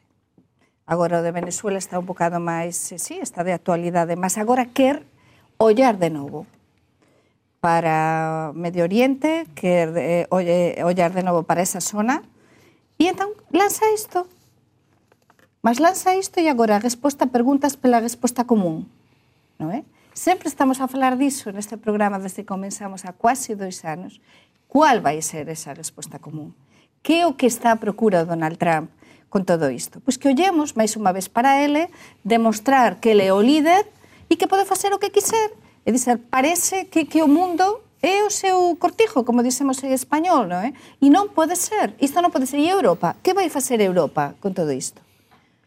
Agora 0.88 1.20
o 1.20 1.24
de 1.24 1.36
Venezuela 1.36 1.78
está 1.78 2.00
un 2.00 2.08
bocado 2.08 2.40
máis, 2.40 2.80
eh, 2.96 3.00
sí, 3.00 3.20
está 3.20 3.44
de 3.44 3.52
actualidade, 3.52 4.16
mas 4.16 4.40
agora 4.40 4.72
quer 4.72 5.04
ollar 5.60 6.00
de 6.00 6.08
novo 6.08 6.48
para 7.60 8.56
Medio 8.56 8.88
Oriente, 8.88 9.44
quer 9.52 9.92
eh, 10.00 10.28
ollar 10.32 11.12
de 11.12 11.24
novo 11.28 11.44
para 11.44 11.60
esa 11.60 11.84
zona, 11.84 12.24
e 12.96 13.12
entón 13.12 13.36
lanza 13.52 13.84
isto. 13.92 14.32
Mas 15.60 15.84
lanza 15.84 16.16
isto 16.16 16.40
e 16.40 16.48
agora 16.48 16.80
a 16.80 16.82
resposta 16.82 17.28
preguntas 17.28 17.76
pela 17.76 18.00
resposta 18.00 18.48
común. 18.48 18.88
Non 19.60 19.76
é? 19.76 19.84
Sempre 20.16 20.48
estamos 20.48 20.80
a 20.80 20.88
falar 20.88 21.20
diso 21.20 21.52
neste 21.52 21.76
programa 21.76 22.16
desde 22.16 22.48
que 22.48 22.54
comenzamos 22.56 23.04
há 23.04 23.12
quase 23.12 23.60
dois 23.60 23.84
anos. 23.84 24.24
Qual 24.72 25.04
vai 25.04 25.20
ser 25.20 25.52
esa 25.52 25.76
resposta 25.76 26.24
común? 26.24 26.56
Que 27.04 27.22
é 27.22 27.28
o 27.28 27.36
que 27.36 27.52
está 27.52 27.76
a 27.76 27.82
procura 27.82 28.24
Donald 28.24 28.56
Trump? 28.56 28.96
con 29.30 29.44
todo 29.44 29.70
isto? 29.70 30.00
Pois 30.02 30.16
que 30.16 30.28
ollemos, 30.28 30.76
máis 30.80 30.96
unha 30.96 31.12
vez 31.12 31.28
para 31.28 31.60
ele, 31.64 31.92
demostrar 32.24 33.00
que 33.00 33.12
ele 33.12 33.28
é 33.28 33.34
o 33.34 33.44
líder 33.44 33.86
e 34.30 34.36
que 34.36 34.48
pode 34.48 34.64
facer 34.64 34.92
o 34.94 35.00
que 35.00 35.12
quiser. 35.12 35.52
E 35.88 35.92
dizer, 35.92 36.20
parece 36.32 36.86
que, 36.92 37.08
que 37.08 37.24
o 37.24 37.28
mundo 37.28 37.84
é 38.02 38.24
o 38.24 38.30
seu 38.30 38.76
cortijo, 38.80 39.24
como 39.24 39.42
dicemos 39.42 39.82
en 39.84 39.92
español, 39.92 40.46
non 40.48 40.62
é? 40.62 40.72
E 41.02 41.08
non 41.10 41.34
pode 41.34 41.58
ser, 41.58 41.96
isto 41.98 42.22
non 42.22 42.30
pode 42.30 42.46
ser. 42.46 42.62
E 42.62 42.70
Europa? 42.70 43.18
Que 43.24 43.34
vai 43.34 43.50
facer 43.50 43.82
Europa 43.82 44.36
con 44.40 44.54
todo 44.54 44.70
isto? 44.70 45.02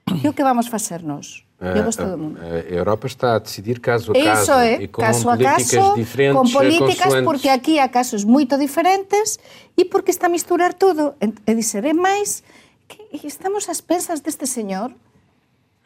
Que 0.06 0.30
o 0.30 0.34
que 0.34 0.42
vamos 0.42 0.68
facer 0.68 1.02
nós? 1.02 1.44
Levas 1.60 1.98
eh, 1.98 2.04
do 2.04 2.16
mundo. 2.16 2.40
A 2.40 2.72
Europa 2.72 3.06
está 3.06 3.36
a 3.36 3.38
decidir 3.38 3.80
caso 3.80 4.12
a 4.12 4.14
caso. 4.14 4.42
Isso 4.42 4.52
é, 4.52 4.82
e 4.82 4.88
com 4.88 5.02
caso 5.02 5.28
a 5.28 5.36
caso, 5.36 5.94
diferentes, 5.94 6.40
Com 6.40 6.48
políticas, 6.48 7.14
porque 7.22 7.48
aquí 7.48 7.78
há 7.78 7.88
casos 7.88 8.24
moito 8.24 8.56
diferentes 8.56 9.38
e 9.76 9.84
porque 9.84 10.10
está 10.10 10.26
a 10.26 10.30
misturar 10.30 10.72
todo. 10.72 11.14
É 11.20 11.52
dizer, 11.52 11.84
é 11.84 11.92
máis 11.92 12.42
que 12.90 13.22
estamos 13.22 13.70
ás 13.70 13.78
pensas 13.78 14.26
deste 14.26 14.50
señor 14.50 14.90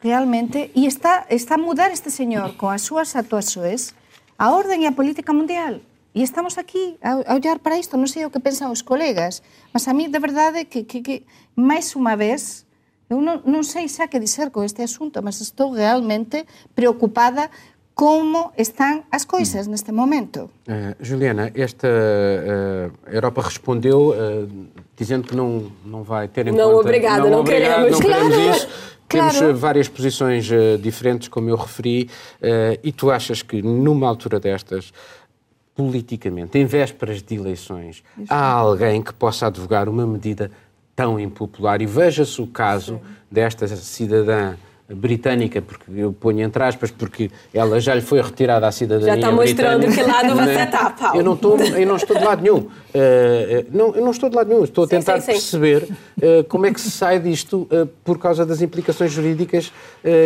realmente 0.01 0.73
e 0.73 0.89
está 0.89 1.29
está 1.29 1.55
a 1.55 1.61
mudar 1.61 1.93
este 1.93 2.09
señor 2.09 2.57
con 2.57 2.73
as 2.73 2.81
súas 2.81 3.13
actuacións 3.13 3.93
a 4.41 4.49
orden 4.51 4.81
e 4.81 4.87
a 4.89 4.97
política 4.97 5.31
mundial. 5.31 5.85
E 6.15 6.23
estamos 6.23 6.57
aquí 6.57 6.97
a, 7.03 7.21
a 7.27 7.35
ollar 7.35 7.59
para 7.59 7.77
isto, 7.77 7.99
non 7.99 8.09
sei 8.09 8.25
o 8.25 8.31
que 8.33 8.41
pensan 8.41 8.71
os 8.71 8.81
colegas, 8.81 9.43
mas 9.75 9.85
a 9.85 9.93
mí 9.93 10.07
de 10.09 10.19
verdade 10.19 10.65
que, 10.65 10.87
que, 10.89 11.03
que 11.05 11.15
máis 11.53 11.93
unha 11.93 12.17
vez 12.17 12.65
eu 13.05 13.21
non, 13.21 13.45
non 13.45 13.61
sei 13.61 13.85
xa 13.85 14.09
que 14.09 14.17
dizer 14.17 14.49
con 14.49 14.65
este 14.65 14.81
asunto, 14.81 15.21
mas 15.21 15.37
estou 15.37 15.77
realmente 15.77 16.49
preocupada 16.73 17.53
como 17.95 18.51
están 18.57 19.05
as 19.09 19.23
coisas 19.25 19.67
neste 19.67 19.93
momento. 19.93 20.51
Uh, 20.67 20.93
Juliana, 20.99 21.49
esta 21.55 21.87
uh, 21.87 22.91
Europa 23.09 23.41
respondeu 23.41 24.09
uh, 24.09 24.67
dizendo 24.97 25.29
que 25.29 25.35
não, 25.35 25.71
não 25.83 26.03
vai 26.03 26.27
ter 26.27 26.47
em 26.47 26.51
não, 26.51 26.73
conta... 26.73 26.81
Obrigado, 26.81 27.23
não, 27.23 27.29
não 27.29 27.39
obrigado, 27.39 27.75
queremos. 27.75 27.91
Não 27.91 28.01
claro. 28.01 28.29
queremos 28.29 28.57
isso. 28.57 28.67
Temos 29.07 29.37
claro. 29.37 29.55
várias 29.55 29.87
posições 29.87 30.49
diferentes, 30.81 31.27
como 31.27 31.47
eu 31.47 31.55
referi, 31.55 32.09
e 32.83 32.91
tu 32.91 33.11
achas 33.11 33.43
que 33.43 33.61
numa 33.61 34.07
altura 34.07 34.39
destas, 34.39 34.91
politicamente, 35.75 36.57
em 36.57 36.65
vésperas 36.65 37.21
de 37.21 37.35
eleições, 37.35 38.03
isso. 38.17 38.33
há 38.33 38.49
alguém 38.49 39.03
que 39.03 39.13
possa 39.13 39.45
advogar 39.45 39.87
uma 39.87 40.07
medida 40.07 40.49
tão 40.95 41.19
impopular? 41.19 41.83
E 41.83 41.85
veja-se 41.85 42.41
o 42.41 42.47
caso 42.47 42.95
Sim. 42.95 43.01
desta 43.29 43.67
cidadã 43.67 44.55
britânica, 44.87 45.61
porque 45.61 45.85
eu 45.95 46.13
ponho 46.13 46.41
entre 46.41 46.61
aspas, 46.63 46.91
porque 46.91 47.31
ela 47.51 47.79
já 47.79 47.95
lhe 47.95 48.01
foi 48.01 48.21
retirada 48.21 48.67
a 48.67 48.71
cidadania 48.71 49.13
Já 49.13 49.15
está 49.15 49.31
mostrando 49.31 49.91
que 49.91 50.03
lado 50.03 50.35
você 50.35 50.61
está, 50.61 50.91
Paulo. 50.91 51.19
Eu 51.19 51.23
não, 51.23 51.33
estou, 51.33 51.57
eu 51.59 51.87
não 51.87 51.95
estou 51.95 52.17
de 52.17 52.23
lado 52.23 52.41
nenhum. 52.43 52.57
Uh, 52.57 53.65
não, 53.71 53.95
eu 53.95 54.01
não 54.03 54.11
estou 54.11 54.29
de 54.29 54.35
lado 54.35 54.47
nenhum. 54.47 54.63
Estou 54.63 54.83
a 54.83 54.87
tentar 54.87 55.19
sim, 55.21 55.21
sim, 55.21 55.25
sim. 55.25 55.59
perceber 55.59 55.83
uh, 55.83 56.43
como 56.47 56.67
é 56.67 56.73
que 56.73 56.79
se 56.79 56.91
sai 56.91 57.19
disto 57.19 57.67
uh, 57.71 57.87
por 58.03 58.19
causa 58.19 58.45
das 58.45 58.61
implicações 58.61 59.11
jurídicas 59.11 59.71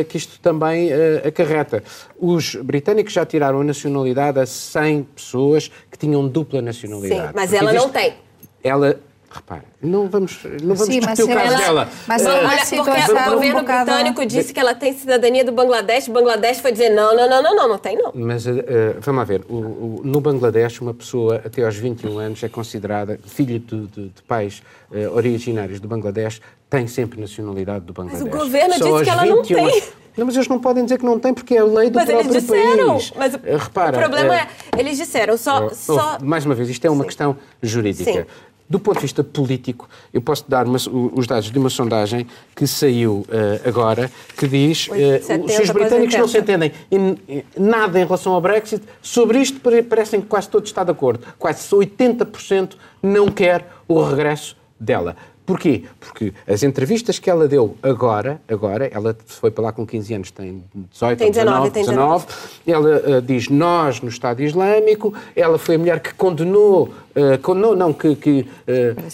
que 0.09 0.17
isto 0.17 0.39
também 0.41 0.89
acarreta. 1.25 1.81
Os 2.19 2.55
britânicos 2.55 3.13
já 3.13 3.25
tiraram 3.25 3.61
a 3.61 3.63
nacionalidade 3.63 4.37
a 4.37 4.45
100 4.45 5.03
pessoas 5.15 5.71
que 5.89 5.97
tinham 5.97 6.27
dupla 6.27 6.61
nacionalidade. 6.61 7.27
Sim, 7.27 7.33
mas 7.33 7.53
ela 7.53 7.71
não 7.71 7.89
tem. 7.89 8.13
Ela 8.61 8.99
Repara, 9.31 9.63
não 9.79 10.09
vamos, 10.09 10.43
não 10.63 10.75
vamos 10.75 10.85
Sim, 10.91 10.99
discutir 10.99 11.23
o 11.23 11.27
caso 11.27 11.53
ela, 11.53 11.57
dela. 11.57 11.89
Mas 12.07 12.25
uh, 12.25 12.29
olha, 12.29 12.57
porque 12.57 12.75
o 12.79 12.83
governo 12.83 13.59
um 13.59 13.63
britânico 13.63 14.25
disse 14.25 14.51
que 14.51 14.59
ela 14.59 14.73
tem 14.73 14.91
cidadania 14.91 15.45
do 15.45 15.51
Bangladesh, 15.51 16.07
o 16.07 16.11
Bangladesh 16.11 16.59
foi 16.59 16.71
dizer 16.71 16.89
não, 16.89 17.15
não, 17.15 17.29
não, 17.29 17.43
não, 17.43 17.55
não, 17.55 17.67
não 17.67 17.77
tem 17.77 17.95
não. 17.95 18.11
Mas 18.15 18.47
uh, 18.47 18.51
vamos 18.99 19.19
lá 19.19 19.23
ver, 19.23 19.45
o, 19.47 19.53
o, 19.53 20.01
no 20.03 20.19
Bangladesh 20.19 20.81
uma 20.81 20.95
pessoa 20.95 21.43
até 21.45 21.63
aos 21.63 21.75
21 21.75 22.17
anos 22.17 22.43
é 22.43 22.49
considerada 22.49 23.19
filha 23.23 23.59
de, 23.59 23.85
de, 23.87 24.09
de 24.09 24.21
pais 24.27 24.63
uh, 24.91 25.15
originários 25.15 25.79
do 25.79 25.87
Bangladesh, 25.87 26.41
tem 26.67 26.87
sempre 26.87 27.21
nacionalidade 27.21 27.85
do 27.85 27.93
Bangladesh. 27.93 28.23
Mas 28.23 28.33
o 28.33 28.37
governo 28.37 28.73
Só 28.79 28.91
disse 28.91 29.03
que 29.03 29.09
ela 29.09 29.25
não 29.25 29.43
tem. 29.43 29.59
Anos, 29.59 29.93
não, 30.19 30.25
mas 30.25 30.35
eles 30.35 30.47
não 30.49 30.59
podem 30.59 30.83
dizer 30.83 30.97
que 30.97 31.05
não 31.05 31.17
tem, 31.17 31.33
porque 31.33 31.55
é 31.55 31.59
a 31.59 31.63
lei 31.63 31.89
do 31.89 31.95
mas 31.95 32.09
próprio 32.09 32.29
eles 32.29 32.43
disseram, 32.43 32.87
país. 32.89 33.13
Mas 33.15 33.33
o, 33.35 33.57
Repara, 33.57 33.97
o 33.97 33.99
problema 34.01 34.35
é, 34.35 34.47
é, 34.75 34.79
eles 34.79 34.97
disseram, 34.97 35.37
só... 35.37 35.67
Oh, 35.67 35.69
só... 35.73 36.17
mais 36.21 36.45
uma 36.45 36.53
vez, 36.53 36.69
isto 36.69 36.85
é 36.85 36.89
uma 36.89 37.03
Sim. 37.03 37.07
questão 37.07 37.37
jurídica. 37.61 38.11
Sim. 38.11 38.25
Do 38.69 38.79
ponto 38.79 38.97
de 38.97 39.01
vista 39.01 39.23
político, 39.23 39.89
eu 40.13 40.21
posso 40.21 40.45
dar 40.47 40.67
uma, 40.67 40.77
os 40.77 41.25
dados 41.25 41.49
de 41.49 41.57
uma 41.57 41.71
sondagem 41.71 42.27
que 42.55 42.67
saiu 42.67 43.25
uh, 43.27 43.67
agora, 43.67 44.11
que 44.37 44.47
diz 44.47 44.87
uh, 44.87 45.49
se 45.49 45.61
os 45.63 45.71
britânicos 45.71 46.15
não 46.15 46.27
se 46.27 46.37
entendem 46.37 46.71
em, 46.91 47.17
em, 47.27 47.43
nada 47.57 47.99
em 47.99 48.03
relação 48.03 48.33
ao 48.33 48.39
Brexit, 48.39 48.83
sobre 49.01 49.39
isto 49.39 49.59
parecem 49.89 50.21
que 50.21 50.27
quase 50.27 50.49
todos 50.49 50.69
estão 50.69 50.85
de 50.85 50.91
acordo. 50.91 51.25
Quase 51.39 51.67
80% 51.67 52.73
não 53.01 53.29
quer 53.29 53.67
o 53.87 54.03
regresso 54.03 54.55
dela. 54.79 55.15
Porquê? 55.49 55.81
Porque 55.99 56.31
as 56.47 56.61
entrevistas 56.61 57.17
que 57.17 57.27
ela 57.27 57.47
deu 57.47 57.75
agora, 57.81 58.39
agora, 58.47 58.87
ela 58.93 59.17
foi 59.25 59.49
para 59.49 59.63
lá 59.63 59.71
com 59.71 59.83
15 59.83 60.13
anos, 60.13 60.29
tem 60.29 60.63
18, 60.91 61.17
tem 61.17 61.31
19, 61.31 61.71
19, 61.71 61.71
tem 61.71 61.83
19, 61.85 62.25
ela 62.67 63.17
uh, 63.17 63.21
diz 63.23 63.49
nós 63.49 63.99
no 63.99 64.09
Estado 64.09 64.43
Islâmico, 64.43 65.11
ela 65.35 65.57
foi 65.57 65.73
a 65.73 65.79
mulher 65.79 66.01
que 66.01 66.13
condenou, 66.13 66.83
uh, 67.15 67.39
condenou 67.41 67.75
não, 67.75 67.91
que, 67.91 68.15
que 68.15 68.47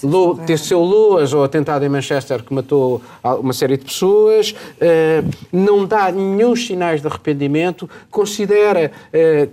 uh, 0.04 0.46
teceu 0.46 0.82
luas 0.82 1.34
ao 1.34 1.42
atentado 1.42 1.86
em 1.86 1.90
Manchester 1.90 2.44
que 2.44 2.54
matou 2.54 3.02
uma 3.40 3.54
série 3.54 3.78
de 3.78 3.86
pessoas, 3.86 4.52
uh, 4.52 5.36
não 5.54 5.86
dá 5.86 6.12
nenhum 6.12 6.54
sinais 6.54 7.00
de 7.00 7.08
arrependimento, 7.08 7.90
considera 8.12 8.92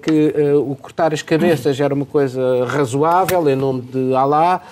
que 0.02 0.34
o 0.56 0.74
cortar 0.74 1.14
as 1.14 1.22
cabeças 1.22 1.78
era 1.78 1.94
uma 1.94 2.04
coisa 2.04 2.64
razoável 2.66 3.48
em 3.48 3.54
nome 3.54 3.82
de 3.82 4.14
Alá, 4.16 4.62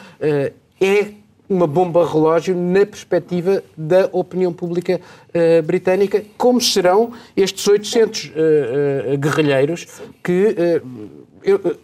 é 0.81 1.20
uma 1.51 1.67
bomba 1.67 2.07
relógio 2.07 2.55
na 2.55 2.87
perspectiva 2.87 3.63
da 3.77 4.09
opinião 4.13 4.53
pública 4.53 5.01
uh, 5.01 5.63
britânica, 5.65 6.25
como 6.39 6.61
serão 6.61 7.13
estes 7.37 7.67
800 7.67 8.25
uh, 8.25 8.31
uh, 9.15 9.19
guerrilheiros 9.19 9.87
que. 10.23 10.81
Eu, 11.43 11.61
eu, 11.65 11.79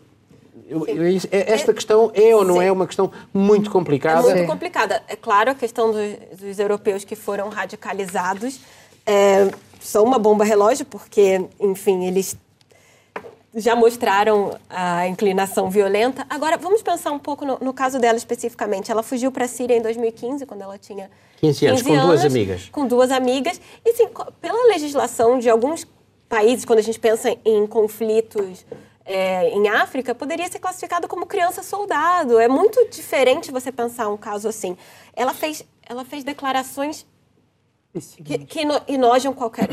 esta 1.31 1.73
questão 1.73 2.11
é 2.13 2.35
ou 2.35 2.45
não 2.45 2.57
Sim. 2.57 2.65
é 2.65 2.73
uma 2.73 2.87
questão 2.87 3.11
muito 3.33 3.71
complicada? 3.71 4.29
É 4.31 4.35
muito 4.35 4.49
complicada. 4.49 5.03
É 5.09 5.15
claro, 5.15 5.51
a 5.51 5.55
questão 5.55 5.93
dos, 5.93 6.41
dos 6.41 6.59
europeus 6.59 7.05
que 7.05 7.15
foram 7.15 7.49
radicalizados 7.49 8.61
é, 9.07 9.49
são 9.81 10.05
uma 10.05 10.19
bomba 10.19 10.45
relógio, 10.45 10.85
porque, 10.85 11.41
enfim, 11.61 12.05
eles 12.05 12.37
já 13.57 13.75
mostraram 13.75 14.59
a 14.69 15.09
inclinação 15.09 15.71
violenta. 15.71 16.27
Agora, 16.29 16.59
vamos 16.59 16.83
pensar 16.83 17.11
um 17.11 17.19
pouco 17.19 17.47
no, 17.47 17.59
no 17.59 17.73
caso 17.73 17.99
dela 17.99 18.19
especificamente. 18.19 18.91
Ela 18.91 19.03
fugiu 19.03 19.33
para 19.33 19.47
a 19.47 19.49
Síria 19.49 19.75
em 19.75 19.81
2015, 19.81 20.45
quando 20.45 20.61
ela 20.61 20.77
tinha 20.77 21.11
15 21.41 21.67
anos, 21.67 21.83
15 21.83 21.91
com 21.91 21.97
anos, 21.97 22.07
duas 22.07 22.25
amigas. 22.25 22.69
Com 22.71 22.87
duas 22.87 23.11
amigas. 23.11 23.59
E, 23.83 23.95
sim, 23.95 24.09
pela 24.43 24.67
legislação 24.69 25.39
de 25.39 25.49
alguns 25.49 25.87
países, 26.29 26.67
quando 26.67 26.81
a 26.81 26.83
gente 26.83 27.01
pensa 27.01 27.35
em 27.47 27.67
conflitos 27.67 28.67
é, 29.07 29.49
em 29.49 29.69
África, 29.69 30.15
poderia 30.15 30.47
ser 30.51 30.59
classificado 30.59 31.09
como 31.09 31.25
criança 31.25 31.63
soldado. 31.63 32.39
É 32.39 32.49
muito 32.49 32.87
diferente 32.91 33.51
você 33.51 33.73
pensar 33.73 34.09
um 34.11 34.19
caso 34.19 34.49
assim. 34.49 34.77
Ela 35.15 35.33
fez, 35.33 35.65
ela 35.89 36.05
fez 36.05 36.25
declarações 36.25 37.07
que, 38.23 38.39
que 38.39 38.61
inojam 38.87 39.33
qualquer. 39.33 39.71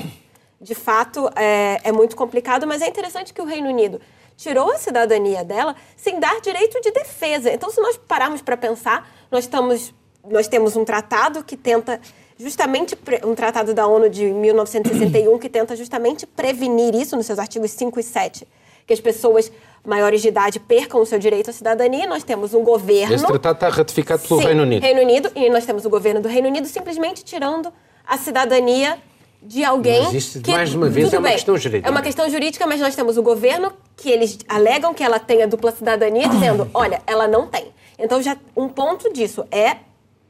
De 0.64 0.74
fato, 0.74 1.30
é, 1.36 1.82
é 1.84 1.92
muito 1.92 2.16
complicado, 2.16 2.66
mas 2.66 2.82
é 2.82 2.88
interessante 2.88 3.34
que 3.34 3.42
o 3.42 3.46
Reino 3.46 3.68
Unido 3.68 4.00
tirou 4.38 4.72
a 4.72 4.78
cidadania 4.78 5.44
dela 5.44 5.76
sem 5.98 6.22
dar 6.22 6.40
direito 6.40 6.80
de 6.80 6.90
defesa. 6.92 7.52
Então, 7.52 7.70
se 7.70 7.82
nós 7.82 7.98
pararmos 7.98 8.42
para 8.42 8.56
pensar, 8.56 9.14
nós, 9.30 9.44
estamos, 9.44 9.94
nós 10.24 10.48
temos 10.48 10.78
um 10.78 10.86
tratado 10.86 11.44
que 11.44 11.58
tenta 11.58 12.00
justamente 12.40 12.98
um 13.26 13.36
tratado 13.36 13.74
da 13.74 13.86
ONU 13.86 14.10
de 14.10 14.26
1961 14.26 15.38
que 15.38 15.50
tenta 15.50 15.76
justamente 15.76 16.26
prevenir 16.26 16.96
isso 16.96 17.18
nos 17.18 17.26
seus 17.26 17.40
artigos 17.40 17.72
5 17.72 18.00
e 18.00 18.04
7, 18.04 18.48
que 18.88 18.94
as 18.94 19.02
pessoas 19.02 19.52
maiores 19.86 20.22
de 20.22 20.30
idade 20.30 20.62
percam 20.62 21.02
o 21.02 21.06
seu 21.06 21.20
direito 21.20 21.50
à 21.50 21.54
cidadania. 21.54 22.08
Nós 22.08 22.24
temos 22.24 22.54
um 22.54 22.64
governo. 22.64 23.16
Esse 23.16 23.26
tratado 23.26 23.56
está 23.56 23.68
ratificado 23.68 24.26
pelo 24.26 24.40
Sim, 24.40 24.46
Reino 24.46 24.64
Unido. 24.64 24.82
Reino 24.82 25.02
Unido, 25.02 25.32
e 25.36 25.50
nós 25.50 25.66
temos 25.66 25.84
o 25.84 25.90
governo 25.90 26.22
do 26.22 26.30
Reino 26.30 26.48
Unido 26.48 26.68
simplesmente 26.68 27.22
tirando 27.22 27.72
a 28.08 28.18
cidadania 28.18 28.98
de 29.46 29.64
alguém. 29.64 30.04
Mas 30.04 30.14
isso, 30.14 30.42
que, 30.42 30.52
mais 30.52 30.74
uma 30.74 30.90
vez, 30.90 31.12
é 31.14 31.18
uma 31.18 31.28
bem, 31.28 31.34
questão 31.34 31.58
jurídica. 31.58 31.88
É 31.88 31.92
uma 31.92 32.02
questão 32.02 32.30
jurídica, 32.30 32.68
mas 32.68 32.80
nós 32.80 32.96
temos 32.96 33.18
o 33.18 33.24
governo 33.24 33.72
que 33.96 34.10
eles 34.10 34.38
alegam 34.48 34.94
que 34.94 35.04
ela 35.04 35.20
tem 35.20 35.44
a 35.44 35.46
dupla 35.46 35.72
cidadania, 35.72 36.28
dizendo: 36.28 36.70
olha, 36.74 37.02
ela 37.06 37.28
não 37.28 37.48
tem. 37.48 37.68
Então, 38.00 38.22
já 38.22 38.38
um 38.56 38.68
ponto 38.68 39.12
disso 39.12 39.46
é 39.52 39.78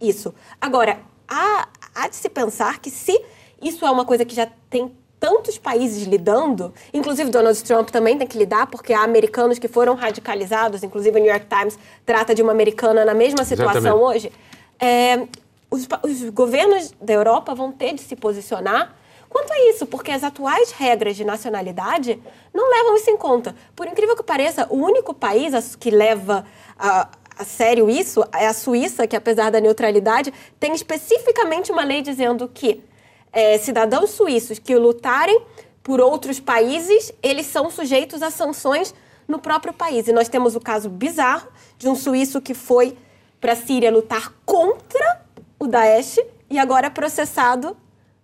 isso. 0.02 0.34
Agora, 0.60 1.00
há, 1.28 1.68
há 1.96 2.08
de 2.08 2.16
se 2.16 2.30
pensar 2.30 2.80
que 2.80 2.90
se 2.90 3.20
isso 3.62 3.86
é 3.86 3.92
uma 3.92 4.06
coisa 4.06 4.26
que 4.26 4.36
já 4.36 4.48
tem 4.70 4.92
tantos 5.20 5.58
países 5.58 6.06
lidando, 6.06 6.74
inclusive 6.94 7.30
Donald 7.30 7.64
Trump 7.64 7.90
também 7.90 8.18
tem 8.18 8.28
que 8.28 8.38
lidar, 8.38 8.68
porque 8.68 8.92
há 8.92 9.04
americanos 9.04 9.58
que 9.58 9.70
foram 9.70 9.96
radicalizados, 9.96 10.84
inclusive 10.84 11.18
o 11.18 11.22
New 11.22 11.32
York 11.32 11.46
Times 11.48 11.80
trata 12.06 12.36
de 12.36 12.42
uma 12.42 12.52
americana 12.52 13.06
na 13.06 13.14
mesma 13.14 13.46
situação 13.46 13.80
Exatamente. 13.80 14.04
hoje. 14.04 14.32
É, 14.78 15.26
os, 15.72 15.88
os 16.04 16.30
governos 16.30 16.94
da 17.02 17.14
Europa 17.14 17.56
vão 17.56 17.72
ter 17.72 17.94
de 17.94 18.02
se 18.02 18.18
posicionar 18.18 18.94
quanto 19.34 19.52
a 19.52 19.70
isso, 19.70 19.86
porque 19.88 20.12
as 20.12 20.24
atuais 20.24 20.72
regras 20.72 21.16
de 21.18 21.26
nacionalidade 21.26 22.22
não 22.54 22.70
levam 22.70 22.96
isso 22.96 23.10
em 23.10 23.18
conta. 23.18 23.56
Por 23.76 23.88
incrível 23.88 24.16
que 24.16 24.24
pareça, 24.24 24.68
o 24.70 24.78
único 24.78 25.14
país 25.14 25.76
que 25.76 25.90
leva 25.90 26.46
a, 26.78 27.10
a 27.36 27.44
sério 27.44 27.90
isso 27.90 28.24
é 28.32 28.46
a 28.46 28.54
Suíça, 28.54 29.08
que 29.08 29.16
apesar 29.16 29.50
da 29.50 29.60
neutralidade, 29.60 30.32
tem 30.60 30.74
especificamente 30.74 31.72
uma 31.72 31.84
lei 31.84 32.04
dizendo 32.04 32.48
que 32.48 32.84
é, 33.32 33.58
cidadãos 33.58 34.12
suíços 34.12 34.60
que 34.60 34.76
lutarem 34.76 35.42
por 35.82 36.00
outros 36.00 36.40
países, 36.40 37.12
eles 37.22 37.48
são 37.48 37.70
sujeitos 37.70 38.22
a 38.22 38.30
sanções 38.30 38.94
no 39.28 39.40
próprio 39.40 39.74
país. 39.74 40.08
E 40.08 40.14
nós 40.14 40.30
temos 40.30 40.56
o 40.56 40.60
caso 40.60 40.90
bizarro 40.90 41.48
de 41.78 41.90
um 41.90 41.96
suíço 41.96 42.40
que 42.40 42.54
foi 42.54 42.96
para 43.42 43.54
a 43.54 43.56
Síria 43.56 43.92
lutar 43.92 44.32
contra 44.46 45.22
o 45.60 45.68
Daesh 45.68 46.20
e 46.50 46.60
agora 46.60 46.88
é 46.88 46.90
processado 46.90 47.76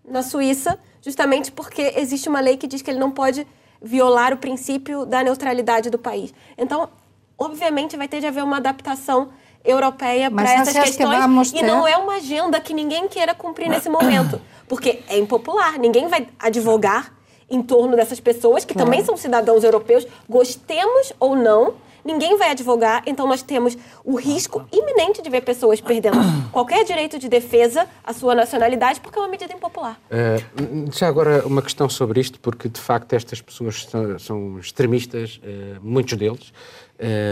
na 0.07 0.23
Suíça, 0.23 0.79
justamente 1.01 1.51
porque 1.51 1.93
existe 1.95 2.27
uma 2.29 2.39
lei 2.39 2.57
que 2.57 2.67
diz 2.67 2.81
que 2.81 2.89
ele 2.89 2.99
não 2.99 3.11
pode 3.11 3.45
violar 3.81 4.33
o 4.33 4.37
princípio 4.37 5.05
da 5.05 5.23
neutralidade 5.23 5.89
do 5.89 5.97
país. 5.97 6.33
Então, 6.57 6.89
obviamente, 7.37 7.95
vai 7.95 8.07
ter 8.07 8.19
de 8.19 8.27
haver 8.27 8.43
uma 8.43 8.57
adaptação 8.57 9.29
europeia 9.63 10.29
para 10.31 10.53
essas 10.53 10.73
questões. 10.73 11.51
que 11.51 11.59
e 11.59 11.63
não 11.63 11.87
é 11.87 11.97
uma 11.97 12.15
agenda 12.15 12.59
que 12.59 12.73
ninguém 12.73 13.07
queira 13.07 13.33
cumprir 13.33 13.69
nesse 13.69 13.89
momento, 13.89 14.41
porque 14.67 15.01
é 15.07 15.17
impopular, 15.17 15.77
ninguém 15.77 16.07
vai 16.07 16.27
advogar 16.37 17.13
em 17.49 17.61
torno 17.61 17.95
dessas 17.95 18.19
pessoas 18.19 18.63
que 18.63 18.73
também 18.73 19.03
são 19.03 19.17
cidadãos 19.17 19.63
europeus, 19.63 20.05
gostemos 20.29 21.11
ou 21.19 21.35
não, 21.35 21.73
ninguém 22.03 22.37
vai 22.37 22.51
advogar, 22.51 23.03
então 23.05 23.27
nós 23.27 23.41
temos 23.41 23.77
o 24.03 24.15
risco 24.15 24.65
iminente 24.71 25.21
de 25.21 25.29
ver 25.29 25.41
pessoas 25.41 25.81
perdendo 25.81 26.17
qualquer 26.51 26.83
direito 26.83 27.17
de 27.19 27.27
defesa 27.29 27.87
à 28.03 28.13
sua 28.13 28.35
nacionalidade 28.35 28.99
porque 28.99 29.17
é 29.17 29.21
uma 29.21 29.27
medida 29.27 29.53
impopular. 29.53 29.99
Uh, 30.09 30.91
já 30.91 31.07
agora 31.07 31.45
uma 31.45 31.61
questão 31.61 31.89
sobre 31.89 32.19
isto, 32.19 32.39
porque 32.39 32.69
de 32.69 32.79
facto 32.79 33.13
estas 33.13 33.41
pessoas 33.41 33.85
são, 33.85 34.19
são 34.19 34.59
extremistas, 34.59 35.39
uh, 35.43 35.79
muitos 35.81 36.17
deles, 36.17 36.53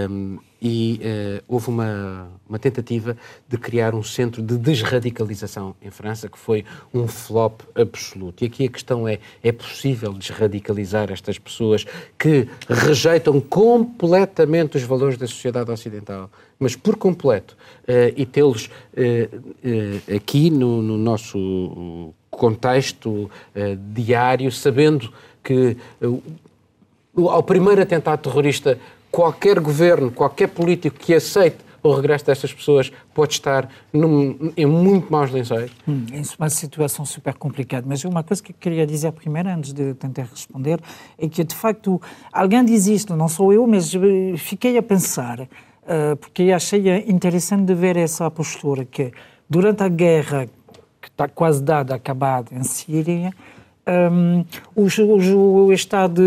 um, 0.10 0.39
e 0.62 1.00
uh, 1.04 1.43
houve 1.48 1.70
uma, 1.70 2.28
uma, 2.48 2.58
tentativa 2.58 3.15
de 3.48 3.58
criar 3.58 3.93
um 3.93 4.02
centro 4.02 4.41
de 4.41 4.58
desradicalização 4.58 5.76
em 5.82 5.91
França 5.91 6.28
que 6.28 6.38
foi 6.38 6.65
um 6.93 7.08
flop 7.08 7.62
absoluto. 7.76 8.43
E 8.43 8.48
aqui 8.48 8.65
a 8.65 8.70
questão 8.70 9.08
é: 9.08 9.20
é 9.43 9.52
possível 9.52 10.12
desradicalizar 10.13 11.12
estas 11.12 11.38
pessoas 11.38 11.86
que 12.17 12.48
rejeitam 12.67 13.39
completamente 13.39 14.78
os 14.78 14.84
valores 14.84 15.17
da 15.17 15.28
sociedade 15.28 15.70
ocidental, 15.70 16.30
mas 16.60 16.76
por 16.76 16.96
completo, 16.96 17.56
uh, 17.84 18.13
e 18.15 18.26
tê-los 18.26 18.65
uh, 18.65 20.15
aqui 20.15 20.50
no, 20.50 20.82
no, 20.82 20.98
nosso 20.98 22.13
contexto 22.32 23.32
diário, 23.93 24.52
sabendo 24.52 25.12
que 25.43 25.76
ao 27.15 27.41
primeiro 27.41 27.82
atentado 27.82 28.22
terrorista 28.22 28.78
qualquer 29.12 29.60
governo, 29.60 30.12
qualquer 30.12 30.48
político 30.48 30.98
que 31.00 31.13
aceite 31.13 31.67
o 31.88 31.93
regresso 31.93 32.26
destas 32.26 32.54
pessoas 32.54 32.91
pode 33.13 33.34
estar 33.34 33.70
num, 33.93 34.52
em 34.56 34.65
muito 34.65 35.12
maus 35.12 35.32
lençóis. 35.32 35.72
Hum, 35.88 36.06
é 36.12 36.22
uma 36.38 36.50
situação 36.50 37.06
super 37.06 37.34
complicada. 37.36 37.86
Mas 37.88 38.04
uma 38.04 38.24
coisa 38.24 38.41
que 38.41 38.52
eu 38.52 38.56
queria 38.60 38.86
dizer 38.86 39.12
primeiro, 39.12 39.50
antes 39.50 39.74
de 39.74 39.93
tentar 39.93 40.24
responder, 40.24 40.80
é 41.17 41.28
que, 41.28 41.43
de 41.43 41.56
facto, 41.56 42.02
alguém 42.32 42.63
diz 42.65 42.88
isto, 42.88 43.15
não 43.15 43.28
sou 43.28 43.54
eu, 43.54 43.65
mas 43.65 43.93
fiquei 44.38 44.78
a 44.78 44.84
pensar, 44.84 45.41
uh, 45.41 46.15
porque 46.20 46.52
achei 46.52 47.06
interessante 47.08 47.65
de 47.65 47.74
ver 47.74 47.96
essa 47.96 48.30
postura, 48.30 48.84
que 48.84 49.12
durante 49.50 49.84
a 49.84 49.88
guerra 49.88 50.48
que 51.02 51.08
está 51.08 51.28
quase 51.28 51.63
dada, 51.63 51.96
acabada 51.96 52.54
em 52.54 52.63
Síria, 52.63 53.32
um, 54.12 54.43
o, 54.76 54.88
o, 55.02 55.65
o 55.67 55.74
Estado 55.74 56.22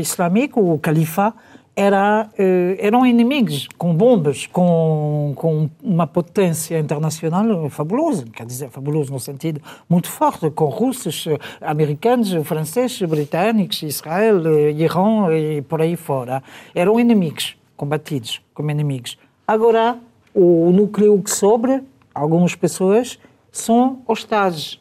Islâmico, 0.00 0.60
o 0.60 0.78
Califa, 0.78 1.34
era, 1.74 2.28
eh, 2.38 2.76
eram 2.78 3.06
inimigos 3.06 3.66
com 3.78 3.94
bombas, 3.94 4.46
com, 4.46 5.32
com 5.34 5.70
uma 5.82 6.06
potência 6.06 6.78
internacional 6.78 7.68
fabulosa, 7.70 8.26
quer 8.32 8.44
dizer, 8.44 8.68
fabuloso 8.68 9.10
no 9.12 9.18
sentido 9.18 9.60
muito 9.88 10.08
forte, 10.08 10.50
com 10.50 10.66
russos, 10.66 11.26
americanos, 11.60 12.32
franceses, 12.46 13.00
britânicos, 13.02 13.82
Israel, 13.82 14.46
eh, 14.46 14.72
Irã 14.72 15.34
e 15.34 15.62
por 15.62 15.80
aí 15.80 15.96
fora. 15.96 16.42
Eram 16.74 17.00
inimigos, 17.00 17.56
combatidos 17.76 18.42
como 18.52 18.70
inimigos. 18.70 19.18
Agora, 19.46 19.98
o 20.34 20.70
núcleo 20.72 21.20
que 21.22 21.30
sobra, 21.30 21.82
algumas 22.14 22.54
pessoas, 22.54 23.18
são 23.50 24.02
hostagens, 24.06 24.80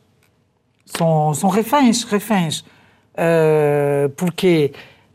são, 0.86 1.34
são 1.34 1.50
reféns, 1.50 2.04
reféns. 2.04 2.64
Uh, 3.12 4.08
porque 4.16 4.72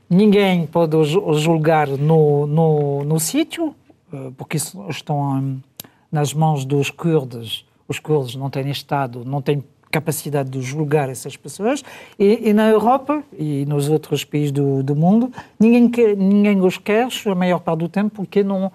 Ninguém 0.09 0.67
pode 0.67 0.97
julgar 1.05 1.89
no, 1.89 2.47
no, 2.47 3.05
no 3.05 3.19
sítio, 3.19 3.75
eh, 4.13 4.31
porque 4.37 4.57
estão 4.57 5.61
nas 6.11 6.33
mãos 6.33 6.65
dos 6.65 6.91
curdos. 6.91 7.67
Os 7.89 7.99
curdos 7.99 8.37
não 8.37 8.49
têm 8.49 8.71
Estado, 8.71 9.25
não 9.25 9.43
têm 9.43 9.65
capacidade 9.91 10.51
de 10.51 10.61
julgar 10.61 11.09
essas 11.09 11.37
pessoas. 11.37 11.83
E, 12.19 12.51
e 12.51 12.53
na 12.53 12.69
Europa 12.69 13.23
e 13.37 13.65
nos 13.67 13.89
outros 13.89 14.25
países 14.25 14.53
do, 14.53 14.83
do 14.83 14.95
mundo, 14.95 15.33
ninguém, 15.59 15.91
ninguém 16.17 16.61
os 16.61 16.79
quer, 16.79 17.09
a 17.27 17.35
maior 17.35 17.61
parte 17.61 17.81
do 17.81 17.89
tempo, 17.89 18.11
porque 18.15 18.45
não, 18.45 18.71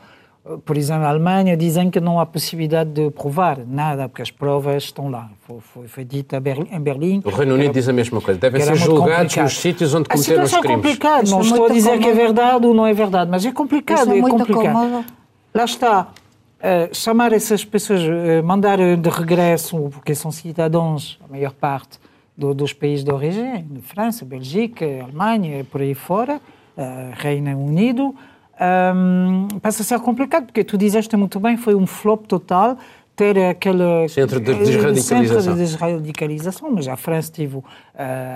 por 0.66 0.76
exemplo, 0.76 1.06
a 1.06 1.10
Alemanha 1.10 1.56
dizem 1.56 1.92
que 1.92 2.00
não 2.00 2.20
há 2.20 2.26
possibilidade 2.26 2.90
de 2.90 3.12
provar 3.12 3.60
nada, 3.66 4.10
porque 4.10 4.24
as 4.24 4.32
provas 4.32 4.84
estão 4.84 5.08
lá. 5.08 5.30
Foi, 5.46 5.60
foi, 5.60 5.88
foi 5.88 6.04
dito 6.04 6.36
em 6.36 6.80
Berlim. 6.80 7.22
O 7.24 7.30
Reino 7.30 7.54
Unido 7.54 7.66
era, 7.66 7.74
diz 7.74 7.88
a 7.88 7.94
mesma 7.94 8.20
coisa. 8.20 8.40
Devem 8.40 8.60
ser 8.62 8.76
julgados 8.76 9.36
nos 9.36 9.58
sítios 9.58 9.94
onde 9.94 10.10
cometeram 10.10 10.44
os 10.44 10.52
crimes. 10.52 10.70
É 10.70 10.76
complicado. 10.76 11.30
Não 11.30 11.42
estou 11.42 11.68
a 11.68 11.70
dizer 11.70 12.00
que 12.00 12.08
é 12.08 12.14
verdade 12.14 12.66
ou 12.66 12.74
não 12.74 12.88
é 12.88 12.94
verdade, 12.94 13.30
mas 13.30 13.46
é 13.46 13.52
complicado. 13.52 14.12
É, 14.12 14.18
é 14.18 14.22
complicado. 14.22 15.06
Lá 15.54 15.64
está. 15.64 16.08
Uh, 16.60 16.94
chamar 16.94 17.34
essas 17.34 17.66
pessoas, 17.66 18.02
uh, 18.02 18.44
mandar 18.44 18.78
de 18.78 19.10
regresso, 19.10 19.90
porque 19.92 20.14
são 20.14 20.32
cidadãos, 20.32 21.20
a 21.24 21.32
maior 21.32 21.54
parte 21.54 22.00
do, 22.38 22.54
dos 22.54 22.72
países 22.72 23.04
de 23.04 23.12
origem, 23.12 23.66
de 23.68 23.82
França, 23.82 24.24
Bélgica, 24.24 24.86
Alemanha, 25.04 25.64
por 25.64 25.82
aí 25.82 25.96
fora, 25.96 26.40
uh, 26.78 26.82
Reino 27.16 27.58
Unido, 27.58 28.16
um, 28.62 29.48
passa 29.60 29.82
a 29.82 29.86
ser 29.86 30.00
complicado, 30.00 30.46
porque 30.46 30.64
tu 30.64 30.78
dizeste 30.78 31.16
muito 31.18 31.40
bem, 31.40 31.58
foi 31.58 31.74
um 31.74 31.88
flop 31.88 32.26
total 32.28 32.78
ter 33.16 33.38
aquele 33.38 34.08
centro 34.08 34.40
de 34.40 34.54
desradicalização, 34.54 35.22
centro 35.22 35.54
de 35.54 35.60
desradicalização 35.60 36.72
mas 36.72 36.88
a 36.88 36.96
França 36.96 37.32
teve 37.32 37.58
uh, 37.58 37.66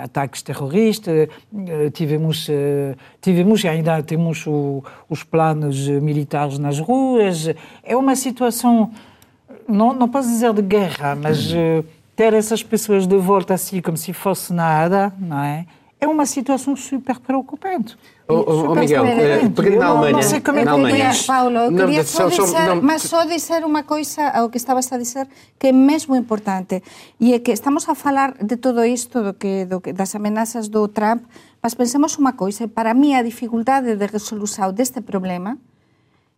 ataques 0.03 0.41
terroristas, 0.41 1.27
uh, 1.51 1.89
tivemos, 1.91 2.47
uh, 2.49 2.95
tivemos 3.21 3.63
ainda 3.65 4.03
temos 4.03 4.45
o, 4.45 4.83
os 5.09 5.23
planos 5.23 5.87
militares 5.87 6.59
nas 6.59 6.79
ruas. 6.79 7.49
É 7.83 7.95
uma 7.95 8.15
situação, 8.15 8.91
não, 9.67 9.93
não 9.93 10.09
posso 10.09 10.27
dizer 10.27 10.53
de 10.53 10.61
guerra, 10.61 11.15
mas 11.15 11.51
ter 12.15 12.33
essas 12.33 12.61
pessoas 12.61 13.07
de 13.07 13.17
volta 13.17 13.53
assim 13.53 13.81
como 13.81 13.97
se 13.97 14.13
fosse 14.13 14.53
nada, 14.53 15.11
não 15.19 15.43
é? 15.43 15.65
É 15.99 16.07
uma 16.07 16.25
situação 16.25 16.75
super 16.75 17.19
preocupante. 17.19 17.97
Oh, 18.27 18.33
oh, 18.33 18.71
oh 18.71 18.75
Miguel, 18.75 19.05
eh, 19.05 19.49
pegando 19.49 19.79
na 19.79 19.85
Alemanha. 19.87 20.13
Não 20.13 20.21
sei 20.21 20.41
como 20.41 20.59
é 20.59 20.63
que 20.63 20.69
Alemanha. 20.69 21.11
Paulo, 21.25 21.57
eu 21.57 21.71
queria 21.71 21.97
não, 21.97 22.05
só 22.05 22.27
dizer, 22.27 22.65
não, 22.67 22.81
mas 22.81 23.01
só 23.03 23.23
dizer 23.25 23.63
uma 23.63 23.83
coisa 23.83 24.29
ao 24.29 24.49
que 24.49 24.57
estavas 24.57 24.91
a 24.91 24.97
dizer 24.97 25.27
que 25.59 25.67
é 25.67 25.71
mesmo 25.71 26.15
importante 26.15 26.81
e 27.19 27.33
é 27.33 27.39
que 27.39 27.51
estamos 27.51 27.87
a 27.87 27.95
falar 27.95 28.33
de 28.33 28.57
todo 28.57 28.83
isto 28.83 29.21
do 29.21 29.33
que, 29.33 29.65
do 29.65 29.79
que 29.79 29.93
das 29.93 30.15
amenazas 30.15 30.67
do 30.67 30.87
Trump, 30.87 31.23
mas 31.61 31.75
pensemos 31.75 32.17
uma 32.17 32.33
coisa, 32.33 32.67
para 32.67 32.93
mí 32.93 33.15
a 33.15 33.21
dificuldade 33.21 33.95
de 33.95 34.05
resolução 34.05 34.73
deste 34.73 35.01
problema 35.01 35.57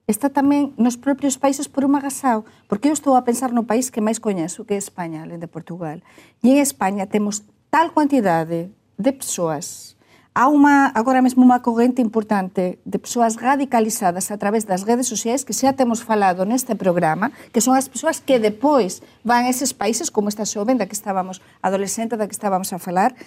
está 0.08 0.32
tamén 0.32 0.72
nos 0.80 0.96
propios 0.96 1.36
países 1.36 1.67
por 1.67 1.84
unha 1.84 2.00
razão, 2.00 2.48
porque 2.72 2.88
eu 2.88 2.96
estou 2.96 3.20
a 3.20 3.28
pensar 3.28 3.52
no 3.52 3.67
país 3.67 3.91
que 3.91 4.00
máis 4.00 4.24
coñezo, 4.24 4.63
que 4.63 4.76
é 4.76 4.80
España, 4.80 5.24
além 5.24 5.36
de 5.36 5.52
Portugal. 5.52 6.00
E 6.39 6.56
en 6.56 6.63
España 6.63 7.12
temos 7.12 7.43
tal 7.67 7.91
quantidade 7.91 8.72
de 8.97 9.13
persoas 9.13 9.97
há 10.38 10.45
unha, 10.53 10.93
agora 10.93 11.17
mesmo 11.25 11.41
unha 11.41 11.65
corrente 11.65 11.97
importante 11.97 12.77
de 12.86 12.97
persoas 13.01 13.41
radicalizadas 13.41 14.29
a 14.29 14.38
través 14.38 14.69
das 14.69 14.86
redes 14.86 15.10
sociais 15.10 15.41
que 15.41 15.49
xa 15.49 15.73
temos 15.73 16.05
falado 16.05 16.45
neste 16.45 16.77
programa, 16.77 17.33
que 17.49 17.57
son 17.57 17.73
as 17.73 17.89
persoas 17.89 18.21
que 18.21 18.38
depois 18.38 19.01
van 19.25 19.49
a 19.49 19.49
eses 19.49 19.73
países 19.73 20.13
como 20.13 20.29
esta 20.29 20.45
xoven 20.45 20.77
da 20.77 20.86
que 20.86 20.93
estábamos, 20.93 21.41
adolescente 21.65 22.21
da 22.21 22.29
que 22.29 22.38
estábamos 22.38 22.69
a 22.69 22.77
falar, 22.77 23.17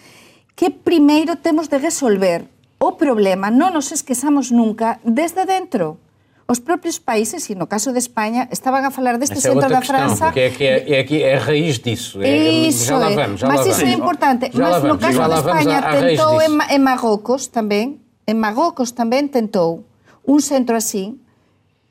que 0.55 0.71
primeiro 0.71 1.35
temos 1.35 1.67
de 1.67 1.83
resolver 1.83 2.47
o 2.79 2.95
problema, 2.95 3.51
non 3.51 3.75
nos 3.75 3.91
esquezamos 3.91 4.55
nunca, 4.55 5.03
desde 5.03 5.43
dentro. 5.51 5.99
Os 6.51 6.59
próprios 6.59 6.99
países, 6.99 7.49
e 7.49 7.55
no 7.55 7.65
caso 7.65 7.93
de 7.93 7.99
Espanha, 7.99 8.49
estavam 8.51 8.85
a 8.85 8.91
falar 8.91 9.17
deste 9.19 9.39
Essa 9.39 9.53
centro 9.53 9.67
é 9.67 9.69
da 9.69 9.79
questão, 9.79 10.17
França. 10.17 10.33
É, 10.35 10.51
que 10.51 10.65
é, 10.65 10.79
é, 10.79 11.01
é, 11.01 11.23
é, 11.23 11.37
a 11.37 11.39
raiz 11.39 11.79
disso. 11.79 12.21
É, 12.21 12.67
isso 12.67 12.87
já 12.87 12.99
lá 12.99 13.09
vamos, 13.11 13.39
já 13.39 13.47
Mas 13.47 13.61
lá 13.61 13.69
isso 13.69 13.81
vamos. 13.81 13.95
é 13.95 13.97
importante. 13.97 14.51
Já 14.53 14.71
Mas 14.71 14.83
no 14.83 14.99
caso 14.99 15.29
de 15.29 15.35
Espanha 15.39 15.83
tentou 16.01 16.43
em, 16.43 16.75
em 16.75 16.79
Marrocos 16.81 17.47
também, 17.47 18.01
em 18.27 18.35
Marrocos 18.35 18.91
também 18.91 19.29
tentou 19.29 19.85
um 20.27 20.41
centro 20.41 20.75
assim 20.75 21.21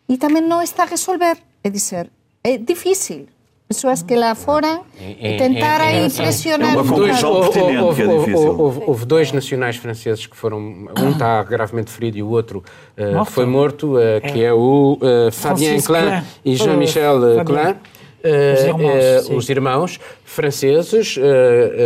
e 0.09 0.17
também 0.17 0.41
não 0.41 0.61
está 0.61 0.83
a 0.83 0.87
resolver. 0.87 1.37
É 1.63 1.69
dizer, 1.69 2.11
é 2.43 2.57
difícil 2.57 3.27
pessoas 3.69 4.01
que 4.01 4.15
lá 4.15 4.33
foram 4.33 4.83
e 4.99 5.37
tentaram 5.37 6.03
impressionar. 6.03 6.73
É 6.73 6.77
uma 6.77 6.83
conclusão 6.83 7.39
pertinente 7.39 7.95
que 7.95 8.01
é 8.01 8.17
difícil. 8.17 8.59
Houve, 8.59 8.81
houve, 8.87 9.05
dois 9.05 9.31
nacionais 9.31 9.75
franceses 9.75 10.25
que 10.25 10.35
foram. 10.35 10.57
Um 10.57 11.11
está 11.11 11.43
gravemente 11.43 11.91
ferido 11.91 12.17
e 12.17 12.23
o 12.23 12.29
outro 12.29 12.63
uh, 12.97 13.23
foi 13.25 13.45
morto, 13.45 13.95
uh, 13.95 14.21
que 14.33 14.43
é 14.43 14.51
o 14.51 14.97
uh, 14.99 15.31
Fabien 15.31 15.79
Klein 15.81 16.23
e 16.43 16.55
Jean-Michel 16.55 17.45
Klein. 17.45 17.75
Os 18.21 18.63
irmãos, 18.63 19.29
os 19.29 19.49
irmãos 19.49 19.99
franceses 20.25 21.15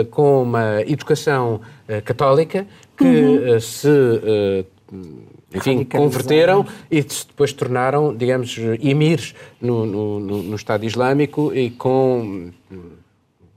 com 0.09 0.41
uma 0.41 0.81
educação 0.81 1.61
católica 2.05 2.65
que 2.97 3.03
uhum. 3.03 3.59
se 3.59 3.87
enfim, 5.53 5.83
converteram 5.83 6.65
e 6.89 7.01
depois 7.01 7.51
se 7.51 7.55
tornaram, 7.55 8.15
digamos, 8.15 8.57
emirs 8.81 9.35
no, 9.61 9.85
no, 9.85 10.19
no 10.19 10.55
Estado 10.55 10.85
Islâmico 10.85 11.53
e 11.53 11.69
com 11.69 12.51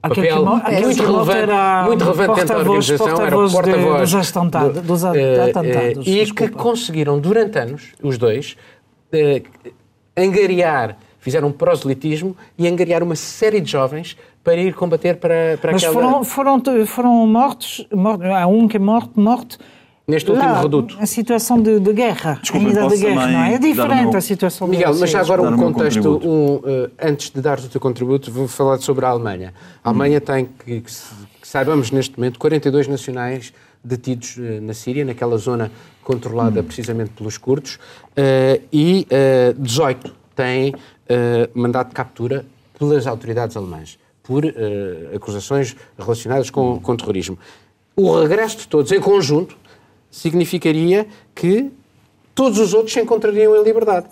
papel 0.01 0.45
muito 0.45 1.03
relevante, 1.03 1.87
muito 1.87 2.03
relevante 2.03 2.35
dentro 2.35 2.47
da 2.47 2.59
organização, 2.59 3.21
era 3.21 3.37
o 3.37 3.51
porta-voz 3.51 4.11
dos, 4.11 4.29
atentados, 4.29 4.81
dos 4.81 5.03
atentados. 5.03 6.07
e 6.07 6.31
que 6.33 6.49
conseguiram, 6.49 7.19
durante 7.19 7.57
anos, 7.57 7.93
os 8.01 8.17
dois, 8.17 8.55
angariar, 10.15 10.97
fizeram 11.19 11.51
proselitismo 11.51 12.35
e 12.57 12.67
angariar 12.67 13.03
uma 13.03 13.15
série 13.15 13.59
de 13.59 13.71
jovens 13.71 14.17
para 14.43 14.55
ir 14.55 14.73
combater 14.73 15.17
para, 15.17 15.57
para 15.59 15.73
Mas 15.73 15.83
aquela... 15.83 16.19
Mas 16.19 16.27
foram, 16.27 16.61
foram, 16.61 16.85
foram 16.85 17.27
mortos, 17.27 17.85
mortos, 17.91 18.25
há 18.29 18.47
um 18.47 18.67
que 18.67 18.77
é 18.77 18.79
morto, 18.79 19.19
morto 19.19 19.57
neste 20.07 20.31
último 20.31 20.49
Lá, 20.49 20.61
reduto. 20.61 20.97
A 20.99 21.05
situação 21.05 21.61
de, 21.61 21.79
de 21.81 21.91
guerra, 21.91 22.39
Desculpa, 22.41 22.65
ainda 22.65 22.87
de 22.87 22.97
guerra, 22.97 23.27
não 23.27 23.39
é? 23.43 23.53
É 23.55 23.59
diferente 23.59 24.15
a 24.15 24.21
situação 24.21 24.67
Miguel, 24.67 24.95
mas 24.97 25.09
já 25.09 25.19
agora 25.19 25.41
um 25.41 25.57
contexto, 25.57 26.17
um, 26.23 26.55
uh, 26.55 26.91
antes 27.01 27.29
de 27.29 27.41
dar 27.41 27.59
o 27.59 27.67
teu 27.67 27.81
contributo, 27.81 28.31
vou 28.31 28.47
falar 28.47 28.77
sobre 28.77 29.05
a 29.05 29.09
Alemanha. 29.09 29.53
A 29.83 29.89
Alemanha 29.89 30.19
hum. 30.19 30.21
tem, 30.21 30.45
que, 30.45 30.81
que, 30.81 30.81
que, 30.81 31.47
saibamos 31.47 31.91
neste 31.91 32.17
momento, 32.17 32.39
42 32.39 32.87
nacionais 32.87 33.53
detidos 33.83 34.37
uh, 34.37 34.61
na 34.61 34.73
Síria, 34.73 35.03
naquela 35.03 35.37
zona 35.37 35.69
controlada 36.03 36.61
hum. 36.61 36.63
precisamente 36.63 37.11
pelos 37.11 37.37
curdos, 37.37 37.75
uh, 37.75 38.61
e 38.71 39.05
18 39.57 40.15
têm 40.35 40.73
mandato 41.53 41.89
de 41.89 41.95
captura 41.95 42.45
pelas 42.77 43.07
autoridades 43.07 43.57
alemãs, 43.57 43.97
por 44.21 44.43
acusações 45.15 45.75
relacionadas 45.97 46.49
com, 46.49 46.79
com 46.79 46.95
terrorismo. 46.95 47.39
O 47.95 48.19
regresso 48.19 48.57
de 48.57 48.67
todos 48.67 48.91
em 48.91 48.99
conjunto 48.99 49.57
significaria 50.09 51.07
que 51.33 51.71
todos 52.33 52.59
os 52.59 52.73
outros 52.73 52.93
se 52.93 53.01
encontrariam 53.01 53.55
em 53.55 53.63
liberdade. 53.63 54.07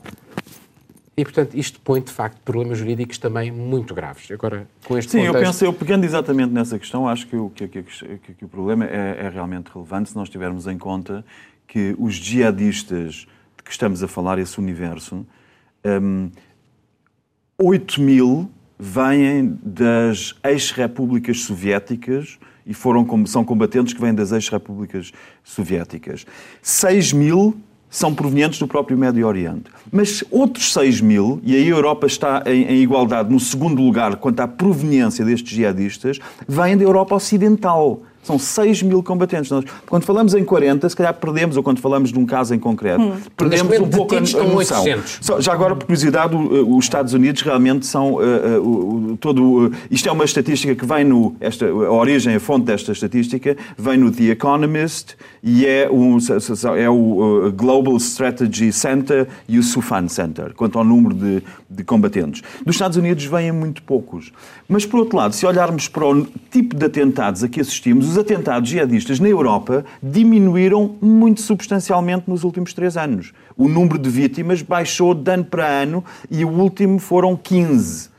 E, 1.17 1.23
portanto, 1.23 1.55
isto 1.55 1.79
põe, 1.79 2.01
de 2.01 2.11
facto, 2.11 2.41
problemas 2.43 2.77
jurídicos 2.77 3.17
também 3.17 3.49
muito 3.49 3.93
graves. 3.95 4.29
Agora, 4.31 4.67
com 4.85 4.97
este 4.97 5.11
Sim, 5.11 5.19
contexto... 5.19 5.37
eu 5.37 5.45
penso, 5.45 5.65
eu 5.65 5.73
pegando 5.73 6.03
exatamente 6.03 6.51
nessa 6.51 6.77
questão, 6.77 7.07
acho 7.07 7.25
que 7.27 7.37
o, 7.37 7.49
que, 7.49 7.67
que, 7.67 7.83
que 7.83 8.43
o 8.45 8.49
problema 8.49 8.85
é, 8.85 9.25
é, 9.25 9.29
realmente 9.29 9.69
relevante 9.73 10.09
se 10.09 10.15
nós 10.15 10.27
tivermos 10.27 10.67
em 10.67 10.77
conta 10.77 11.23
que 11.67 11.95
os 11.97 12.15
jihadistas 12.15 13.27
de 13.57 13.63
que 13.63 13.71
estamos 13.71 14.03
a 14.03 14.07
falar, 14.09 14.39
esse 14.39 14.59
universo, 14.59 15.25
um, 15.85 16.29
8 17.57 18.01
mil 18.01 18.51
vêm 18.77 19.57
das 19.63 20.35
ex-repúblicas 20.43 21.43
soviéticas 21.43 22.37
e 22.65 22.73
foram, 22.73 23.05
são 23.25 23.43
combatentes 23.43 23.93
que 23.93 24.01
vêm 24.01 24.13
das 24.13 24.31
ex-repúblicas 24.31 25.11
soviéticas. 25.43 26.25
6 26.61 27.13
mil 27.13 27.55
são 27.89 28.13
provenientes 28.13 28.59
do 28.59 28.67
próprio 28.67 28.97
Médio 28.97 29.25
Oriente. 29.25 29.71
Mas 29.91 30.23
outros 30.29 30.73
6 30.73 30.99
mil, 30.99 31.39
e 31.43 31.55
aí 31.55 31.63
a 31.63 31.75
Europa 31.75 32.07
está 32.07 32.43
em, 32.45 32.63
em, 32.63 32.81
igualdade 32.81 33.31
no 33.31 33.39
segundo 33.39 33.81
lugar 33.81 34.17
quanto 34.17 34.41
à 34.41 34.47
proveniência 34.47 35.23
destes 35.23 35.55
jihadistas, 35.55 36.19
vêm 36.47 36.75
da 36.75 36.83
Europa 36.83 37.15
Ocidental. 37.15 38.01
São 38.25 38.39
6 38.39 38.81
mil 38.81 39.03
combatentes. 39.03 39.51
Nós, 39.51 39.63
quando 39.87 40.03
falamos 40.03 40.33
em 40.33 40.43
40, 40.43 40.89
se 40.89 40.95
calhar 40.95 41.13
perdemos, 41.13 41.55
ou 41.57 41.63
quando 41.63 41.79
falamos 41.79 42.11
de 42.11 42.17
um 42.17 42.25
caso 42.25 42.55
em 42.55 42.59
concreto, 42.59 43.01
hum. 43.01 43.17
perdemos 43.37 43.79
um 43.79 43.87
pouco 43.87 44.15
a, 44.15 44.17
a 44.17 44.21
noção. 44.21 44.83
Só, 45.21 45.39
já 45.39 45.53
agora, 45.53 45.75
por 45.75 45.85
curiosidade, 45.85 46.35
os 46.35 46.85
Estados 46.85 47.13
Unidos 47.13 47.43
realmente 47.43 47.85
são 47.85 48.15
uh, 48.15 49.11
uh, 49.11 49.17
todo. 49.17 49.67
Uh, 49.67 49.71
isto 49.91 50.09
é 50.09 50.11
uma 50.11 50.25
estatística 50.25 50.73
que 50.73 50.85
vem 50.85 51.03
no. 51.03 51.35
Esta, 51.39 51.67
a 51.67 51.91
origem, 51.91 52.35
a 52.35 52.39
fonte 52.39 52.65
desta 52.65 52.91
estatística, 52.91 53.55
vem 53.77 53.97
no 53.97 54.11
The 54.11 54.31
Economist 54.31 55.15
e 55.43 55.65
é, 55.67 55.87
um, 55.91 56.17
é 56.75 56.89
o 56.89 57.51
Global 57.51 57.95
Strategy 57.97 58.71
Center 58.71 59.27
e 59.47 59.59
o 59.59 59.63
Sufan 59.63 60.07
Center, 60.07 60.53
quanto 60.55 60.79
ao 60.79 60.83
número 60.83 61.13
de, 61.13 61.43
de 61.69 61.83
combatentes. 61.83 62.41
Dos 62.65 62.75
Estados 62.75 62.97
Unidos 62.97 63.23
vêm 63.25 63.51
muito 63.51 63.83
poucos. 63.83 64.31
Mas, 64.67 64.85
por 64.85 64.99
outro 64.99 65.17
lado, 65.17 65.35
se 65.35 65.45
olharmos 65.45 65.87
para 65.87 66.07
o 66.07 66.25
tipo 66.49 66.75
de 66.75 66.85
atentados 66.85 67.43
a 67.43 67.47
que 67.47 67.61
assistimos, 67.61 68.14
os 68.15 68.17
atentados 68.17 68.69
jihadistas 68.69 69.19
na 69.19 69.27
Europa 69.27 69.83
diminuíram 70.01 70.95
muito 71.01 71.41
substancialmente 71.41 72.29
nos 72.29 72.45
últimos 72.45 72.73
três 72.73 72.95
anos. 72.95 73.33
O 73.57 73.67
número 73.67 73.99
de 73.99 74.09
vítimas 74.09 74.61
baixou 74.61 75.13
de 75.13 75.29
ano 75.29 75.43
para 75.43 75.67
ano 75.67 76.01
e 76.31 76.45
o 76.45 76.49
último 76.49 76.97
foram 76.97 77.35
15. 77.35 78.09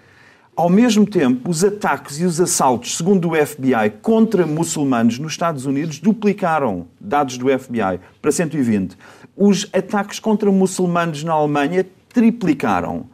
Ao 0.54 0.68
mesmo 0.68 1.06
tempo, 1.06 1.50
os 1.50 1.64
ataques 1.64 2.20
e 2.20 2.24
os 2.26 2.38
assaltos, 2.38 2.98
segundo 2.98 3.30
o 3.30 3.46
FBI, 3.46 3.90
contra 4.02 4.46
muçulmanos 4.46 5.18
nos 5.18 5.32
Estados 5.32 5.64
Unidos 5.64 5.98
duplicaram, 5.98 6.86
dados 7.00 7.38
do 7.38 7.46
FBI, 7.58 7.98
para 8.20 8.30
120. 8.30 8.98
Os 9.34 9.66
ataques 9.72 10.18
contra 10.18 10.52
muçulmanos 10.52 11.24
na 11.24 11.32
Alemanha 11.32 11.86
triplicaram. 12.10 13.06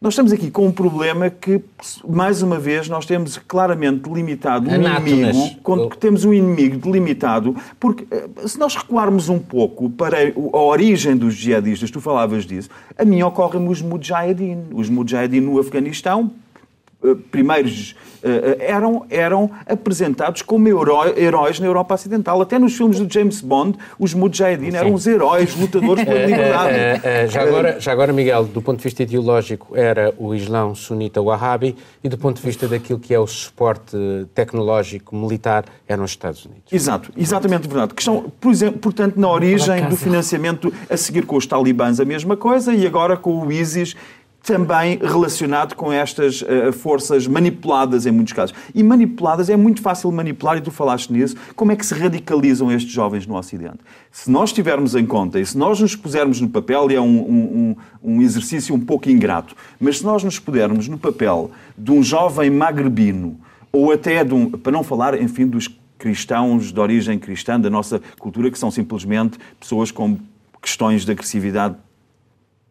Nós 0.00 0.12
estamos 0.12 0.32
aqui 0.32 0.48
com 0.48 0.64
um 0.64 0.70
problema 0.70 1.28
que, 1.28 1.60
mais 2.08 2.40
uma 2.40 2.56
vez, 2.56 2.88
nós 2.88 3.04
temos 3.04 3.36
claramente 3.36 4.08
limitado 4.08 4.70
um 4.70 4.72
inimigo, 4.72 5.96
temos 5.96 6.24
um 6.24 6.32
inimigo 6.32 6.78
delimitado, 6.78 7.56
porque 7.80 8.06
eh, 8.08 8.28
se 8.46 8.60
nós 8.60 8.76
recuarmos 8.76 9.28
um 9.28 9.40
pouco 9.40 9.90
para 9.90 10.18
a 10.52 10.58
origem 10.60 11.16
dos 11.16 11.34
jihadistas, 11.34 11.90
tu 11.90 12.00
falavas 12.00 12.46
disso, 12.46 12.70
a 12.96 13.04
mim 13.04 13.20
ocorrem 13.22 13.66
os 13.66 13.82
mujahideen. 13.82 14.66
Os 14.72 14.88
mujahideen 14.88 15.40
no 15.40 15.58
Afeganistão, 15.58 16.30
primeiros 17.30 17.94
eh, 18.22 18.56
eram, 18.58 19.06
eram 19.08 19.50
apresentados 19.66 20.42
como 20.42 20.68
heróis 21.16 21.60
na 21.60 21.66
Europa 21.66 21.94
Ocidental. 21.94 22.40
Até 22.42 22.58
nos 22.58 22.76
filmes 22.76 22.98
do 22.98 23.12
James 23.12 23.40
Bond, 23.40 23.78
os 23.98 24.14
Mujahideen 24.14 24.74
eram 24.74 24.94
os 24.94 25.06
heróis, 25.06 25.54
lutadores 25.54 26.04
pela 26.04 26.20
liberdade. 26.26 27.30
já, 27.30 27.42
agora, 27.42 27.80
já 27.80 27.92
agora, 27.92 28.12
Miguel, 28.12 28.44
do 28.44 28.60
ponto 28.60 28.78
de 28.78 28.84
vista 28.84 29.02
ideológico, 29.02 29.76
era 29.76 30.12
o 30.18 30.34
Islão 30.34 30.74
sunita 30.74 31.22
Wahhabi 31.22 31.76
e 32.02 32.08
do 32.08 32.18
ponto 32.18 32.40
de 32.40 32.46
vista 32.46 32.66
daquilo 32.66 32.98
que 32.98 33.14
é 33.14 33.18
o 33.18 33.26
suporte 33.26 33.96
tecnológico 34.34 35.14
militar, 35.14 35.64
eram 35.86 36.02
os 36.02 36.10
Estados 36.10 36.44
Unidos. 36.44 36.72
Exato, 36.72 37.12
exatamente 37.16 37.68
verdade. 37.68 37.94
Que 37.94 38.02
estão, 38.02 38.32
por 38.40 38.50
exemplo, 38.50 38.78
portanto, 38.80 39.18
na 39.18 39.30
origem 39.30 39.88
do 39.88 39.96
financiamento 39.96 40.72
a 40.90 40.96
seguir 40.96 41.24
com 41.24 41.36
os 41.36 41.46
talibãs 41.46 42.00
a 42.00 42.04
mesma 42.04 42.36
coisa 42.36 42.74
e 42.74 42.86
agora 42.86 43.16
com 43.16 43.46
o 43.46 43.52
ISIS 43.52 43.94
também 44.42 44.98
relacionado 44.98 45.74
com 45.74 45.92
estas 45.92 46.42
uh, 46.42 46.72
forças 46.72 47.26
manipuladas 47.26 48.06
em 48.06 48.10
muitos 48.10 48.32
casos. 48.32 48.54
E 48.74 48.82
manipuladas, 48.82 49.50
é 49.50 49.56
muito 49.56 49.82
fácil 49.82 50.10
manipular, 50.10 50.56
e 50.56 50.60
tu 50.60 50.70
falaste 50.70 51.12
nisso, 51.12 51.36
como 51.54 51.72
é 51.72 51.76
que 51.76 51.84
se 51.84 51.94
radicalizam 51.94 52.72
estes 52.72 52.92
jovens 52.92 53.26
no 53.26 53.36
Ocidente. 53.36 53.78
Se 54.10 54.30
nós 54.30 54.52
tivermos 54.52 54.94
em 54.94 55.04
conta, 55.04 55.38
e 55.38 55.44
se 55.44 55.58
nós 55.58 55.80
nos 55.80 55.94
pusermos 55.94 56.40
no 56.40 56.48
papel, 56.48 56.90
e 56.90 56.94
é 56.94 57.00
um, 57.00 57.18
um, 57.18 57.76
um 58.02 58.22
exercício 58.22 58.74
um 58.74 58.80
pouco 58.80 59.10
ingrato, 59.10 59.54
mas 59.78 59.98
se 59.98 60.04
nós 60.04 60.24
nos 60.24 60.38
pudermos 60.38 60.88
no 60.88 60.98
papel 60.98 61.50
de 61.76 61.90
um 61.90 62.02
jovem 62.02 62.50
magrebino, 62.50 63.38
ou 63.70 63.92
até 63.92 64.24
de 64.24 64.32
um, 64.32 64.50
para 64.50 64.72
não 64.72 64.82
falar, 64.82 65.20
enfim, 65.20 65.46
dos 65.46 65.68
cristãos 65.98 66.72
de 66.72 66.80
origem 66.80 67.18
cristã 67.18 67.60
da 67.60 67.68
nossa 67.68 68.00
cultura, 68.18 68.50
que 68.50 68.58
são 68.58 68.70
simplesmente 68.70 69.38
pessoas 69.58 69.90
com 69.90 70.16
questões 70.62 71.04
de 71.04 71.10
agressividade 71.10 71.76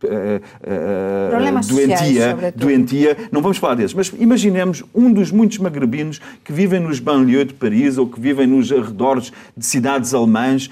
Uh, 0.03 0.39
uh, 0.61 1.67
doentia, 1.67 1.97
sociais, 1.97 2.53
doentia, 2.55 3.17
não 3.31 3.41
vamos 3.41 3.57
falar 3.57 3.73
desses, 3.73 3.95
mas 3.95 4.13
imaginemos 4.19 4.83
um 4.93 5.11
dos 5.11 5.31
muitos 5.31 5.57
magrebinos 5.57 6.21
que 6.43 6.53
vivem 6.53 6.79
nos 6.79 6.99
banlieues 6.99 7.47
de 7.47 7.55
Paris 7.55 7.97
ou 7.97 8.05
que 8.05 8.19
vivem 8.19 8.45
nos 8.45 8.71
arredores 8.71 9.33
de 9.55 9.65
cidades 9.65 10.13
alemãs 10.13 10.69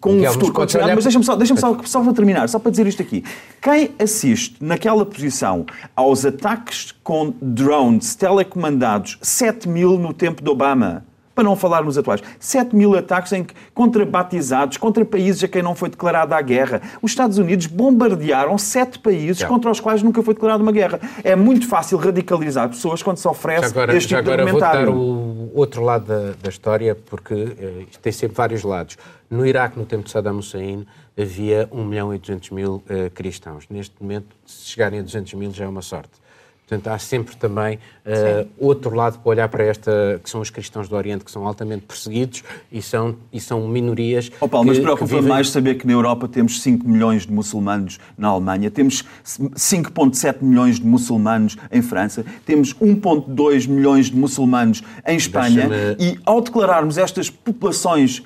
com 0.00 0.14
um 0.14 0.24
futuro 0.24 0.52
condicionado. 0.54 0.94
Mas 0.94 1.04
deixa-me 1.04 1.24
só, 1.24 1.36
deixa 1.36 1.54
só, 1.56 1.78
só 1.84 2.02
para 2.02 2.14
terminar, 2.14 2.48
só 2.48 2.58
para 2.58 2.70
dizer 2.70 2.86
isto 2.86 3.02
aqui. 3.02 3.22
Quem 3.60 3.90
assiste 3.98 4.56
naquela 4.58 5.04
posição 5.04 5.66
aos 5.94 6.24
ataques 6.24 6.94
com 7.02 7.34
drones 7.42 8.14
telecomandados 8.14 9.18
7 9.20 9.68
mil 9.68 9.98
no 9.98 10.14
tempo 10.14 10.42
de 10.42 10.48
Obama, 10.48 11.04
para 11.34 11.44
não 11.44 11.56
falar 11.56 11.82
nos 11.82 11.96
atuais. 11.96 12.22
7 12.38 12.74
mil 12.74 12.96
ataques 12.96 13.32
em, 13.32 13.46
contra 13.74 14.04
batizados, 14.04 14.76
contra 14.76 15.04
países 15.04 15.42
a 15.44 15.48
quem 15.48 15.62
não 15.62 15.74
foi 15.74 15.88
declarada 15.88 16.36
a 16.36 16.42
guerra. 16.42 16.80
Os 17.00 17.12
Estados 17.12 17.38
Unidos 17.38 17.66
bombardearam 17.66 18.56
sete 18.58 18.98
países 18.98 19.42
contra 19.44 19.70
os 19.70 19.80
quais 19.80 20.02
nunca 20.02 20.22
foi 20.22 20.34
declarada 20.34 20.62
uma 20.62 20.72
guerra. 20.72 21.00
É 21.24 21.34
muito 21.34 21.66
fácil 21.68 21.98
radicalizar 21.98 22.68
pessoas 22.68 23.02
quando 23.02 23.16
se 23.16 23.28
oferece 23.28 23.66
agora, 23.66 23.96
este 23.96 24.08
tipo 24.08 24.22
de 24.22 24.30
argumentário. 24.30 24.80
agora 24.80 24.90
vou 24.90 25.04
dar 25.06 25.52
o 25.54 25.58
outro 25.58 25.82
lado 25.82 26.06
da, 26.06 26.32
da 26.42 26.48
história, 26.48 26.94
porque 26.94 27.34
uh, 27.34 27.86
isto 27.90 28.00
tem 28.00 28.12
sempre 28.12 28.36
vários 28.36 28.62
lados. 28.62 28.96
No 29.30 29.46
Iraque, 29.46 29.78
no 29.78 29.86
tempo 29.86 30.04
de 30.04 30.10
Saddam 30.10 30.38
Hussein, 30.38 30.86
havia 31.18 31.68
1 31.72 31.84
milhão 31.84 32.14
e 32.14 32.18
200 32.18 32.50
mil 32.50 32.74
uh, 32.74 33.10
cristãos. 33.14 33.64
Neste 33.70 33.94
momento, 34.00 34.28
se 34.46 34.66
chegarem 34.70 35.00
a 35.00 35.02
200 35.02 35.34
mil, 35.34 35.50
já 35.52 35.64
é 35.64 35.68
uma 35.68 35.82
sorte. 35.82 36.21
Portanto, 36.66 36.88
há 36.88 36.98
sempre 36.98 37.36
também 37.36 37.76
uh, 37.76 38.48
outro 38.58 38.94
lado 38.94 39.18
para 39.18 39.28
olhar 39.28 39.48
para 39.48 39.64
esta, 39.64 40.20
que 40.22 40.30
são 40.30 40.40
os 40.40 40.48
cristãos 40.48 40.88
do 40.88 40.96
Oriente, 40.96 41.24
que 41.24 41.30
são 41.30 41.46
altamente 41.46 41.84
perseguidos 41.86 42.42
e 42.70 42.80
são, 42.80 43.16
e 43.32 43.40
são 43.40 43.66
minorias. 43.68 44.30
Oh, 44.40 44.48
Paulo, 44.48 44.66
que, 44.66 44.74
mas 44.76 44.82
preocupa 44.82 45.06
vivem... 45.06 45.28
mais 45.28 45.50
saber 45.50 45.74
que 45.74 45.86
na 45.86 45.92
Europa 45.92 46.26
temos 46.28 46.62
5 46.62 46.88
milhões 46.88 47.26
de 47.26 47.32
muçulmanos 47.32 47.98
na 48.16 48.28
Alemanha, 48.28 48.70
temos 48.70 49.04
5,7 49.24 50.36
milhões 50.40 50.80
de 50.80 50.86
muçulmanos 50.86 51.56
em 51.70 51.82
França, 51.82 52.24
temos 52.46 52.72
1,2 52.74 53.68
milhões 53.68 54.06
de 54.06 54.16
muçulmanos 54.16 54.82
em 55.06 55.16
Espanha 55.16 55.68
e 55.98 56.18
ao 56.24 56.40
declararmos 56.40 56.96
estas 56.96 57.28
populações 57.28 58.22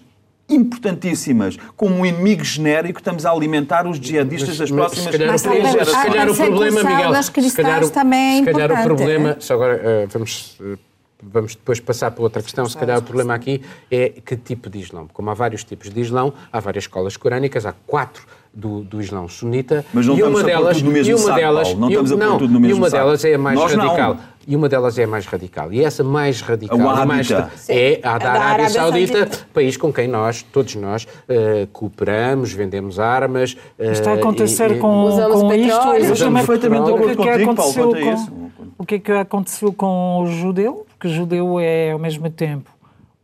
importantíssimas 0.49 1.57
como 1.77 1.97
um 1.97 2.07
inimigo 2.07 2.45
genérico, 2.45 3.01
estamos 3.01 3.27
a 3.27 3.31
alimentar 3.31 3.87
os 3.87 3.99
jihadistas 3.99 4.59
das 4.59 4.71
próximas 4.71 5.13
se 5.13 5.19
calhar, 5.19 5.41
três 5.41 5.73
gerações. 5.73 5.97
Se 5.97 6.07
calhar 6.07 6.31
o 6.31 6.35
problema, 6.37 6.85
Miguel, 6.85 7.23
se 7.23 7.57
calhar, 7.57 7.89
também 7.91 8.41
é 8.41 8.45
se 8.45 8.53
calhar 8.53 8.73
o 8.73 8.85
problema, 8.85 9.37
só 9.41 9.55
agora 9.55 9.77
uh, 9.77 10.09
vamos 10.09 10.57
uh, 10.61 10.79
vamos 11.23 11.55
depois 11.55 11.81
passar 11.81 12.11
para 12.11 12.23
outra 12.23 12.43
questão. 12.43 12.67
Se 12.67 12.77
calhar 12.77 12.99
o 12.99 13.03
problema 13.03 13.35
aqui 13.35 13.63
é 13.91 14.11
que 14.25 14.37
tipo 14.37 14.69
de 14.69 14.79
Islão. 14.79 15.09
Como 15.13 15.31
há 15.31 15.35
vários 15.35 15.65
tipos 15.65 15.91
de 15.91 16.01
Islão, 16.01 16.33
há 16.53 16.61
várias 16.61 16.85
escolas 16.85 17.17
corânicas, 17.17 17.67
há 17.67 17.73
quatro 17.87 18.25
do, 18.53 18.83
do 18.83 19.01
Islão 19.01 19.29
sunita. 19.29 19.85
Mas 19.93 20.07
não 20.07 20.17
e 20.17 20.23
uma 20.23 20.43
delas, 20.43 20.79
tudo 20.79 20.87
no 20.87 20.93
mesmo 20.93 21.11
e 21.11 21.15
uma 21.15 21.23
saco, 21.23 21.37
delas, 21.39 21.69
Paulo. 21.69 21.81
Não 21.81 21.89
estamos 21.89 22.13
a 22.13 22.17
pôr 22.17 22.39
tudo 22.39 22.53
no 22.53 22.61
mesmo 22.61 22.77
E 22.77 22.79
uma 22.79 22.91
saco. 22.91 23.05
delas 23.05 23.25
é 23.25 23.35
a 23.35 23.39
mais 23.39 23.59
Nós 23.59 23.73
radical. 23.75 24.15
Não. 24.15 24.37
E 24.49 24.55
uma 24.55 24.69
delas 24.69 24.97
é 24.97 25.03
a 25.03 25.07
mais 25.09 25.27
radical. 25.27 25.73
E 25.73 25.85
essa 25.85 26.05
mais 26.05 26.41
radical 26.41 26.89
a 26.89 27.05
mais, 27.05 27.29
é 27.69 28.01
a 28.01 28.17
da, 28.17 28.31
Arábia, 28.31 28.71
Saudita, 28.71 29.19
Saudita, 29.19 29.47
país 29.53 29.77
com 29.77 29.93
quem 29.93 30.07
nós, 30.07 30.43
todos 30.53 30.77
nós, 30.77 31.03
uh, 31.05 31.67
cooperamos, 31.73 32.53
vendemos 32.53 33.01
armas. 33.01 33.55
Uh, 33.77 33.91
está 33.91 34.13
a 34.13 34.15
acontecer 34.15 34.71
e, 34.71 34.79
com, 34.79 35.11
com 35.11 35.53
isto 35.53 35.95
exatamente 35.97 36.47
perfeitamente 36.47 36.91
o 36.91 37.09
que, 37.09 37.17
que 37.17 37.29
aconteceu 37.29 37.91
com, 37.91 38.51
o 38.79 38.87
que 38.87 38.95
é 38.95 38.99
que 39.01 39.13
aconteceu 39.13 39.73
com 39.73 40.23
o 40.23 40.27
judeu, 40.29 40.86
porque 40.99 41.09
judeu 41.09 41.61
é 41.61 41.93
ao 41.93 41.99
mesmo 41.99 42.31
tempo 42.31 42.71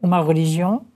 uma 0.00 0.22
religião 0.22 0.87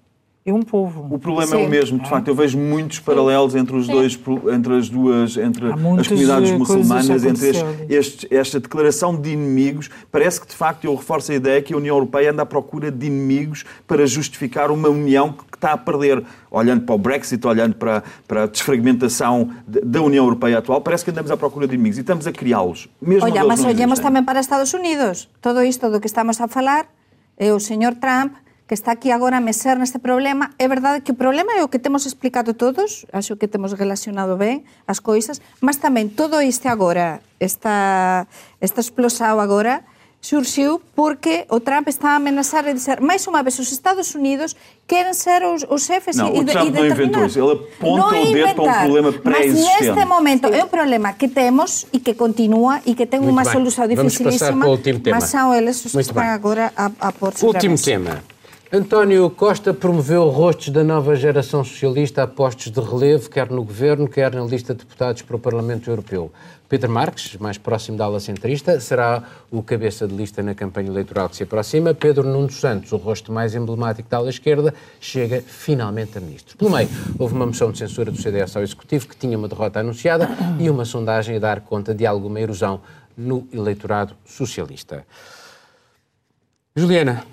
e 0.47 0.53
um 0.53 0.63
povo. 0.63 1.09
O 1.11 1.19
problema 1.19 1.57
Sim. 1.57 1.65
é 1.65 1.67
o 1.67 1.69
mesmo, 1.69 1.99
de 1.99 2.09
facto. 2.09 2.29
Eu 2.29 2.35
vejo 2.35 2.57
muitos 2.57 3.01
paralelos 3.01 3.57
entre 3.57 3.75
os 3.75 3.89
dois, 3.89 4.17
entre 4.53 4.77
as 4.77 4.89
duas, 4.89 5.37
entre 5.37 5.73
as 5.73 6.07
comunidades 6.07 6.53
muçulmanas, 6.53 7.25
entre 7.25 7.51
este, 7.89 8.33
esta 8.33 8.61
declaração 8.61 9.21
de 9.21 9.31
inimigos. 9.31 9.91
Parece 10.11 10.41
que, 10.41 10.47
de 10.47 10.55
facto, 10.55 10.85
eu 10.85 10.95
reforço 10.95 11.33
a 11.33 11.35
ideia 11.35 11.61
que 11.61 11.75
a 11.75 11.77
União 11.77 11.97
Europeia 11.97 12.31
anda 12.31 12.43
à 12.43 12.47
procura 12.47 12.93
de 12.93 13.07
inimigos 13.07 13.65
para 13.89 14.07
justificar 14.07 14.71
uma 14.71 14.89
união 14.89 15.33
que 15.33 15.57
está 15.57 15.73
a 15.73 15.77
perder. 15.77 16.23
Olhando 16.49 16.83
para 16.83 16.95
o 16.95 16.99
Brexit, 16.99 17.45
olhando 17.45 17.75
para, 17.75 18.05
para 18.29 18.45
a 18.45 18.47
desfragmentação 18.47 19.51
da 19.67 20.01
União 20.01 20.25
Europeia 20.25 20.59
atual, 20.59 20.81
parece 20.81 21.05
que 21.05 21.11
andamos 21.11 21.31
à 21.33 21.37
procura 21.37 21.67
de 21.67 21.75
inimigos 21.75 21.99
e 21.99 22.03
estamos 22.03 22.25
a 22.25 22.31
criá-los. 22.31 22.89
Olha, 23.21 23.43
mas 23.43 23.65
olhemos 23.65 23.99
também 23.99 24.23
para 24.23 24.39
Estados 24.39 24.73
Unidos. 24.73 25.29
Todo 25.43 25.61
isto 25.65 25.91
do 25.91 26.01
que 26.01 26.07
estamos 26.07 26.41
a 26.41 26.47
falar, 26.47 26.87
é 27.37 27.53
o 27.53 27.59
señor 27.59 27.97
Trump 27.97 28.33
que 28.67 28.75
está 28.75 28.93
aquí 28.93 29.11
agora 29.11 29.39
a 29.39 29.41
meser 29.41 29.79
neste 29.79 29.99
problema. 29.99 30.51
É 30.59 30.67
verdade 30.67 31.01
que 31.01 31.15
o 31.15 31.15
problema 31.15 31.55
é 31.55 31.63
o 31.63 31.71
que 31.71 31.79
temos 31.79 32.05
explicado 32.05 32.55
todos, 32.55 33.07
acho 33.15 33.39
que 33.39 33.47
temos 33.47 33.73
relacionado 33.73 34.37
ben 34.37 34.67
as 34.91 34.99
coisas, 34.99 35.39
mas 35.63 35.79
tamén 35.79 36.11
todo 36.11 36.43
este 36.43 36.67
agora, 36.67 37.23
esta, 37.39 38.27
esta 38.59 38.83
explosao 38.83 39.39
agora, 39.39 39.87
surxiu 40.27 40.83
porque 40.95 41.47
o 41.49 41.61
Trump 41.61 41.87
está 41.87 42.11
a 42.11 42.17
amenazar 42.17 42.67
e 42.67 42.75
dizer 42.75 42.99
máis 42.99 43.23
unha 43.31 43.47
vez 43.47 43.55
os 43.63 43.71
Estados 43.71 44.11
Unidos 44.19 44.59
queren 44.91 45.15
ser 45.15 45.47
os, 45.47 45.63
os 45.71 45.87
chefes 45.87 46.19
não, 46.19 46.35
e, 46.35 46.43
o 46.43 46.45
Trump 46.45 46.67
e 46.67 46.71
não 46.75 46.87
inventou 46.87 47.23
isso, 47.23 47.39
ele 47.39 47.55
aponta 47.55 48.19
o 48.19 48.33
dedo 48.35 48.55
para 48.59 48.67
um 48.67 48.83
problema 48.83 49.11
pré-existente. 49.15 49.63
Mas 49.63 49.95
neste 49.95 50.05
momento 50.11 50.47
é 50.51 50.59
un 50.67 50.71
problema 50.73 51.15
que 51.15 51.31
temos 51.31 51.87
e 51.95 52.03
que 52.03 52.19
continua 52.19 52.83
e 52.83 52.99
que 52.99 53.07
ten 53.07 53.23
unha 53.23 53.47
solución 53.47 53.87
dificilísima, 53.87 54.67
mas 55.15 55.31
são 55.31 55.55
eles 55.55 55.79
os 55.87 55.95
que 55.95 56.03
están 56.03 56.35
agora 56.35 56.75
a, 56.75 56.91
a 56.99 57.15
pôr 57.15 57.31
sobre 57.31 57.63
Último 57.63 57.79
tema. 57.79 58.19
António 58.77 59.31
Costa 59.31 59.73
promoveu 59.73 60.29
rostos 60.29 60.69
da 60.69 60.85
nova 60.85 61.17
geração 61.17 61.65
socialista 61.65 62.25
a 62.25 62.27
postos 62.27 62.71
de 62.71 62.79
relevo, 62.79 63.31
quer 63.31 63.51
no 63.51 63.65
governo, 63.65 64.07
quer 64.07 64.35
na 64.35 64.45
lista 64.45 64.75
de 64.75 64.81
deputados 64.81 65.23
para 65.23 65.35
o 65.35 65.39
Parlamento 65.39 65.89
Europeu. 65.89 66.31
Pedro 66.69 66.91
Marques, 66.91 67.39
mais 67.39 67.57
próximo 67.57 67.97
da 67.97 68.05
ala 68.05 68.21
centrista, 68.21 68.79
será 68.79 69.23
o 69.51 69.63
cabeça 69.63 70.07
de 70.07 70.15
lista 70.15 70.43
na 70.43 70.55
campanha 70.55 70.91
eleitoral 70.91 71.31
que 71.31 71.37
se 71.37 71.45
aproxima. 71.45 71.95
Pedro 71.95 72.29
Nuno 72.29 72.51
Santos, 72.51 72.93
o 72.93 72.99
rosto 72.99 73.33
mais 73.33 73.55
emblemático 73.55 74.11
da 74.11 74.19
ala 74.19 74.29
esquerda, 74.29 74.75
chega 75.01 75.41
finalmente 75.41 76.19
a 76.19 76.21
ministro. 76.21 76.59
Pelo 76.59 76.71
meio, 76.71 76.91
houve 77.19 77.35
uma 77.35 77.47
moção 77.47 77.73
de 77.73 77.79
censura 77.79 78.11
do 78.11 78.21
CDS 78.21 78.59
ao 78.59 78.63
Executivo 78.63 79.09
que 79.09 79.17
tinha 79.17 79.39
uma 79.39 79.49
derrota 79.49 79.81
anunciada 79.81 80.29
e 80.61 80.69
uma 80.69 80.85
sondagem 80.85 81.37
a 81.37 81.39
dar 81.39 81.63
conta 81.63 81.95
de 81.95 82.05
alguma 82.05 82.39
erosão 82.39 82.83
no 83.17 83.49
eleitorado 83.55 84.15
socialista. 84.27 85.07
Juliana, 86.77 87.25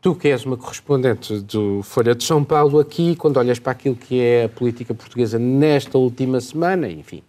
Tu 0.00 0.14
que 0.14 0.28
és 0.28 0.46
uma 0.46 0.56
correspondente 0.56 1.40
do 1.40 1.82
Folha 1.82 2.14
de 2.14 2.24
São 2.24 2.42
Paulo 2.42 2.78
aqui, 2.78 3.14
quando 3.16 3.36
olhas 3.36 3.58
para 3.58 3.72
aquilo 3.72 3.94
que 3.94 4.18
é 4.18 4.44
a 4.44 4.48
política 4.48 4.94
portuguesa 4.94 5.38
nesta 5.38 5.98
última 5.98 6.40
semana, 6.40 6.88
enfim, 6.88 7.22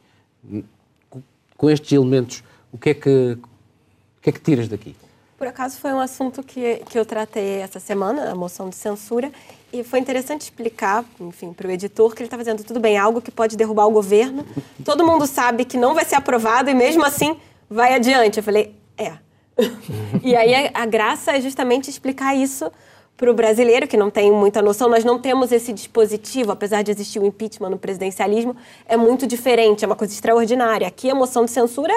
com 1.58 1.70
estes 1.70 1.92
elementos, 1.92 2.42
o 2.72 2.78
que 2.78 2.92
é 2.92 2.94
que, 2.94 3.10
o 3.10 4.22
que, 4.22 4.30
é 4.30 4.32
que 4.32 4.40
tiras 4.40 4.70
daqui? 4.70 4.96
Por 5.38 5.48
acaso 5.48 5.80
foi 5.80 5.92
um 5.92 6.00
assunto 6.00 6.42
que, 6.42 6.78
que 6.90 6.98
eu 6.98 7.04
tratei 7.04 7.60
essa 7.60 7.78
semana, 7.78 8.32
a 8.32 8.36
moção 8.36 8.70
de 8.70 8.76
censura, 8.78 9.30
e 9.74 9.84
foi 9.84 10.00
interessante 10.00 10.44
explicar, 10.44 11.04
enfim, 11.20 11.52
para 11.52 11.68
o 11.68 11.72
editor 11.72 12.16
que 12.16 12.22
ele 12.22 12.28
está 12.28 12.38
fazendo 12.38 12.64
tudo 12.64 12.80
bem, 12.80 12.98
algo 12.98 13.22
que 13.22 13.32
pode 13.32 13.58
derrubar 13.58 13.86
o 13.86 13.92
governo. 13.92 14.46
Todo 14.86 15.06
mundo 15.06 15.28
sabe 15.28 15.66
que 15.66 15.76
não 15.76 15.94
vai 15.94 16.06
ser 16.06 16.16
aprovado 16.16 16.70
e 16.70 16.74
mesmo 16.74 17.04
assim 17.04 17.36
vai 17.70 17.94
adiante. 17.96 18.38
Eu 18.38 18.44
falei, 18.44 18.74
é, 18.98 19.14
e 20.24 20.36
aí 20.36 20.54
a, 20.54 20.72
a, 20.82 20.86
graça 20.86 21.32
é 21.32 21.42
justamente 21.42 21.90
explicar 21.90 22.36
isso 22.36 22.72
para 23.18 23.30
o 23.30 23.34
brasileiro, 23.34 23.88
que 23.88 23.98
não 23.98 24.10
tem 24.10 24.32
muita 24.32 24.62
noção. 24.62 24.90
Nós 24.90 25.04
não 25.04 25.20
temos 25.20 25.52
esse 25.52 25.72
dispositivo, 25.72 26.52
apesar 26.52 26.82
de 26.82 26.92
existir 26.92 27.20
o 27.20 27.26
impeachment 27.26 27.70
no 27.70 27.78
presidencialismo, 27.78 28.56
é 28.88 28.98
muito 28.98 29.28
diferente, 29.28 29.84
é 29.84 29.88
uma 29.88 29.96
coisa 29.96 30.14
extraordinária. 30.14 30.88
Aqui 30.88 31.10
a 31.10 31.16
moção 31.16 31.46
de 31.46 31.52
censura 31.52 31.94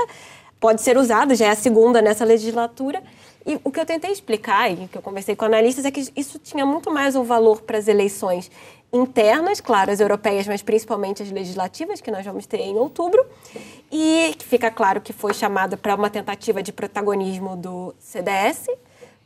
pode 0.60 0.82
ser 0.82 0.96
usada, 0.98 1.34
já 1.34 1.46
é 1.46 1.50
a 1.50 1.56
segunda 1.56 2.02
nessa 2.02 2.24
legislatura. 2.24 3.02
E 3.46 3.58
o 3.62 3.70
que 3.70 3.78
eu 3.78 3.84
tentei 3.84 4.10
explicar, 4.10 4.70
e 4.70 4.88
que 4.88 4.96
eu 4.96 5.02
conversei 5.02 5.36
com 5.36 5.44
analistas, 5.44 5.84
é 5.84 5.90
que 5.90 6.10
isso 6.16 6.38
tinha 6.38 6.64
muito 6.64 6.90
mais 6.90 7.14
um 7.14 7.22
valor 7.22 7.62
para 7.62 7.76
as 7.76 7.88
eleições 7.88 8.50
internas, 8.94 9.60
claro, 9.60 9.90
as 9.90 10.00
europeias, 10.00 10.46
mas 10.46 10.62
principalmente 10.62 11.22
as 11.22 11.30
legislativas, 11.30 12.00
que 12.00 12.10
nós 12.10 12.24
vamos 12.24 12.46
ter 12.46 12.60
em 12.60 12.76
outubro, 12.76 13.24
e 13.90 14.34
fica 14.38 14.70
claro 14.70 15.00
que 15.00 15.12
foi 15.12 15.34
chamada 15.34 15.76
para 15.76 15.94
uma 15.94 16.08
tentativa 16.08 16.62
de 16.62 16.72
protagonismo 16.72 17.56
do 17.56 17.94
CDS, 17.98 18.68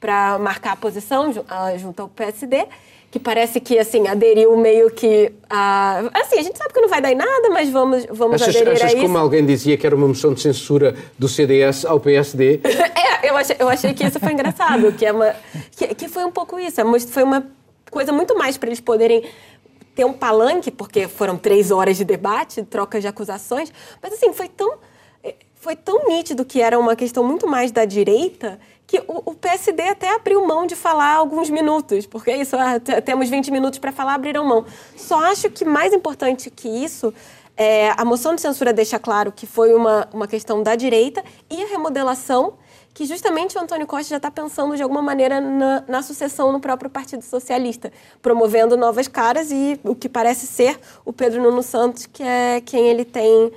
para 0.00 0.38
marcar 0.38 0.72
a 0.72 0.76
posição 0.76 1.32
junto 1.76 2.02
ao 2.02 2.08
PSD 2.08 2.66
que 3.10 3.18
parece 3.18 3.58
que 3.58 3.78
assim 3.78 4.06
aderiu 4.06 4.54
meio 4.56 4.90
que 4.90 5.32
a 5.48 6.10
assim 6.12 6.38
a 6.38 6.42
gente 6.42 6.58
sabe 6.58 6.74
que 6.74 6.80
não 6.80 6.88
vai 6.88 7.00
dar 7.00 7.10
em 7.10 7.14
nada 7.14 7.48
mas 7.50 7.70
vamos 7.70 8.06
vamos 8.10 8.42
achas, 8.42 8.54
aderir 8.54 8.74
achas 8.74 8.92
a 8.92 8.94
isso. 8.94 9.02
como 9.02 9.16
alguém 9.16 9.46
dizia 9.46 9.78
que 9.78 9.86
era 9.86 9.96
uma 9.96 10.06
moção 10.06 10.34
de 10.34 10.42
censura 10.42 10.94
do 11.18 11.26
CDS 11.26 11.86
ao 11.86 11.98
PSD 11.98 12.60
é 13.22 13.30
eu 13.30 13.36
achei, 13.36 13.56
eu 13.58 13.68
achei 13.68 13.94
que 13.94 14.04
isso 14.04 14.20
foi 14.20 14.32
engraçado 14.32 14.92
que 14.92 15.06
é 15.06 15.12
uma 15.12 15.34
que, 15.74 15.94
que 15.94 16.08
foi 16.08 16.24
um 16.24 16.30
pouco 16.30 16.58
isso 16.60 16.80
é 16.80 16.84
foi 17.00 17.22
uma 17.22 17.46
coisa 17.90 18.12
muito 18.12 18.36
mais 18.36 18.58
para 18.58 18.68
eles 18.68 18.80
poderem 18.80 19.24
ter 19.98 20.04
um 20.04 20.12
palanque 20.12 20.70
porque 20.70 21.08
foram 21.08 21.36
três 21.36 21.72
horas 21.72 21.96
de 21.96 22.04
debate 22.04 22.62
troca 22.62 23.00
de 23.00 23.08
acusações 23.08 23.72
mas 24.00 24.12
assim 24.12 24.32
foi 24.32 24.48
tão 24.48 24.78
foi 25.56 25.74
tão 25.74 26.06
nítido 26.06 26.44
que 26.44 26.62
era 26.62 26.78
uma 26.78 26.94
questão 26.94 27.24
muito 27.24 27.48
mais 27.48 27.72
da 27.72 27.84
direita 27.84 28.60
que 28.86 29.02
o, 29.08 29.30
o 29.32 29.34
PSD 29.34 29.82
até 29.82 30.14
abriu 30.14 30.46
mão 30.46 30.66
de 30.66 30.76
falar 30.76 31.16
alguns 31.16 31.50
minutos, 31.50 32.06
porque 32.06 32.30
é 32.30 32.38
isso, 32.38 32.56
ah, 32.56 32.80
temos 33.04 33.28
20 33.28 33.50
minutos 33.50 33.78
para 33.78 33.92
falar, 33.92 34.14
abriram 34.14 34.46
mão. 34.46 34.64
Só 34.96 35.22
acho 35.24 35.50
que 35.50 35.62
mais 35.62 35.92
importante 35.92 36.48
que 36.48 36.68
isso, 36.68 37.12
é, 37.54 37.90
a 37.98 38.04
moção 38.04 38.34
de 38.34 38.40
censura 38.40 38.72
deixa 38.72 38.98
claro 38.98 39.30
que 39.30 39.46
foi 39.46 39.74
uma, 39.74 40.08
uma 40.10 40.26
questão 40.26 40.62
da 40.62 40.74
direita 40.74 41.22
e 41.50 41.62
a 41.62 41.66
remodelação 41.66 42.54
que 42.98 43.06
justamente 43.06 43.56
o 43.56 43.60
Antônio 43.60 43.86
Costa 43.86 44.10
já 44.10 44.16
está 44.16 44.28
pensando 44.28 44.74
de 44.74 44.82
alguma 44.82 45.00
maneira 45.00 45.40
na, 45.40 45.84
na, 45.86 46.02
sucessão 46.02 46.50
no 46.50 46.58
próprio 46.58 46.90
Partido 46.90 47.22
Socialista, 47.22 47.92
promovendo 48.20 48.76
novas 48.76 49.06
caras 49.06 49.52
e 49.52 49.78
o 49.84 49.94
que 49.94 50.08
parece 50.08 50.48
ser 50.48 50.76
o 51.04 51.12
Pedro 51.12 51.40
Nuno 51.40 51.62
Santos, 51.62 52.06
que 52.06 52.24
é 52.24 52.60
quem 52.60 52.88
ele 52.88 53.04
tem, 53.04 53.52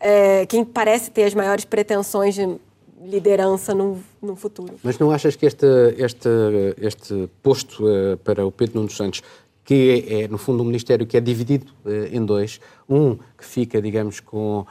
é, 0.00 0.46
quem 0.46 0.64
parece 0.64 1.10
ter 1.10 1.24
as 1.24 1.34
maiores 1.34 1.66
pretensões 1.66 2.36
de 2.36 2.58
liderança 3.02 3.74
no, 3.74 4.02
no 4.22 4.34
futuro. 4.34 4.72
Mas 4.82 4.98
não 4.98 5.10
achas 5.10 5.36
que 5.36 5.44
este, 5.44 5.66
este, 5.98 6.30
este 6.78 7.28
posto 7.42 7.84
uh, 7.84 8.16
para 8.24 8.46
o 8.46 8.50
Pedro 8.50 8.76
Nuno 8.76 8.90
Santos, 8.90 9.22
que 9.62 10.06
é, 10.08 10.22
é, 10.22 10.28
no 10.28 10.38
fundo 10.38 10.62
um 10.62 10.66
ministério 10.66 11.06
que 11.06 11.18
é 11.18 11.20
dividido 11.20 11.70
uh, 11.84 11.90
em 12.10 12.24
dois, 12.24 12.62
um 12.88 13.16
que 13.36 13.44
fica, 13.44 13.82
digamos, 13.82 14.20
com 14.20 14.64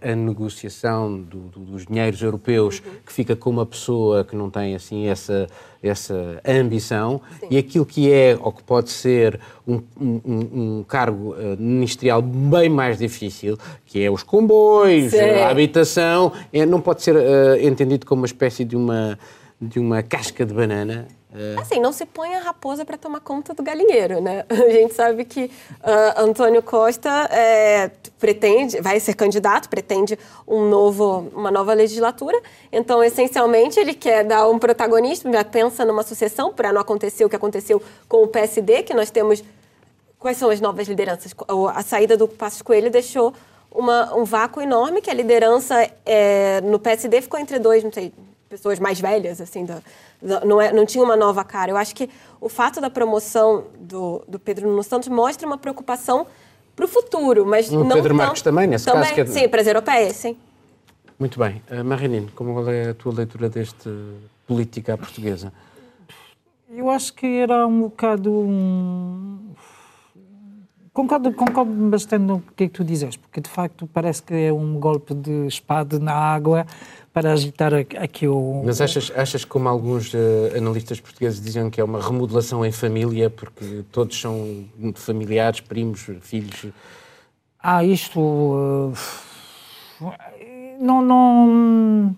a 0.00 0.14
negociação 0.14 1.20
do, 1.20 1.40
do, 1.48 1.60
dos 1.60 1.86
dinheiros 1.86 2.22
europeus, 2.22 2.78
uhum. 2.78 2.92
que 3.04 3.12
fica 3.12 3.34
com 3.34 3.50
uma 3.50 3.66
pessoa 3.66 4.24
que 4.24 4.36
não 4.36 4.48
tem 4.48 4.74
assim 4.74 5.08
essa, 5.08 5.48
essa 5.82 6.40
ambição, 6.46 7.20
Sim. 7.40 7.46
e 7.50 7.58
aquilo 7.58 7.84
que 7.84 8.12
é 8.12 8.38
ou 8.40 8.52
que 8.52 8.62
pode 8.62 8.90
ser 8.90 9.40
um, 9.66 9.82
um, 10.00 10.20
um 10.24 10.84
cargo 10.86 11.32
uh, 11.34 11.56
ministerial 11.58 12.22
bem 12.22 12.68
mais 12.68 12.98
difícil, 12.98 13.58
que 13.84 14.02
é 14.02 14.10
os 14.10 14.22
comboios, 14.22 15.10
Sim. 15.10 15.18
a 15.18 15.48
habitação, 15.48 16.32
é, 16.52 16.64
não 16.64 16.80
pode 16.80 17.02
ser 17.02 17.16
uh, 17.16 17.60
entendido 17.60 18.06
como 18.06 18.22
uma 18.22 18.26
espécie 18.26 18.64
de 18.64 18.76
uma, 18.76 19.18
de 19.60 19.80
uma 19.80 20.02
casca 20.02 20.46
de 20.46 20.54
banana 20.54 21.08
é. 21.34 21.60
Assim, 21.60 21.80
não 21.80 21.92
se 21.92 22.06
põe 22.06 22.32
a 22.36 22.38
raposa 22.38 22.84
para 22.84 22.96
tomar 22.96 23.18
conta 23.18 23.52
do 23.52 23.62
galinheiro, 23.62 24.20
né? 24.20 24.44
A 24.48 24.70
gente 24.70 24.94
sabe 24.94 25.24
que 25.24 25.46
uh, 25.46 26.20
Antônio 26.20 26.62
Costa 26.62 27.10
é, 27.32 27.90
pretende, 28.20 28.80
vai 28.80 29.00
ser 29.00 29.14
candidato, 29.14 29.68
pretende 29.68 30.16
um 30.46 30.68
novo, 30.68 31.28
uma 31.34 31.50
nova 31.50 31.74
legislatura. 31.74 32.40
Então, 32.70 33.02
essencialmente, 33.02 33.80
ele 33.80 33.94
quer 33.94 34.22
dar 34.22 34.48
um 34.48 34.60
protagonismo, 34.60 35.32
já 35.32 35.44
pensa 35.44 35.84
numa 35.84 36.04
sucessão 36.04 36.52
para 36.52 36.72
não 36.72 36.80
acontecer 36.80 37.24
o 37.24 37.28
que 37.28 37.36
aconteceu 37.36 37.82
com 38.08 38.22
o 38.22 38.28
PSD, 38.28 38.84
que 38.84 38.94
nós 38.94 39.10
temos. 39.10 39.42
Quais 40.20 40.38
são 40.38 40.48
as 40.48 40.60
novas 40.60 40.86
lideranças? 40.88 41.34
A 41.74 41.82
saída 41.82 42.16
do 42.16 42.26
Passos 42.26 42.62
Coelho 42.62 42.90
deixou 42.90 43.34
uma, 43.70 44.14
um 44.14 44.24
vácuo 44.24 44.62
enorme, 44.62 45.02
que 45.02 45.10
a 45.10 45.14
liderança 45.14 45.90
é, 46.06 46.60
no 46.62 46.78
PSD 46.78 47.20
ficou 47.20 47.38
entre 47.38 47.58
dois, 47.58 47.82
não 47.82 47.92
sei, 47.92 48.10
pessoas 48.48 48.78
mais 48.78 49.00
velhas, 49.00 49.40
assim, 49.40 49.64
da, 49.64 49.80
da, 50.20 50.44
não, 50.44 50.60
é, 50.60 50.72
não 50.72 50.86
tinha 50.86 51.02
uma 51.02 51.16
nova 51.16 51.44
cara. 51.44 51.70
Eu 51.70 51.76
acho 51.76 51.94
que 51.94 52.08
o 52.40 52.48
fato 52.48 52.80
da 52.80 52.90
promoção 52.90 53.64
do, 53.78 54.22
do 54.28 54.38
Pedro 54.38 54.68
Nuno 54.68 54.82
Santos 54.82 55.08
mostra 55.08 55.46
uma 55.46 55.58
preocupação 55.58 56.26
para 56.74 56.84
o 56.84 56.88
futuro, 56.88 57.46
mas 57.46 57.70
o 57.70 57.84
não 57.84 57.88
Pedro 57.96 58.08
tão, 58.08 58.16
Marques 58.16 58.42
também, 58.42 58.66
nesse 58.66 58.84
também, 58.84 59.02
caso. 59.02 59.14
Que 59.14 59.20
é... 59.20 59.26
Sim, 59.26 59.48
para 59.48 59.60
as 59.60 59.66
europeias, 59.66 60.16
sim. 60.16 60.36
Muito 61.18 61.38
bem. 61.38 61.62
Uh, 61.70 61.84
Marinino, 61.84 62.30
como 62.34 62.68
é 62.70 62.90
a 62.90 62.94
tua 62.94 63.14
leitura 63.14 63.48
deste 63.48 63.88
política 64.46 64.98
portuguesa? 64.98 65.52
Eu 66.68 66.90
acho 66.90 67.14
que 67.14 67.26
era 67.26 67.66
um 67.66 67.82
bocado 67.82 68.32
um... 68.32 69.54
Concordo, 70.94 71.32
concordo 71.32 71.72
bastante 71.90 72.22
no 72.22 72.40
que, 72.56 72.64
é 72.64 72.68
que 72.68 72.72
tu 72.72 72.84
dizes, 72.84 73.16
porque 73.16 73.40
de 73.40 73.50
facto 73.50 73.84
parece 73.92 74.22
que 74.22 74.32
é 74.32 74.52
um 74.52 74.78
golpe 74.78 75.12
de 75.12 75.48
espada 75.48 75.98
na 75.98 76.12
água 76.14 76.64
para 77.12 77.32
agitar 77.32 77.74
aqui 77.74 78.28
o. 78.28 78.62
Mas 78.64 78.80
achas, 78.80 79.10
achas 79.16 79.44
como 79.44 79.68
alguns 79.68 80.14
uh, 80.14 80.56
analistas 80.56 81.00
portugueses 81.00 81.40
diziam 81.40 81.68
que 81.68 81.80
é 81.80 81.84
uma 81.84 82.00
remodelação 82.00 82.64
em 82.64 82.70
família, 82.70 83.28
porque 83.28 83.82
todos 83.90 84.20
são 84.20 84.66
familiares, 84.94 85.58
primos, 85.58 86.08
filhos? 86.20 86.66
Ah, 87.60 87.82
isto. 87.82 88.20
Uh, 88.20 88.92
não, 90.78 91.02
não. 91.02 92.16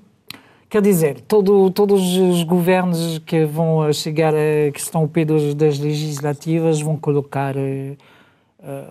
Quer 0.68 0.82
dizer, 0.82 1.22
todo, 1.22 1.70
todos 1.70 2.02
os 2.18 2.42
governos 2.42 3.20
que 3.20 3.46
vão 3.46 3.90
chegar, 3.94 4.34
a, 4.34 4.70
que 4.70 4.80
estão 4.80 5.00
ao 5.00 5.08
pé 5.08 5.24
das 5.24 5.78
legislativas, 5.78 6.78
vão 6.78 6.98
colocar. 6.98 7.56
Uh, 7.56 7.96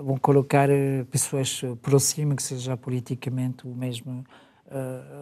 vão 0.03 0.17
colocar 0.17 0.69
pessoas 1.11 1.61
próximas, 1.81 2.35
que 2.37 2.43
seja 2.43 2.77
politicamente 2.77 3.67
o 3.67 3.75
mesmo 3.75 4.25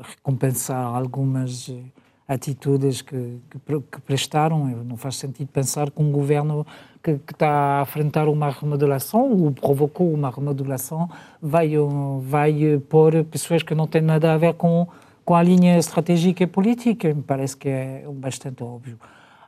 recompensar 0.04 0.86
algumas 0.86 1.70
eh, 1.70 1.84
atitudes 2.28 3.02
que, 3.02 3.40
que, 3.50 3.60
que, 3.92 4.02
prestaram. 4.02 4.66
Não 4.84 4.98
faz 4.98 5.18
sentido 5.18 5.50
pensar 5.50 5.92
que 5.92 6.02
um 6.02 6.12
governo 6.12 6.66
que, 7.04 7.18
que, 7.20 7.34
está 7.34 7.80
a 7.80 7.82
enfrentar 7.84 8.28
uma 8.28 8.50
remodelação 8.50 9.32
ou 9.32 9.52
provocou 9.52 10.14
uma 10.14 10.30
remodelação 10.30 11.10
vai, 11.42 11.74
vai 12.22 12.82
pôr 12.90 13.24
pessoas 13.26 13.64
que 13.64 13.76
não 13.76 13.88
têm 13.88 14.02
nada 14.02 14.34
a 14.34 14.38
ver 14.38 14.54
com, 14.54 14.88
com 15.26 15.36
a 15.36 15.44
linha 15.44 15.78
estratégica 15.78 16.44
e 16.44 16.48
política. 16.48 17.14
Me 17.14 17.22
parece 17.22 17.58
que 17.58 17.68
é 17.68 18.06
bastante 18.14 18.64
óbvio. 18.64 18.98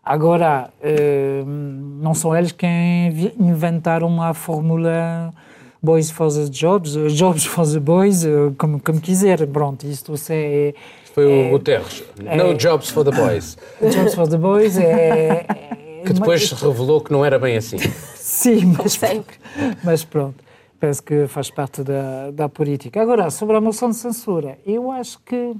Agora, 0.06 0.70
eh, 0.84 1.44
não 1.46 2.14
são 2.14 2.36
eles 2.36 2.52
quem 2.52 3.34
inventaram 3.40 4.22
a 4.22 4.36
fórmula 4.36 5.34
boys 5.86 6.12
for 6.12 6.32
the 6.32 6.50
jobs, 6.50 6.96
uh, 6.96 7.08
jobs 7.10 7.46
for 7.46 7.66
the 7.66 7.80
boys, 7.80 8.24
uh, 8.26 8.54
como, 8.58 8.80
como 8.80 9.00
quiser. 9.00 9.48
Pronto, 9.48 9.86
isto 9.86 10.14
é. 10.30 10.74
Foi 11.14 11.32
é, 11.32 11.48
o 11.48 11.52
Guterres. 11.52 12.04
É, 12.26 12.36
no 12.36 12.56
jobs 12.56 12.90
for 12.90 13.06
the 13.06 13.12
boys. 13.12 13.58
Jobs 13.82 14.16
for 14.16 14.28
the 14.28 14.38
boys 14.38 14.78
é. 14.78 15.46
que 16.06 16.14
depois 16.14 16.50
se 16.50 16.56
revelou 16.56 17.02
que 17.02 17.12
não 17.12 17.24
era 17.24 17.40
bem 17.40 17.56
assim. 17.56 17.78
Sim, 18.16 18.76
mas, 18.78 19.00
mas 19.84 20.04
pronto. 20.04 20.44
Penso 20.80 21.02
que 21.04 21.28
faz 21.28 21.50
parte 21.50 21.84
da, 21.84 22.32
da 22.32 22.50
política. 22.50 23.02
Agora, 23.02 23.30
sobre 23.30 23.56
a 23.56 23.62
moção 23.62 23.90
de 23.90 23.96
censura, 23.96 24.58
eu 24.66 24.92
acho 24.92 25.20
que 25.26 25.54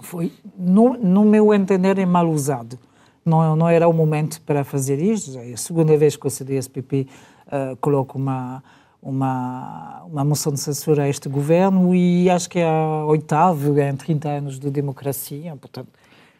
foi, 0.00 0.32
no, 0.56 0.94
no 0.94 1.24
meu 1.24 1.52
entender, 1.52 1.98
é 1.98 2.06
mal 2.06 2.28
usado. 2.28 2.78
Não, 3.24 3.56
não 3.56 3.68
era 3.68 3.88
o 3.88 3.92
momento 3.92 4.40
para 4.42 4.64
fazer 4.64 5.00
isto. 5.00 5.38
É 5.38 5.52
a 5.52 5.56
segunda 5.56 5.96
vez 5.96 6.16
que 6.16 6.26
o 6.26 6.30
CDS-PP 6.30 7.06
uh, 7.46 7.76
coloca 7.76 8.18
uma, 8.18 8.62
uma, 9.04 10.02
uma 10.06 10.24
moção 10.24 10.52
de 10.52 10.60
censura 10.60 11.04
a 11.04 11.08
este 11.08 11.28
governo 11.28 11.94
e 11.94 12.30
acho 12.30 12.48
que 12.48 12.58
é 12.58 12.66
a 12.66 13.04
oitava 13.04 13.82
em 13.82 13.96
30 13.96 14.28
anos 14.28 14.58
de 14.58 14.70
democracia, 14.70 15.54
portanto, 15.56 15.88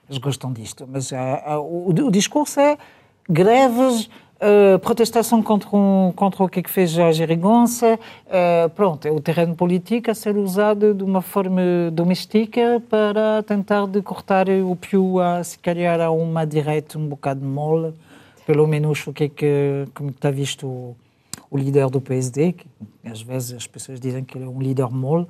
eles 0.09 0.19
gostam 0.19 0.53
disto. 0.53 0.89
Mas 0.91 1.13
a, 1.13 1.43
ah, 1.45 1.61
o, 1.61 1.91
o, 1.91 2.11
discurso 2.11 2.59
é 2.61 2.79
greves, 3.29 4.09
uh, 4.45 4.79
protestação 4.79 5.43
contra, 5.43 5.69
um, 5.75 6.13
contra 6.15 6.45
o 6.45 6.49
que, 6.49 6.61
é 6.61 6.63
que 6.63 6.71
fez 6.71 6.97
a 6.99 7.11
geringonça, 7.11 7.99
uh, 8.27 8.69
pronto, 8.71 9.07
é 9.07 9.11
o 9.11 9.21
terreno 9.21 9.55
político 9.55 10.11
a 10.11 10.15
ser 10.15 10.37
usado 10.37 10.95
de 10.95 11.03
uma 11.03 11.23
forma 11.23 11.63
doméstica 11.93 12.83
para 12.89 13.43
tentar 13.43 13.87
de 13.87 14.03
cortar 14.03 14.49
o 14.49 14.77
pio 14.77 15.21
a, 15.21 15.43
se 15.43 15.59
calhar, 15.59 16.01
a 16.01 16.11
uma 16.11 16.45
direita 16.45 16.99
um 16.99 17.09
bocado 17.09 17.45
mole, 17.45 17.95
pelo 18.47 18.67
menos 18.67 19.07
o 19.07 19.13
que 19.13 19.25
é 19.25 19.29
que, 19.29 19.89
como 19.95 20.11
está 20.11 20.31
visto 20.31 20.67
o 21.51 21.57
líder 21.57 21.89
do 21.89 22.01
PSD, 22.01 22.53
que 22.53 22.67
às 23.05 23.23
vezes 23.23 23.53
as 23.53 23.67
pessoas 23.67 23.99
dizem 23.99 24.25
que 24.25 24.37
ele 24.37 24.45
é 24.45 24.49
um 24.49 24.61
líder 24.61 24.91
mole. 24.91 25.27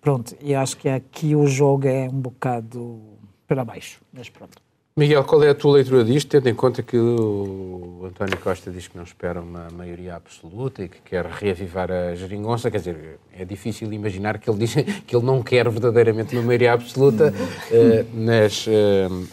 Pronto, 0.00 0.36
e 0.40 0.52
acho 0.52 0.76
que 0.76 0.88
aqui 0.88 1.36
o 1.36 1.46
jogo 1.46 1.86
é 1.86 2.08
um 2.08 2.20
bocado 2.20 3.00
para 3.46 3.64
baixo, 3.64 4.00
mas 4.12 4.28
pronto. 4.28 4.60
Miguel, 4.94 5.24
qual 5.24 5.42
é 5.42 5.48
a 5.48 5.54
tua 5.54 5.72
leitura 5.72 6.04
disto, 6.04 6.28
tendo 6.28 6.50
em 6.50 6.54
conta 6.54 6.82
que 6.82 6.98
o 6.98 8.04
António 8.04 8.36
Costa 8.36 8.70
diz 8.70 8.88
que 8.88 8.96
não 8.96 9.04
espera 9.04 9.40
uma 9.40 9.70
maioria 9.70 10.14
absoluta 10.14 10.82
e 10.82 10.88
que 10.88 11.00
quer 11.00 11.24
reavivar 11.24 11.90
a 11.90 12.14
geringonça? 12.14 12.70
Quer 12.70 12.76
dizer, 12.76 13.18
é 13.32 13.42
difícil 13.42 13.90
imaginar 13.90 14.38
que 14.38 14.50
ele 14.50 14.58
diz 14.58 14.74
que 15.06 15.16
ele 15.16 15.24
não 15.24 15.42
quer 15.42 15.66
verdadeiramente 15.70 16.36
uma 16.36 16.44
maioria 16.44 16.74
absoluta, 16.74 17.32
uh, 17.32 18.06
mas 18.12 18.66
uh, 18.66 19.28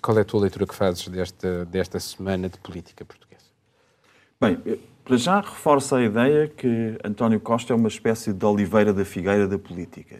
qual 0.00 0.16
é 0.16 0.22
a 0.22 0.24
tua 0.24 0.40
leitura 0.40 0.66
que 0.66 0.74
fazes 0.74 1.06
desta, 1.08 1.66
desta 1.66 2.00
semana 2.00 2.48
de 2.48 2.56
política 2.56 3.04
portuguesa? 3.04 3.44
Bem, 4.40 4.58
para 5.04 5.18
já 5.18 5.38
reforça 5.38 5.96
a 5.96 6.02
ideia 6.02 6.48
que 6.48 6.96
António 7.04 7.40
Costa 7.40 7.74
é 7.74 7.76
uma 7.76 7.88
espécie 7.88 8.32
de 8.32 8.46
Oliveira 8.46 8.90
da 8.90 9.04
Figueira 9.04 9.46
da 9.46 9.58
política. 9.58 10.18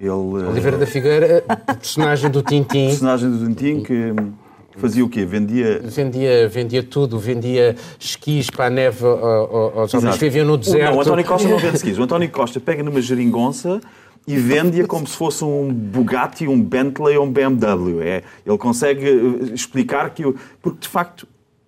Ele, 0.00 0.10
Oliveira 0.10 0.78
da 0.78 0.86
Figueira, 0.86 1.44
personagem 1.66 2.30
do 2.30 2.42
Tintim. 2.42 2.88
Personagem 2.88 3.30
do 3.30 3.46
Tintim 3.46 3.82
que, 3.82 4.14
Fazia 4.78 5.04
o 5.04 5.08
quê? 5.08 5.24
Vendia... 5.24 5.80
Vendia, 5.82 6.48
vendia 6.48 6.82
tudo, 6.84 7.18
vendia 7.18 7.74
esquis 7.98 8.48
para 8.48 8.66
a 8.66 8.70
neve 8.70 9.04
aos 9.04 9.92
homens 9.92 10.14
que 10.14 10.24
viviam 10.24 10.46
no 10.46 10.56
deserto. 10.56 10.92
Não, 10.92 10.98
o 10.98 11.00
António 11.00 11.24
Costa 11.24 11.48
não 11.48 11.58
vende 11.58 11.76
esquis. 11.76 11.98
O 11.98 12.02
António 12.04 12.30
Costa 12.30 12.60
pega 12.60 12.82
numa 12.82 13.00
geringonça 13.00 13.80
e 14.24 14.36
vende-a 14.36 14.86
como 14.86 15.04
se 15.06 15.16
fosse 15.16 15.42
um 15.42 15.72
Bugatti, 15.72 16.46
um 16.46 16.62
Bentley 16.62 17.16
ou 17.16 17.26
um 17.26 17.32
BMW. 17.32 18.02
É, 18.02 18.22
ele 18.46 18.58
consegue 18.58 19.04
eh, 19.04 19.54
explicar 19.54 20.10
que... 20.10 20.22
Porque, 20.62 20.78
de 20.80 20.88
facto, 20.88 21.26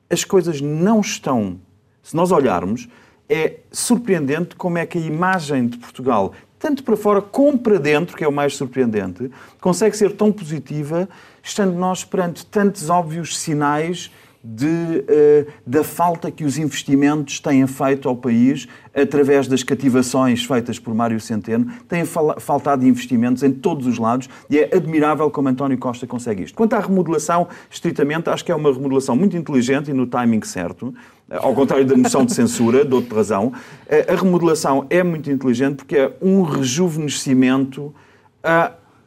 as 0.09 0.23
coisas 0.23 0.61
não 0.61 1.01
estão... 1.01 1.59
Se 2.03 2.15
nós 2.15 2.31
olharmos, 2.31 2.89
é 3.29 3.57
surpreendente 3.73 4.55
como 4.55 4.79
é 4.79 4.87
que 4.87 4.99
a 4.99 5.01
imagem 5.01 5.67
de 5.67 5.79
Portugal, 5.79 6.33
tanto 6.61 6.85
para 6.85 6.97
fora 6.97 7.23
como 7.23 7.59
para 7.59 7.79
dentro, 7.79 8.17
que 8.17 8.23
é 8.23 8.29
o 8.29 8.33
mais 8.33 8.55
surpreendente, 8.55 9.31
consegue 9.61 9.97
ser 9.97 10.15
tão 10.15 10.31
positiva, 10.31 11.09
estando 11.43 11.73
nós 11.73 12.05
perante 12.05 12.45
tantos 12.45 12.91
óbvios 12.91 13.39
sinais 13.39 14.13
de, 14.43 14.67
uh, 14.67 15.53
da 15.67 15.85
falta 15.85 16.31
que 16.31 16.45
os 16.45 16.57
investimentos 16.57 17.41
têm 17.41 17.67
feito 17.67 18.09
ao 18.09 18.17
país 18.17 18.67
através 18.95 19.47
das 19.47 19.63
cativações 19.63 20.45
feitas 20.45 20.79
por 20.79 20.95
Mário 20.95 21.21
Centeno. 21.21 21.71
Têm 21.87 22.05
faltado 22.05 22.87
investimentos 22.87 23.43
em 23.43 23.53
todos 23.53 23.87
os 23.87 23.99
lados 23.99 24.29
e 24.49 24.59
é 24.59 24.75
admirável 24.75 25.31
como 25.31 25.49
António 25.49 25.77
Costa 25.79 26.07
consegue 26.07 26.45
isto. 26.45 26.55
Quanto 26.55 26.73
à 26.75 26.81
remodelação, 26.81 27.49
estritamente, 27.71 28.31
acho 28.31 28.45
que 28.45 28.51
é 28.51 28.55
uma 28.55 28.73
remodelação 28.73 29.15
muito 29.15 29.37
inteligente 29.37 29.91
e 29.91 29.95
no 29.95 30.07
timing 30.07 30.43
certo. 30.43 30.95
Ao 31.31 31.55
contrário 31.55 31.87
da 31.87 31.97
moção 31.97 32.25
de 32.25 32.35
censura, 32.35 32.85
dou-te 32.85 33.15
razão. 33.15 33.53
Eh, 33.89 34.13
a 34.13 34.17
remodelação 34.17 34.87
é 34.91 35.03
muito 35.03 35.31
inteligente 35.31 35.77
porque 35.77 35.97
é 35.97 36.13
um 36.21 36.43
rejuvenescimento 36.43 37.95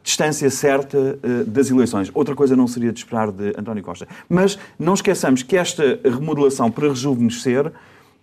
distância 0.04 0.50
certa 0.50 0.98
uh, 0.98 1.44
das 1.46 1.70
eleições. 1.70 2.10
Outra 2.14 2.36
coisa 2.36 2.54
não 2.54 2.68
seria 2.68 2.92
de 2.92 2.98
esperar 2.98 3.32
de 3.32 3.54
António 3.58 3.82
Costa. 3.82 4.06
Mas 4.28 4.58
não 4.78 4.92
esqueçamos 4.92 5.42
que 5.42 5.56
esta 5.56 5.98
remodelação 6.04 6.70
para 6.70 6.88
rejuvenescer 6.88 7.72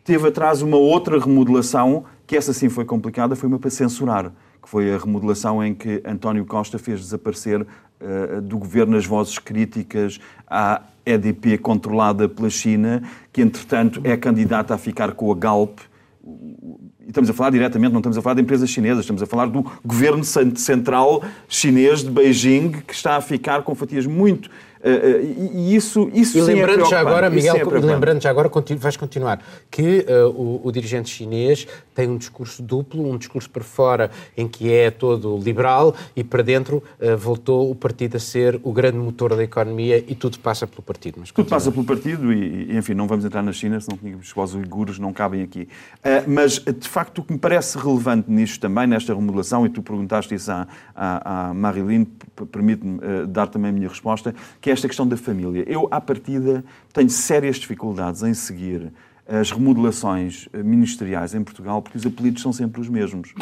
teve 0.05 0.27
atrás 0.27 0.61
uma 0.61 0.77
outra 0.77 1.19
remodelação, 1.19 2.05
que 2.27 2.37
essa 2.37 2.53
sim 2.53 2.69
foi 2.69 2.85
complicada, 2.85 3.35
foi 3.35 3.49
uma 3.49 3.57
para 3.57 3.71
censurar, 3.71 4.31
que 4.61 4.69
foi 4.69 4.93
a 4.93 4.97
remodelação 4.97 5.63
em 5.63 5.73
que 5.73 6.01
António 6.05 6.45
Costa 6.45 6.77
fez 6.77 6.99
desaparecer 6.99 7.61
uh, 7.61 8.41
do 8.41 8.59
governo 8.59 8.95
as 8.95 9.05
vozes 9.05 9.39
críticas 9.39 10.19
à 10.47 10.83
EDP 11.03 11.57
controlada 11.57 12.29
pela 12.29 12.49
China, 12.51 13.01
que 13.33 13.41
entretanto 13.41 14.01
é 14.03 14.15
candidata 14.15 14.75
a 14.75 14.77
ficar 14.77 15.13
com 15.13 15.31
a 15.31 15.35
Galp 15.35 15.79
estamos 17.11 17.29
a 17.29 17.33
falar 17.33 17.51
diretamente, 17.51 17.91
não 17.91 17.99
estamos 17.99 18.17
a 18.17 18.21
falar 18.21 18.35
de 18.35 18.41
empresas 18.41 18.69
chinesas, 18.69 19.01
estamos 19.01 19.21
a 19.21 19.25
falar 19.25 19.47
do 19.47 19.65
governo 19.85 20.23
central 20.23 21.23
chinês 21.47 22.03
de 22.03 22.09
Beijing, 22.09 22.71
que 22.87 22.93
está 22.93 23.17
a 23.17 23.21
ficar 23.21 23.63
com 23.63 23.75
fatias 23.75 24.05
muito 24.05 24.49
e 24.83 25.75
isso, 25.75 26.09
isso 26.13 26.37
e 26.37 26.41
é 26.41 26.43
lembrando 26.43 26.83
é 26.83 26.85
já 26.85 26.99
agora, 26.99 27.29
Miguel, 27.29 27.55
é 27.55 27.79
lembrando 27.79 28.21
já 28.21 28.29
agora, 28.29 28.49
vais 28.77 28.97
continuar, 28.97 29.43
que 29.69 30.05
uh, 30.09 30.29
o, 30.29 30.61
o, 30.63 30.71
dirigente 30.71 31.09
chinês 31.09 31.67
tem 31.93 32.09
um 32.09 32.17
discurso 32.17 32.63
duplo, 32.63 33.07
um 33.07 33.17
discurso 33.17 33.49
para 33.49 33.63
fora 33.63 34.09
em 34.35 34.47
que 34.47 34.71
é 34.71 34.89
todo 34.89 35.37
liberal 35.37 35.95
e 36.15 36.23
para 36.23 36.41
dentro 36.41 36.83
uh, 36.99 37.17
voltou 37.17 37.69
o 37.69 37.75
partido 37.75 38.17
a 38.17 38.19
ser 38.19 38.59
o 38.63 38.71
grande 38.71 38.97
motor 38.97 39.35
da 39.35 39.43
economia 39.43 40.03
e 40.07 40.15
tudo 40.15 40.39
passa 40.39 40.65
pelo 40.65 40.81
partido. 40.81 41.17
Mas 41.19 41.31
tudo 41.31 41.47
passa 41.47 41.71
pelo 41.71 41.85
partido 41.85 42.33
e, 42.33 42.75
enfim, 42.75 42.93
não 42.93 43.07
vamos 43.07 43.23
entrar 43.23 43.43
na 43.43 43.53
China, 43.53 43.79
senão 43.79 43.97
tínhamos 43.97 44.33
os 44.35 44.55
uigures 44.55 44.97
não 44.97 45.13
cabem 45.13 45.43
aqui. 45.43 45.67
mas, 46.27 46.53
de 46.59 46.87
facto, 46.87 47.19
o 47.19 47.23
que 47.23 47.33
me 47.33 47.39
parece 47.39 47.77
relevante 47.77 48.31
nisto 48.31 48.59
também, 48.59 48.87
nesta 48.87 49.13
remodelação, 49.13 49.65
e 49.65 49.69
tu 49.69 49.81
perguntaste 49.83 50.33
isso 50.33 50.51
à, 50.51 50.67
à, 50.95 51.49
à 51.49 51.53
Marilyn, 51.53 52.05
permite-me 52.51 52.99
dar 53.27 53.47
também 53.47 53.69
a 53.69 53.73
minha 53.73 53.87
resposta, 53.87 54.33
que 54.59 54.69
é 54.69 54.70
esta 54.71 54.87
questão 54.87 55.07
da 55.07 55.17
família. 55.17 55.63
Eu, 55.67 55.87
à 55.91 55.99
partida, 56.01 56.63
tenho 56.93 57.09
sérias 57.09 57.57
dificuldades 57.57 58.23
em 58.23 58.33
seguir 58.33 58.91
as 59.27 59.51
remodelações 59.51 60.49
ministeriais 60.53 61.33
em 61.33 61.43
Portugal, 61.43 61.81
porque 61.81 61.97
os 61.97 62.05
apelidos 62.05 62.41
são 62.41 62.51
sempre 62.51 62.81
os 62.81 62.89
mesmos. 62.89 63.33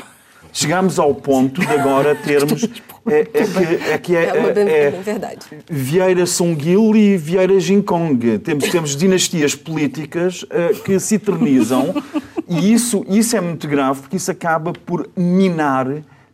Chegámos 0.52 0.98
ao 0.98 1.14
ponto 1.14 1.62
de 1.62 1.68
agora 1.68 2.16
termos. 2.24 2.64
É, 3.08 3.20
é 3.20 3.26
que, 3.26 3.92
é, 3.92 3.98
que 3.98 4.16
é, 4.16 4.24
é, 4.26 4.84
é 4.86 4.92
verdade. 4.92 5.46
Vieira 5.70 6.26
Songuil 6.26 6.96
e 6.96 7.18
Vieira 7.18 7.60
Jinkong. 7.60 8.40
Temos, 8.40 8.70
temos 8.70 8.96
dinastias 8.96 9.56
políticas 9.56 10.44
uh, 10.44 10.80
que 10.84 11.00
se 11.00 11.16
eternizam 11.16 11.94
e 12.48 12.74
isso, 12.74 13.06
isso 13.08 13.36
é 13.36 13.42
muito 13.42 13.68
grave 13.68 14.02
porque 14.02 14.18
isso 14.18 14.32
acaba 14.32 14.74
por 14.74 15.08
minar 15.16 15.88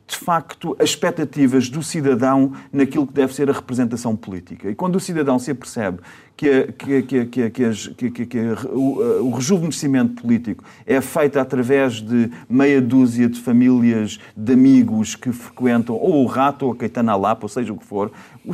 de 0.08 0.16
facto, 0.18 0.76
as 0.80 0.90
expectativas 0.90 1.68
do 1.68 1.82
cidadão 1.82 2.54
naquilo 2.72 3.08
que 3.08 3.14
deve 3.14 3.34
ser 3.34 3.50
a 3.50 3.54
representação 3.54 4.16
política. 4.16 4.70
E 4.70 4.76
quando 4.76 4.98
o 4.98 5.00
cidadão 5.00 5.40
se 5.40 5.50
apercebe 5.50 6.00
que, 6.36 6.74
que, 6.74 7.26
que, 7.28 8.26
que, 8.26 8.40
o, 8.74 9.28
o 9.28 9.32
rejuvenescimento 9.32 10.22
político 10.22 10.64
é 10.86 11.00
feito 11.00 11.40
através 11.40 12.02
de 12.02 12.30
meia 12.50 12.82
dúzia 12.82 13.30
de 13.30 13.40
famílias 13.40 14.20
de 14.36 14.54
amigos 14.54 15.16
que 15.16 15.32
frequentam 15.32 15.96
ou 15.96 16.24
o 16.24 16.26
Rato 16.26 16.66
ou 16.66 16.74
a 16.74 16.76
Caetana 16.76 17.16
Lapa, 17.16 17.46
ou 17.46 17.50
seja 17.50 17.72
o 17.72 17.78
que 17.78 17.86
for, 17.86 18.12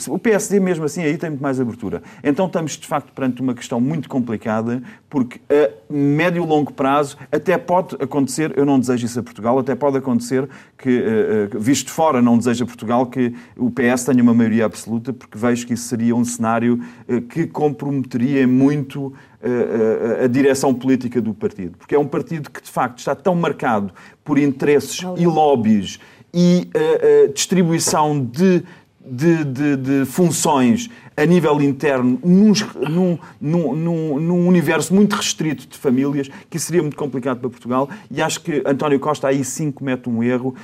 o 0.08 0.20
PSD 0.20 0.60
mesmo 0.60 0.86
assim 0.86 1.04
aí 1.04 1.18
tem 1.18 1.32
muito 1.32 1.42
mais 1.42 1.60
abertura. 1.60 2.02
Então 2.24 2.46
estamos 2.46 2.78
de 2.78 2.88
facto 2.88 3.12
perante 3.12 3.42
uma 3.42 3.54
questão 3.54 3.82
muito 3.82 4.08
complicada, 4.08 4.82
porque 5.10 5.42
a 5.50 5.70
médio 5.92 6.44
e 6.44 6.48
longo 6.48 6.72
prazo 6.72 7.18
até 7.32 7.58
pode 7.58 7.96
acontecer, 8.00 8.54
eu 8.56 8.66
não 8.66 8.80
desejo 8.80 9.06
isso 9.06 9.20
a 9.20 9.24
Portugal, 9.24 9.60
até 9.60 9.76
pode 9.76 9.98
acontecer 9.98 10.48
que, 10.78 10.90
eh, 10.90 11.50
eh, 11.54 11.58
visto 11.58 11.92
fora, 11.92 12.22
não 12.22 12.38
deseja 12.38 12.66
Portugal 12.66 13.06
que 13.06 13.34
o 13.58 13.70
PS 13.70 14.06
tenha 14.06 14.24
uma 14.24 14.34
maioria 14.34 14.66
absoluta, 14.66 15.12
porque 15.12 15.38
vejo 15.38 15.68
que 15.68 15.74
isso 15.74 15.88
seria 15.88 16.16
um 16.16 16.24
cenário 16.24 16.80
eh, 17.08 17.22
que, 17.22 17.48
como 17.48 17.71
comprometeria 17.72 18.48
muito 18.48 19.14
a, 19.42 19.48
eh, 19.48 20.22
a, 20.22 20.26
a, 20.26 20.28
direção 20.28 20.74
política 20.74 21.22
do 21.22 21.34
partido. 21.34 21.78
Porque 21.78 21.96
é 21.96 22.00
um 22.00 22.08
partido 22.08 22.50
que, 22.50 22.62
de 22.62 22.70
facto, 22.70 23.00
está 23.00 23.16
tão 23.16 23.34
marcado 23.34 23.94
por 24.24 24.38
interesses 24.38 25.00
e 25.18 25.26
lobbies 25.26 26.00
e 26.34 26.70
a, 26.74 26.78
eh, 26.78 27.00
eh, 27.02 27.28
distribuição 27.28 28.24
de, 28.24 28.64
de, 29.04 29.44
de, 29.44 29.78
de, 29.78 30.06
funções 30.06 30.90
a 31.16 31.26
nível 31.26 31.62
interno 31.62 32.20
num, 32.24 32.54
num, 32.90 33.76
num, 33.76 34.20
num, 34.20 34.48
universo 34.48 34.94
muito 34.94 35.16
restrito 35.16 35.68
de 35.68 35.78
famílias, 35.78 36.30
que 36.50 36.60
seria 36.60 36.82
muito 36.82 36.98
complicado 36.98 37.40
para 37.40 37.50
Portugal. 37.50 37.90
E 38.10 38.22
acho 38.22 38.42
que 38.42 38.62
António 38.66 39.00
Costa 39.00 39.28
aí 39.28 39.44
sim 39.44 39.72
comete 39.72 40.10
um 40.10 40.24
erro, 40.24 40.56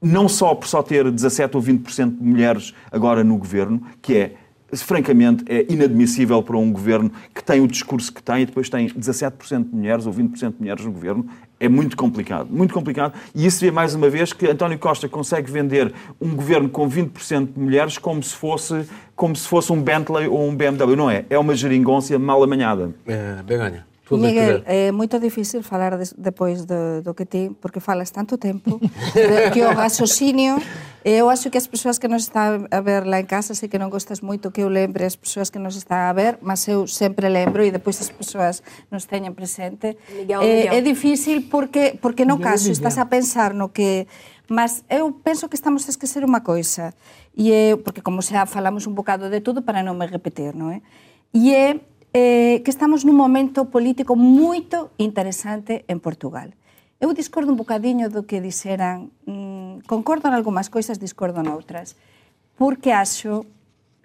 não 0.00 0.28
só 0.28 0.54
por 0.54 0.68
só 0.68 0.82
ter 0.82 1.10
17 1.10 1.56
ou 1.56 1.62
20% 1.62 2.18
de 2.18 2.22
mulheres 2.22 2.74
agora 2.92 3.24
no 3.24 3.36
governo, 3.36 3.82
que 4.02 4.14
é 4.14 4.34
francamente, 4.82 5.44
é 5.48 5.66
inadmissível 5.68 6.42
para 6.42 6.56
um 6.56 6.72
governo 6.72 7.10
que 7.34 7.42
tem 7.42 7.60
o 7.60 7.66
discurso 7.66 8.12
que 8.12 8.22
tem 8.22 8.42
e 8.42 8.46
depois 8.46 8.68
tem 8.68 8.88
17% 8.88 9.70
de 9.70 9.74
mulheres 9.74 10.06
ou 10.06 10.12
20% 10.12 10.52
de 10.52 10.56
mulheres 10.60 10.84
no 10.84 10.92
governo. 10.92 11.26
É 11.60 11.68
muito 11.68 11.96
complicado, 11.96 12.48
muito 12.50 12.74
complicado. 12.74 13.14
E 13.34 13.46
isso 13.46 13.60
vê 13.60 13.70
mais 13.70 13.94
uma 13.94 14.10
vez 14.10 14.32
que 14.32 14.46
António 14.46 14.78
Costa 14.78 15.08
consegue 15.08 15.50
vender 15.50 15.92
um 16.20 16.34
governo 16.34 16.68
com 16.68 16.88
20% 16.88 17.52
de 17.54 17.60
mulheres 17.60 17.98
como 17.98 18.22
se 18.22 18.34
fosse 18.34 18.86
como 19.16 19.36
se 19.36 19.46
fosse 19.46 19.72
um 19.72 19.80
Bentley 19.80 20.26
ou 20.26 20.48
um 20.48 20.54
BMW. 20.54 20.96
Não 20.96 21.10
é, 21.10 21.24
é 21.30 21.38
uma 21.38 21.54
geringonça 21.54 22.18
mal 22.18 22.42
amanhada. 22.42 22.92
É, 23.06 23.42
bem 23.44 23.58
Tú 24.04 24.18
Miguel, 24.18 24.60
é 24.68 24.92
moito 24.92 25.16
difícil 25.16 25.64
falar 25.64 25.96
des, 25.96 26.12
depois 26.12 26.68
do, 26.68 27.00
do 27.00 27.16
que 27.16 27.24
ti, 27.24 27.48
porque 27.56 27.80
falas 27.80 28.12
tanto 28.12 28.36
tempo, 28.36 28.76
que 29.56 29.64
o 29.64 29.72
gasosinio, 29.72 30.60
eu 31.00 31.32
acho 31.32 31.48
que 31.48 31.56
as 31.56 31.64
persoas 31.64 31.96
que 31.96 32.04
nos 32.06 32.28
están 32.28 32.68
a 32.68 32.80
ver 32.84 33.08
lá 33.08 33.16
en 33.16 33.24
casa, 33.24 33.56
sei 33.56 33.72
que 33.72 33.80
non 33.80 33.88
gostas 33.88 34.20
moito 34.20 34.52
que 34.52 34.60
eu 34.60 34.68
lembre 34.68 35.08
as 35.08 35.16
persoas 35.16 35.48
que 35.48 35.56
nos 35.56 35.72
están 35.72 36.04
a 36.04 36.12
ver, 36.12 36.36
mas 36.44 36.68
eu 36.68 36.84
sempre 36.84 37.32
lembro 37.32 37.64
e 37.64 37.72
depois 37.72 37.96
as 37.96 38.12
persoas 38.12 38.60
nos 38.92 39.08
teñen 39.08 39.32
presente. 39.32 39.96
Miguel, 40.12 40.44
é, 40.44 40.68
Miguel. 40.68 40.72
É 40.76 40.80
difícil 40.84 41.48
porque, 41.48 41.96
porque 41.96 42.28
no 42.28 42.36
caso 42.36 42.68
estás 42.68 43.00
a 43.00 43.08
pensar 43.08 43.56
no 43.56 43.72
que... 43.72 44.04
Mas 44.52 44.84
eu 44.92 45.16
penso 45.24 45.48
que 45.48 45.56
estamos 45.56 45.88
a 45.88 45.90
esquecer 45.96 46.20
unha 46.28 46.44
coisa, 46.44 46.92
e 47.32 47.48
é, 47.56 47.72
porque 47.80 48.04
como 48.04 48.20
xa 48.20 48.44
falamos 48.44 48.84
un 48.84 48.92
bocado 48.92 49.32
de 49.32 49.40
todo 49.40 49.64
para 49.64 49.80
non 49.80 49.96
me 49.96 50.04
repetir, 50.04 50.52
non 50.52 50.76
é? 50.76 50.84
E 51.34 51.56
é 51.56 51.80
eh, 52.14 52.62
que 52.62 52.70
estamos 52.70 53.02
nun 53.02 53.18
momento 53.18 53.74
político 53.74 54.14
moito 54.14 54.94
interesante 55.02 55.82
en 55.90 55.98
Portugal. 55.98 56.54
Eu 57.02 57.10
discordo 57.10 57.50
un 57.50 57.58
bocadiño 57.58 58.06
do 58.06 58.22
que 58.22 58.38
dixeran, 58.38 59.10
mm, 59.26 59.84
concordo 59.90 60.30
en 60.30 60.38
algunhas 60.38 60.70
coisas, 60.70 61.02
discordo 61.02 61.42
en 61.42 61.50
outras, 61.50 61.98
porque 62.54 62.94
acho 62.94 63.44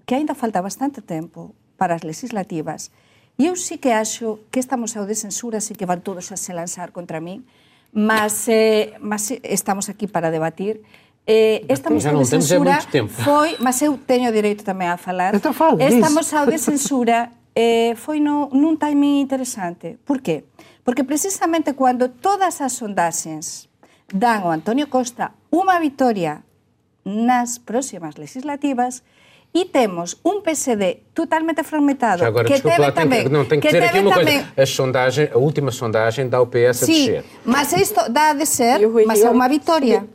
que 0.09 0.17
aínda 0.17 0.33
falta 0.33 0.57
bastante 0.57 1.05
tempo 1.05 1.53
para 1.77 1.93
as 1.93 2.01
legislativas 2.01 2.89
e 3.37 3.47
eu 3.47 3.55
sí 3.55 3.77
que 3.77 3.93
acho 3.93 4.41
que 4.51 4.59
estamos 4.59 4.97
ao 4.97 5.05
de 5.05 5.13
censura, 5.13 5.61
así 5.61 5.77
que 5.77 5.85
van 5.85 6.01
todos 6.01 6.33
a 6.33 6.35
se 6.35 6.51
lanzar 6.51 6.91
contra 6.91 7.21
mí, 7.21 7.45
mas, 7.93 8.49
eh, 8.49 8.97
mas 8.99 9.31
estamos 9.45 9.87
aquí 9.87 10.09
para 10.09 10.33
debatir, 10.33 10.81
Eh, 11.29 11.63
estamos 11.69 12.01
ao 12.09 12.17
de 12.17 12.25
censura 12.25 12.81
foi, 13.05 13.53
mas 13.61 13.77
eu 13.85 13.93
teño 14.01 14.33
direito 14.33 14.65
tamén 14.65 14.89
a 14.89 14.97
falar. 14.97 15.37
Então, 15.37 15.53
estamos 15.77 16.33
ao 16.33 16.49
de 16.49 16.57
censura 16.57 17.29
eh, 17.59 17.93
foi 17.99 18.23
no, 18.23 18.47
nun 18.55 18.79
timing 18.79 19.19
interesante. 19.19 19.99
Por 20.07 20.23
qué? 20.23 20.47
Porque 20.87 21.03
precisamente 21.03 21.75
cando 21.75 22.07
todas 22.07 22.63
as 22.63 22.71
sondaxes 22.71 23.67
dan 24.07 24.47
ao 24.47 24.55
Antonio 24.55 24.87
Costa 24.87 25.35
unha 25.51 25.75
vitoria 25.83 26.47
nas 27.03 27.59
próximas 27.59 28.15
legislativas, 28.15 29.03
e 29.49 29.65
temos 29.65 30.15
um 30.23 30.41
PSD 30.41 31.09
totalmente 31.13 31.63
fragmentado. 31.63 32.19
Já 32.19 32.27
agora, 32.27 32.45
que 32.45 32.53
desculpa 32.53 32.77
teve 32.77 32.87
lá, 32.87 32.91
também, 32.93 33.19
tem 33.19 33.27
que, 33.27 33.33
não, 33.33 33.45
tem 33.45 33.59
que, 33.59 33.67
que 33.67 33.73
dizer 33.73 33.89
aqui 33.89 33.99
uma 33.99 34.13
também, 34.13 34.43
coisa. 34.45 34.61
A, 34.61 34.65
sondagem, 34.65 35.29
a 35.33 35.37
última 35.37 35.71
sondagem 35.71 36.29
dá 36.29 36.39
o 36.39 36.45
PS 36.45 36.83
a 36.83 36.85
Sim, 36.85 36.93
descer. 36.93 37.25
mas 37.43 37.73
isto 37.73 38.09
dá 38.09 38.33
de 38.33 38.45
ser, 38.45 38.85
o 38.85 38.93
Rui 38.93 39.05
mas 39.05 39.21
é 39.21 39.29
uma 39.29 39.49
vitória 39.49 40.05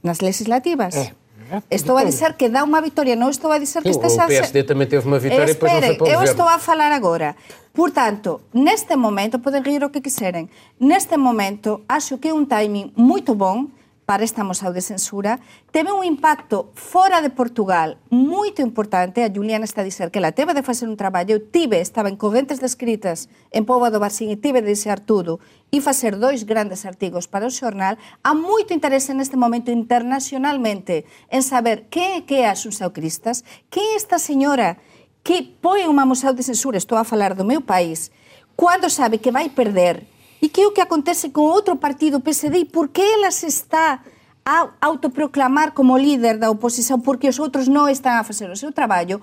nas 0.00 0.20
legislativas. 0.20 0.94
É 0.94 1.23
Estou 1.70 1.96
a 1.96 2.04
dizer 2.04 2.34
que 2.34 2.48
dá 2.48 2.64
uma 2.64 2.80
vitória, 2.80 3.14
não 3.16 3.30
estou 3.30 3.50
a 3.52 3.58
dizer 3.58 3.82
que 3.82 3.88
O, 3.90 3.96
o 4.00 4.04
a 4.06 4.08
ser- 4.10 4.26
PSD 4.26 4.62
também 4.64 4.86
teve 4.86 5.06
uma 5.06 5.18
vitória 5.18 5.44
e 5.44 5.54
depois 5.54 5.72
não 5.72 5.80
foi 5.80 5.94
para 5.96 6.04
o 6.04 6.08
eu 6.08 6.12
governo. 6.14 6.30
estou 6.30 6.48
a 6.48 6.58
falar 6.58 6.92
agora. 6.92 7.36
Portanto, 7.72 8.40
neste 8.52 8.94
momento, 8.96 9.38
podem 9.38 9.60
rir 9.62 9.82
o 9.84 9.90
que 9.90 10.00
quiserem, 10.00 10.48
neste 10.78 11.16
momento, 11.16 11.82
acho 11.88 12.18
que 12.18 12.28
é 12.28 12.34
um 12.34 12.44
timing 12.44 12.92
muito 12.96 13.34
bom 13.34 13.66
para 14.06 14.24
esta 14.24 14.44
moción 14.44 14.74
de 14.74 14.80
censura, 14.80 15.40
teve 15.70 15.92
un 15.92 16.04
impacto 16.04 16.70
fora 16.74 17.22
de 17.22 17.30
Portugal 17.30 17.96
moito 18.10 18.60
importante. 18.60 19.24
A 19.24 19.32
Juliana 19.32 19.64
está 19.64 19.80
a 19.80 19.88
dizer 19.88 20.10
que 20.10 20.20
ela 20.20 20.36
teve 20.36 20.52
de 20.52 20.62
facer 20.62 20.88
un 20.88 21.00
traballo, 21.00 21.36
eu 21.36 21.40
tive, 21.40 21.80
estaba 21.80 22.12
en 22.12 22.20
correntes 22.20 22.60
descritas 22.60 23.32
en 23.50 23.64
Póvoa 23.64 23.88
do 23.88 24.02
Barcín 24.02 24.28
e 24.28 24.36
tive 24.36 24.60
de 24.60 24.76
desear 24.76 25.00
tudo 25.00 25.40
e 25.72 25.80
facer 25.80 26.20
dois 26.20 26.44
grandes 26.44 26.84
artigos 26.84 27.26
para 27.26 27.48
o 27.48 27.52
xornal. 27.52 27.96
Há 28.20 28.36
moito 28.36 28.76
interese 28.76 29.16
neste 29.16 29.40
momento 29.40 29.72
internacionalmente 29.72 31.08
en 31.32 31.42
saber 31.42 31.88
que 31.88 32.20
é 32.20 32.28
que 32.28 32.44
é 32.44 32.52
Asunción 32.52 32.92
Cristas, 32.92 33.42
que 33.72 33.80
é 33.80 33.96
esta 33.96 34.20
señora 34.20 34.76
que 35.24 35.40
põe 35.40 35.88
unha 35.88 36.04
moción 36.04 36.36
de 36.36 36.44
censura, 36.44 36.76
estou 36.76 37.00
a 37.00 37.08
falar 37.08 37.32
do 37.32 37.48
meu 37.48 37.64
país, 37.64 38.12
cando 38.60 38.92
sabe 38.92 39.16
que 39.16 39.32
vai 39.32 39.48
perder 39.48 40.04
e 40.42 40.48
que 40.48 40.60
é 40.60 40.66
o 40.66 40.72
que 40.72 40.80
acontece 40.80 41.30
com 41.30 41.40
outro 41.42 41.74
partido, 41.76 42.18
o 42.18 42.20
PSD, 42.20 42.58
e 42.58 42.64
por 42.64 42.88
que 42.88 43.00
ela 43.02 43.30
se 43.30 43.46
está 43.46 44.00
a 44.44 44.68
autoproclamar 44.80 45.72
como 45.72 45.96
líder 45.96 46.38
da 46.38 46.50
oposição 46.50 47.00
porque 47.00 47.28
os 47.28 47.38
outros 47.38 47.66
não 47.66 47.88
estão 47.88 48.12
a 48.12 48.24
fazer 48.24 48.50
o 48.50 48.56
seu 48.56 48.70
trabalho, 48.70 49.20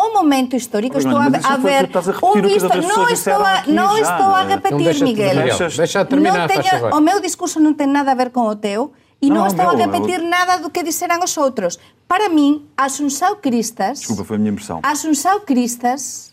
o 0.00 0.14
momento 0.14 0.56
histórico, 0.56 0.96
estou 0.96 1.18
a, 1.18 1.26
a 1.26 1.56
ver 1.58 1.90
a 1.94 1.98
as 1.98 2.06
visto, 2.06 2.68
não 2.88 3.08
estou 3.08 3.34
a, 3.34 3.62
não 3.66 3.96
já, 3.98 4.02
estou 4.02 4.34
a 4.34 4.44
né? 4.44 4.54
repetir, 4.54 4.88
Então 4.96 5.06
Miguel. 5.06 5.34
Deixas- 5.42 5.76
deixa 5.76 6.04
terminar, 6.06 6.38
não 6.38 6.48
tenho- 6.48 6.96
o 6.96 7.00
meu 7.00 7.20
discurso 7.20 7.60
não 7.60 7.74
tem 7.74 7.86
nada 7.86 8.12
a 8.12 8.14
ver 8.14 8.30
com 8.30 8.40
o 8.46 8.56
teu 8.56 8.92
e 9.20 9.28
Não, 9.28 9.36
não, 9.40 9.46
estou 9.46 9.68
a 9.68 9.76
meu, 9.76 9.86
repetir 9.90 10.20
eu- 10.20 10.28
nada 10.28 10.56
do 10.56 10.70
que 10.70 10.82
disseram 10.82 11.22
os 11.22 11.36
outros. 11.36 11.78
Para 12.08 12.30
mim, 12.30 12.66
Assunção 12.76 13.36
Cristas... 13.36 13.98
Desculpa, 14.00 14.24
foi 14.24 14.36
a 14.36 14.38
minha 14.38 14.52
impressão. 14.52 14.80
Assunção 14.82 15.40
Cristas 15.40 16.32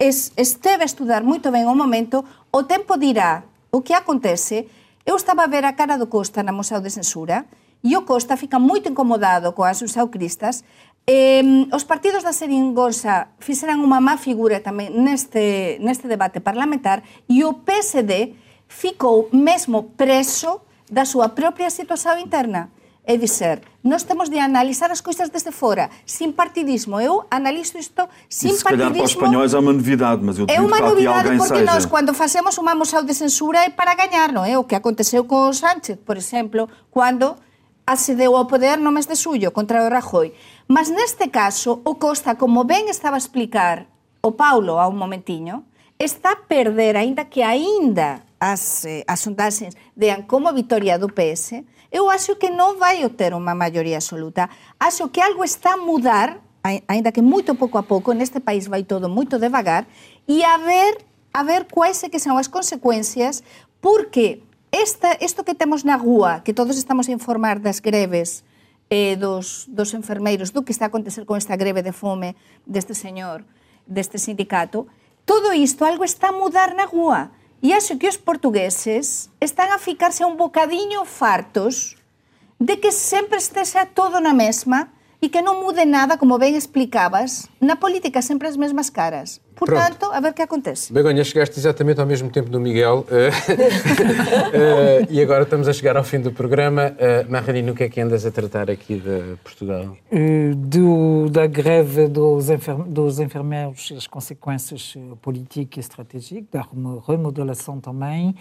es- 0.00 0.32
esteve 0.36 0.82
a 0.82 0.86
estudar 0.86 1.22
muito 1.22 1.50
bem 1.50 1.66
o 1.66 1.74
momento, 1.74 2.24
o 2.50 2.62
tempo 2.62 2.96
dirá 2.98 3.42
o 3.76 3.82
que 3.82 3.92
acontece. 3.92 4.66
Eu 5.04 5.16
estava 5.16 5.44
a 5.44 5.46
ver 5.46 5.64
a 5.64 5.72
cara 5.72 5.96
do 5.96 6.06
Costa 6.06 6.42
na 6.42 6.50
moção 6.50 6.80
de 6.80 6.90
censura 6.90 7.44
e 7.84 7.96
o 7.96 8.02
Costa 8.02 8.36
fica 8.36 8.58
muito 8.58 8.88
incomodado 8.88 9.52
com 9.52 9.62
a 9.62 9.70
Assunção 9.70 10.08
Cristas. 10.08 10.64
Eh, 11.06 11.42
os 11.72 11.84
partidos 11.84 12.22
da 12.24 12.32
Seringonça 12.32 13.28
fizeram 13.38 13.84
uma 13.84 14.00
má 14.00 14.16
figura 14.16 14.60
também 14.60 14.90
neste, 14.90 15.78
neste 15.80 16.08
debate 16.08 16.40
parlamentar 16.40 17.02
e 17.28 17.44
o 17.44 17.52
PSD 17.52 18.34
ficou 18.66 19.28
mesmo 19.32 19.84
preso 19.96 20.60
da 20.90 21.04
sua 21.04 21.28
própria 21.28 21.70
situação 21.70 22.18
interna. 22.18 22.70
É 23.08 23.16
dizer, 23.16 23.62
nós 23.84 24.02
temos 24.02 24.28
de 24.28 24.36
analisar 24.36 24.90
as 24.90 25.00
coisas 25.00 25.28
desde 25.28 25.52
fora, 25.52 25.88
sem 26.04 26.32
partidismo. 26.32 27.00
Eu 27.00 27.24
analiso 27.30 27.78
isto 27.78 28.02
sem 28.28 28.50
E 28.50 28.54
se 28.54 28.64
calhar 28.64 28.78
para 28.78 28.86
os 28.88 28.96
partidismo. 28.98 29.22
espanhóis 29.22 29.54
é 29.54 29.58
uma 29.60 29.72
novidade, 29.72 30.22
mas 30.24 30.38
eu 30.38 30.46
É 30.48 30.60
uma 30.60 30.80
novidade 30.80 31.28
porque 31.36 31.60
seja. 31.60 31.64
nós, 31.64 31.86
quando 31.86 32.12
fazemos 32.12 32.58
uma 32.58 32.74
moção 32.74 33.04
de 33.04 33.14
censura, 33.14 33.58
é 33.60 33.70
para 33.70 33.94
ganhar, 33.94 34.32
não 34.32 34.44
é? 34.44 34.58
O 34.58 34.64
que 34.64 34.74
aconteceu 34.74 35.24
com 35.24 35.48
o 35.48 35.52
Sánchez, 35.54 35.98
por 36.04 36.16
exemplo, 36.16 36.68
quando 36.90 37.36
acedeu 37.86 38.34
ao 38.34 38.46
poder 38.46 38.76
no 38.76 38.90
mês 38.90 39.06
de 39.06 39.14
julho 39.14 39.52
contra 39.52 39.84
o 39.86 39.88
Rajoy. 39.88 40.32
Mas 40.66 40.88
neste 40.90 41.28
caso, 41.28 41.80
o 41.84 41.94
Costa, 41.94 42.34
como 42.34 42.64
bem 42.64 42.88
estava 42.90 43.14
a 43.14 43.18
explicar 43.18 43.86
o 44.20 44.32
Paulo 44.32 44.78
há 44.80 44.88
um 44.88 44.96
momentinho, 44.96 45.64
está 45.96 46.32
a 46.32 46.36
perder, 46.36 46.96
ainda 46.96 47.24
que 47.24 47.40
ainda 47.40 48.20
as, 48.40 48.84
eh, 48.84 49.04
as 49.06 49.20
sondagens 49.20 49.74
deem 49.96 50.22
como 50.22 50.52
vitória 50.52 50.98
do 50.98 51.08
PS, 51.08 51.62
eu 51.96 52.12
acho 52.12 52.36
que 52.36 52.52
non 52.52 52.76
vai 52.76 53.00
obter 53.08 53.32
unha 53.32 53.56
maioría 53.56 53.96
absoluta. 53.96 54.52
Acho 54.76 55.08
que 55.08 55.24
algo 55.24 55.40
está 55.40 55.74
a 55.74 55.80
mudar, 55.80 56.44
ainda 56.60 57.08
que 57.08 57.24
moito 57.24 57.56
pouco 57.56 57.80
a 57.80 57.84
pouco, 57.88 58.12
neste 58.12 58.36
país 58.36 58.68
vai 58.68 58.84
todo 58.84 59.08
moito 59.08 59.40
devagar, 59.40 59.88
e 60.28 60.44
a 60.44 60.60
ver 60.60 61.00
a 61.36 61.44
ver 61.44 61.68
quais 61.68 62.00
é 62.00 62.08
que 62.08 62.16
son 62.16 62.40
as 62.40 62.48
consecuencias, 62.48 63.44
porque 63.84 64.40
esta, 64.72 65.20
isto 65.20 65.44
que 65.44 65.52
temos 65.52 65.84
na 65.84 65.96
rúa, 66.00 66.40
que 66.40 66.56
todos 66.56 66.80
estamos 66.80 67.08
a 67.08 67.12
informar 67.12 67.60
das 67.60 67.84
greves 67.84 68.40
eh, 68.88 69.20
dos, 69.20 69.68
dos 69.68 69.92
enfermeiros, 69.92 70.52
do 70.52 70.64
que 70.64 70.72
está 70.72 70.88
a 70.88 70.92
acontecer 70.92 71.28
con 71.28 71.36
esta 71.36 71.56
greve 71.60 71.84
de 71.84 71.92
fome 71.92 72.40
deste 72.64 72.96
señor, 72.96 73.44
deste 73.84 74.16
sindicato, 74.16 74.88
todo 75.28 75.52
isto 75.52 75.84
algo 75.84 76.08
está 76.08 76.32
a 76.32 76.36
mudar 76.36 76.72
na 76.72 76.88
rúa. 76.88 77.36
E 77.66 77.72
acho 77.72 77.98
que 77.98 78.06
os 78.06 78.16
portugueses 78.16 79.28
están 79.40 79.72
a 79.72 79.78
ficarse 79.80 80.24
un 80.24 80.36
bocadiño 80.36 81.04
fartos 81.04 81.96
de 82.60 82.78
que 82.78 82.92
sempre 82.92 83.38
esteja 83.38 83.84
todo 83.84 84.20
na 84.20 84.30
mesma 84.30 84.94
e 85.20 85.28
que 85.28 85.40
non 85.40 85.60
mude 85.62 85.84
nada, 85.88 86.18
como 86.18 86.38
ben 86.38 86.54
explicabas, 86.56 87.48
na 87.60 87.76
política 87.76 88.20
sempre 88.20 88.48
as 88.48 88.56
mesmas 88.56 88.90
caras. 88.90 89.40
Portanto, 89.56 90.12
a 90.12 90.20
ver 90.20 90.34
que 90.34 90.42
acontece. 90.42 90.92
Begonha, 90.92 91.24
chegaste 91.24 91.58
exatamente 91.58 91.98
ao 91.98 92.06
mesmo 92.06 92.28
tempo 92.28 92.50
do 92.50 92.60
Miguel 92.60 93.06
eh, 93.10 93.30
eh, 94.52 95.06
e 95.08 95.20
agora 95.22 95.44
estamos 95.44 95.66
a 95.66 95.72
chegar 95.72 95.96
ao 95.96 96.04
fim 96.04 96.20
do 96.20 96.30
programa. 96.30 96.94
Uh, 97.00 97.70
o 97.70 97.74
que 97.74 97.84
é 97.84 97.88
que 97.88 98.00
andas 98.00 98.26
a 98.26 98.30
tratar 98.30 98.70
aqui 98.70 98.96
de 98.96 99.36
Portugal? 99.42 99.96
Do, 100.56 101.30
da 101.30 101.46
greve 101.46 102.06
dos, 102.06 102.50
enfer, 102.50 102.76
dos 102.84 103.18
enfermeiros, 103.18 103.92
as 103.96 104.06
consequências 104.06 104.94
políticas 105.22 105.76
e 105.78 105.80
estratégicas, 105.80 106.50
da 106.52 106.60
remo- 106.60 107.02
remodelação 107.06 107.80
também. 107.80 108.34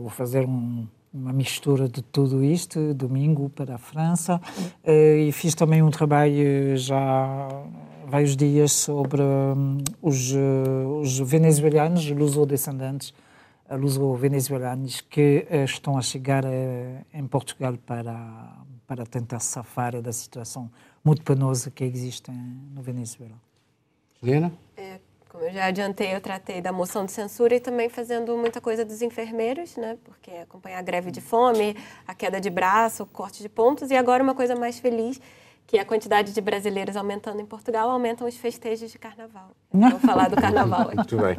Vou 0.00 0.10
fazer 0.10 0.44
um, 0.44 0.86
uma 1.12 1.32
mistura 1.32 1.88
de 1.88 2.00
tudo 2.00 2.42
isto, 2.42 2.94
domingo 2.94 3.50
para 3.50 3.74
a 3.74 3.78
França. 3.78 4.40
Eh, 4.82 5.26
e 5.28 5.32
fiz 5.32 5.54
também 5.54 5.82
um 5.82 5.90
trabalho 5.90 6.76
já 6.76 6.98
há 6.98 7.64
vários 8.06 8.34
dias 8.34 8.72
sobre 8.72 9.20
hum, 9.22 9.78
os, 10.00 10.32
eh, 10.32 10.86
os 11.00 11.18
venezuelanos, 11.18 12.08
luso-descendentes, 12.10 13.12
eh, 13.68 13.76
luso-venezuelanos 13.76 15.02
que 15.02 15.46
estão 15.64 15.98
a 15.98 16.02
chegar 16.02 16.44
em 17.12 17.26
Portugal 17.26 17.76
para, 17.86 18.56
para 18.86 19.04
tentar 19.04 19.40
safar 19.40 20.00
da 20.00 20.12
situação 20.12 20.70
muito 21.04 21.22
penosa 21.22 21.70
que 21.70 21.84
existe 21.84 22.30
no 22.30 22.80
Venezuela. 22.80 23.36
Juliana? 24.22 24.52
É, 24.76 24.98
como 25.32 25.44
eu 25.44 25.52
já 25.52 25.64
adiantei, 25.64 26.14
eu 26.14 26.20
tratei 26.20 26.60
da 26.60 26.70
moção 26.70 27.06
de 27.06 27.12
censura 27.12 27.54
e 27.54 27.60
também 27.60 27.88
fazendo 27.88 28.36
muita 28.36 28.60
coisa 28.60 28.84
dos 28.84 29.00
enfermeiros, 29.00 29.78
né? 29.78 29.96
Porque 30.04 30.30
acompanhar 30.30 30.78
a 30.78 30.82
greve 30.82 31.10
de 31.10 31.22
fome, 31.22 31.74
a 32.06 32.14
queda 32.14 32.38
de 32.38 32.50
braço, 32.50 33.04
o 33.04 33.06
corte 33.06 33.40
de 33.40 33.48
pontos 33.48 33.90
e 33.90 33.96
agora 33.96 34.22
uma 34.22 34.34
coisa 34.34 34.54
mais 34.54 34.78
feliz, 34.78 35.18
que 35.66 35.78
é 35.78 35.80
a 35.80 35.86
quantidade 35.86 36.34
de 36.34 36.40
brasileiros 36.42 36.98
aumentando 36.98 37.40
em 37.40 37.46
Portugal, 37.46 37.88
aumentam 37.88 38.28
os 38.28 38.36
festejos 38.36 38.92
de 38.92 38.98
carnaval. 38.98 39.52
Vou 39.72 39.98
falar 40.00 40.28
do 40.28 40.36
carnaval 40.36 40.88
aqui. 40.88 40.96
Muito 41.00 41.16
bem. 41.16 41.36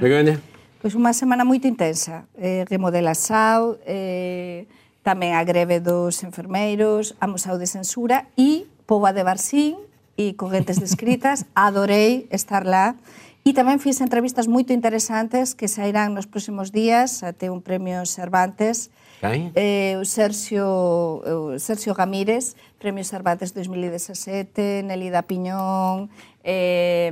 Begonha? 0.00 0.42
Pois 0.80 0.96
unha 0.96 1.12
semana 1.12 1.44
moito 1.44 1.68
intensa. 1.68 2.26
Eh, 2.36 2.64
remodelação, 2.68 3.78
eh, 3.86 4.66
tamén 5.06 5.38
a 5.38 5.46
greve 5.46 5.78
dos 5.78 6.26
enfermeiros, 6.26 7.14
a 7.22 7.30
museu 7.30 7.54
de 7.54 7.70
censura 7.70 8.26
e 8.34 8.66
Poba 8.82 9.14
de 9.14 9.22
Barcín 9.22 9.78
e 10.18 10.34
Correntes 10.34 10.82
de 10.82 10.90
Escritas. 10.90 11.46
Adorei 11.54 12.26
estar 12.34 12.66
lá. 12.66 12.98
E 13.48 13.56
tamén 13.56 13.80
fiz 13.80 14.04
entrevistas 14.04 14.44
moito 14.44 14.76
interesantes 14.76 15.56
que 15.56 15.72
sairán 15.72 16.12
nos 16.12 16.28
próximos 16.28 16.68
días 16.68 17.24
até 17.24 17.48
un 17.48 17.64
premio 17.64 18.04
Cervantes. 18.04 18.92
Quem? 19.24 19.56
Eh, 19.56 19.96
o 19.96 20.04
Sergio, 20.04 20.68
o 21.24 21.56
Sergio 21.56 21.96
Gamires, 21.96 22.60
Premio 22.76 23.00
Cervantes 23.08 23.56
2017, 23.56 24.84
Nelida 24.84 25.24
Piñón, 25.24 26.12
eh, 26.44 27.08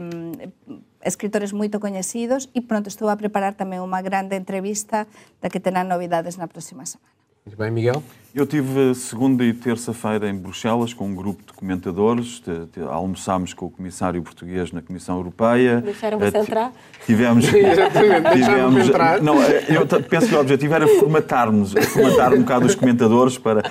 escritores 1.00 1.56
moito 1.56 1.80
coñecidos 1.80 2.52
e 2.52 2.60
pronto 2.60 2.92
estou 2.92 3.08
a 3.08 3.16
preparar 3.16 3.56
tamén 3.56 3.80
unha 3.80 4.04
grande 4.04 4.36
entrevista 4.36 5.08
da 5.40 5.48
que 5.48 5.56
terán 5.56 5.88
novidades 5.88 6.36
na 6.36 6.52
próxima 6.52 6.84
semana. 6.84 7.16
Muito 7.46 7.56
bem, 7.58 7.70
Miguel? 7.70 8.02
Eu 8.34 8.44
tive 8.44 8.94
segunda 8.94 9.42
e 9.42 9.52
terça-feira 9.54 10.28
em 10.28 10.34
Bruxelas 10.34 10.92
com 10.92 11.06
um 11.06 11.14
grupo 11.14 11.42
de 11.46 11.52
comentadores. 11.54 12.40
Te- 12.40 12.66
te- 12.72 12.80
Almoçámos 12.80 13.54
com 13.54 13.66
o 13.66 13.70
comissário 13.70 14.20
português 14.20 14.72
na 14.72 14.82
Comissão 14.82 15.16
Europeia. 15.16 15.80
Deixaram 15.80 16.18
Eh, 16.20 16.30
você 16.30 16.38
ti- 16.38 16.44
entrar? 16.44 16.72
Tivemos. 17.06 17.46
Exatamente, 17.54 18.34
deixaram-me 18.34 18.80
entrar. 18.86 19.22
Não, 19.22 19.42
eh, 19.42 19.64
eu 19.70 19.86
penso 20.02 20.28
que 20.28 20.34
o 20.34 20.40
objetivo 20.40 20.74
era 20.74 20.86
formatar-nos, 20.86 21.72
formatar 21.72 22.34
um 22.34 22.40
bocado 22.40 22.66
os 22.66 22.74
comentadores 22.74 23.38
para. 23.38 23.62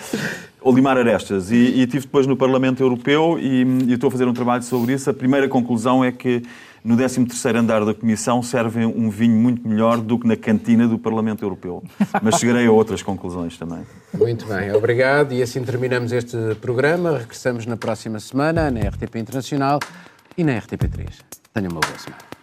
Limar 0.66 0.98
arestas. 0.98 1.52
E, 1.52 1.58
e 1.82 1.86
tive 1.86 2.08
depois 2.08 2.26
no 2.26 2.36
Parlamento 2.36 2.82
Europeu 2.82 3.38
e, 3.40 3.62
e 3.88 3.94
estou 3.94 4.08
a 4.08 4.12
fazer 4.12 4.26
um 4.28 4.34
trabalho 4.34 4.64
sobre 4.64 4.94
isso. 4.94 5.08
A 5.08 5.14
primeira 5.14 5.48
conclusão 5.48 6.04
é 6.04 6.12
que 6.12 6.42
no 6.86 6.96
13º 6.96 7.56
andar 7.56 7.84
da 7.84 7.94
Comissão 7.94 8.44
servem 8.44 8.86
um 8.86 9.10
vinho 9.10 9.36
muito 9.36 9.68
melhor 9.68 9.98
do 9.98 10.20
que 10.20 10.28
na 10.28 10.38
cantina 10.38 10.88
do 10.88 11.00
Parlamento 11.00 11.44
Europeu. 11.44 11.84
Mas 12.22 12.36
chegarei 12.36 12.68
a 12.68 12.72
outras 12.72 13.02
conclusões 13.02 13.58
também. 13.58 13.80
Muito 14.14 14.46
bem, 14.46 14.72
obrigado. 14.72 15.34
E 15.34 15.42
assim 15.42 15.64
terminamos 15.64 16.12
este 16.12 16.38
programa. 16.62 17.18
Regressamos 17.18 17.66
na 17.66 17.76
próxima 17.76 18.20
semana 18.20 18.70
na 18.70 18.82
RTP 18.82 19.16
Internacional. 19.16 19.80
e 20.38 20.44
na 20.44 20.60
RTP3. 20.60 21.08
Tenha 21.54 21.70
uma 21.70 21.80
boa 21.80 21.98
semana. 21.98 22.35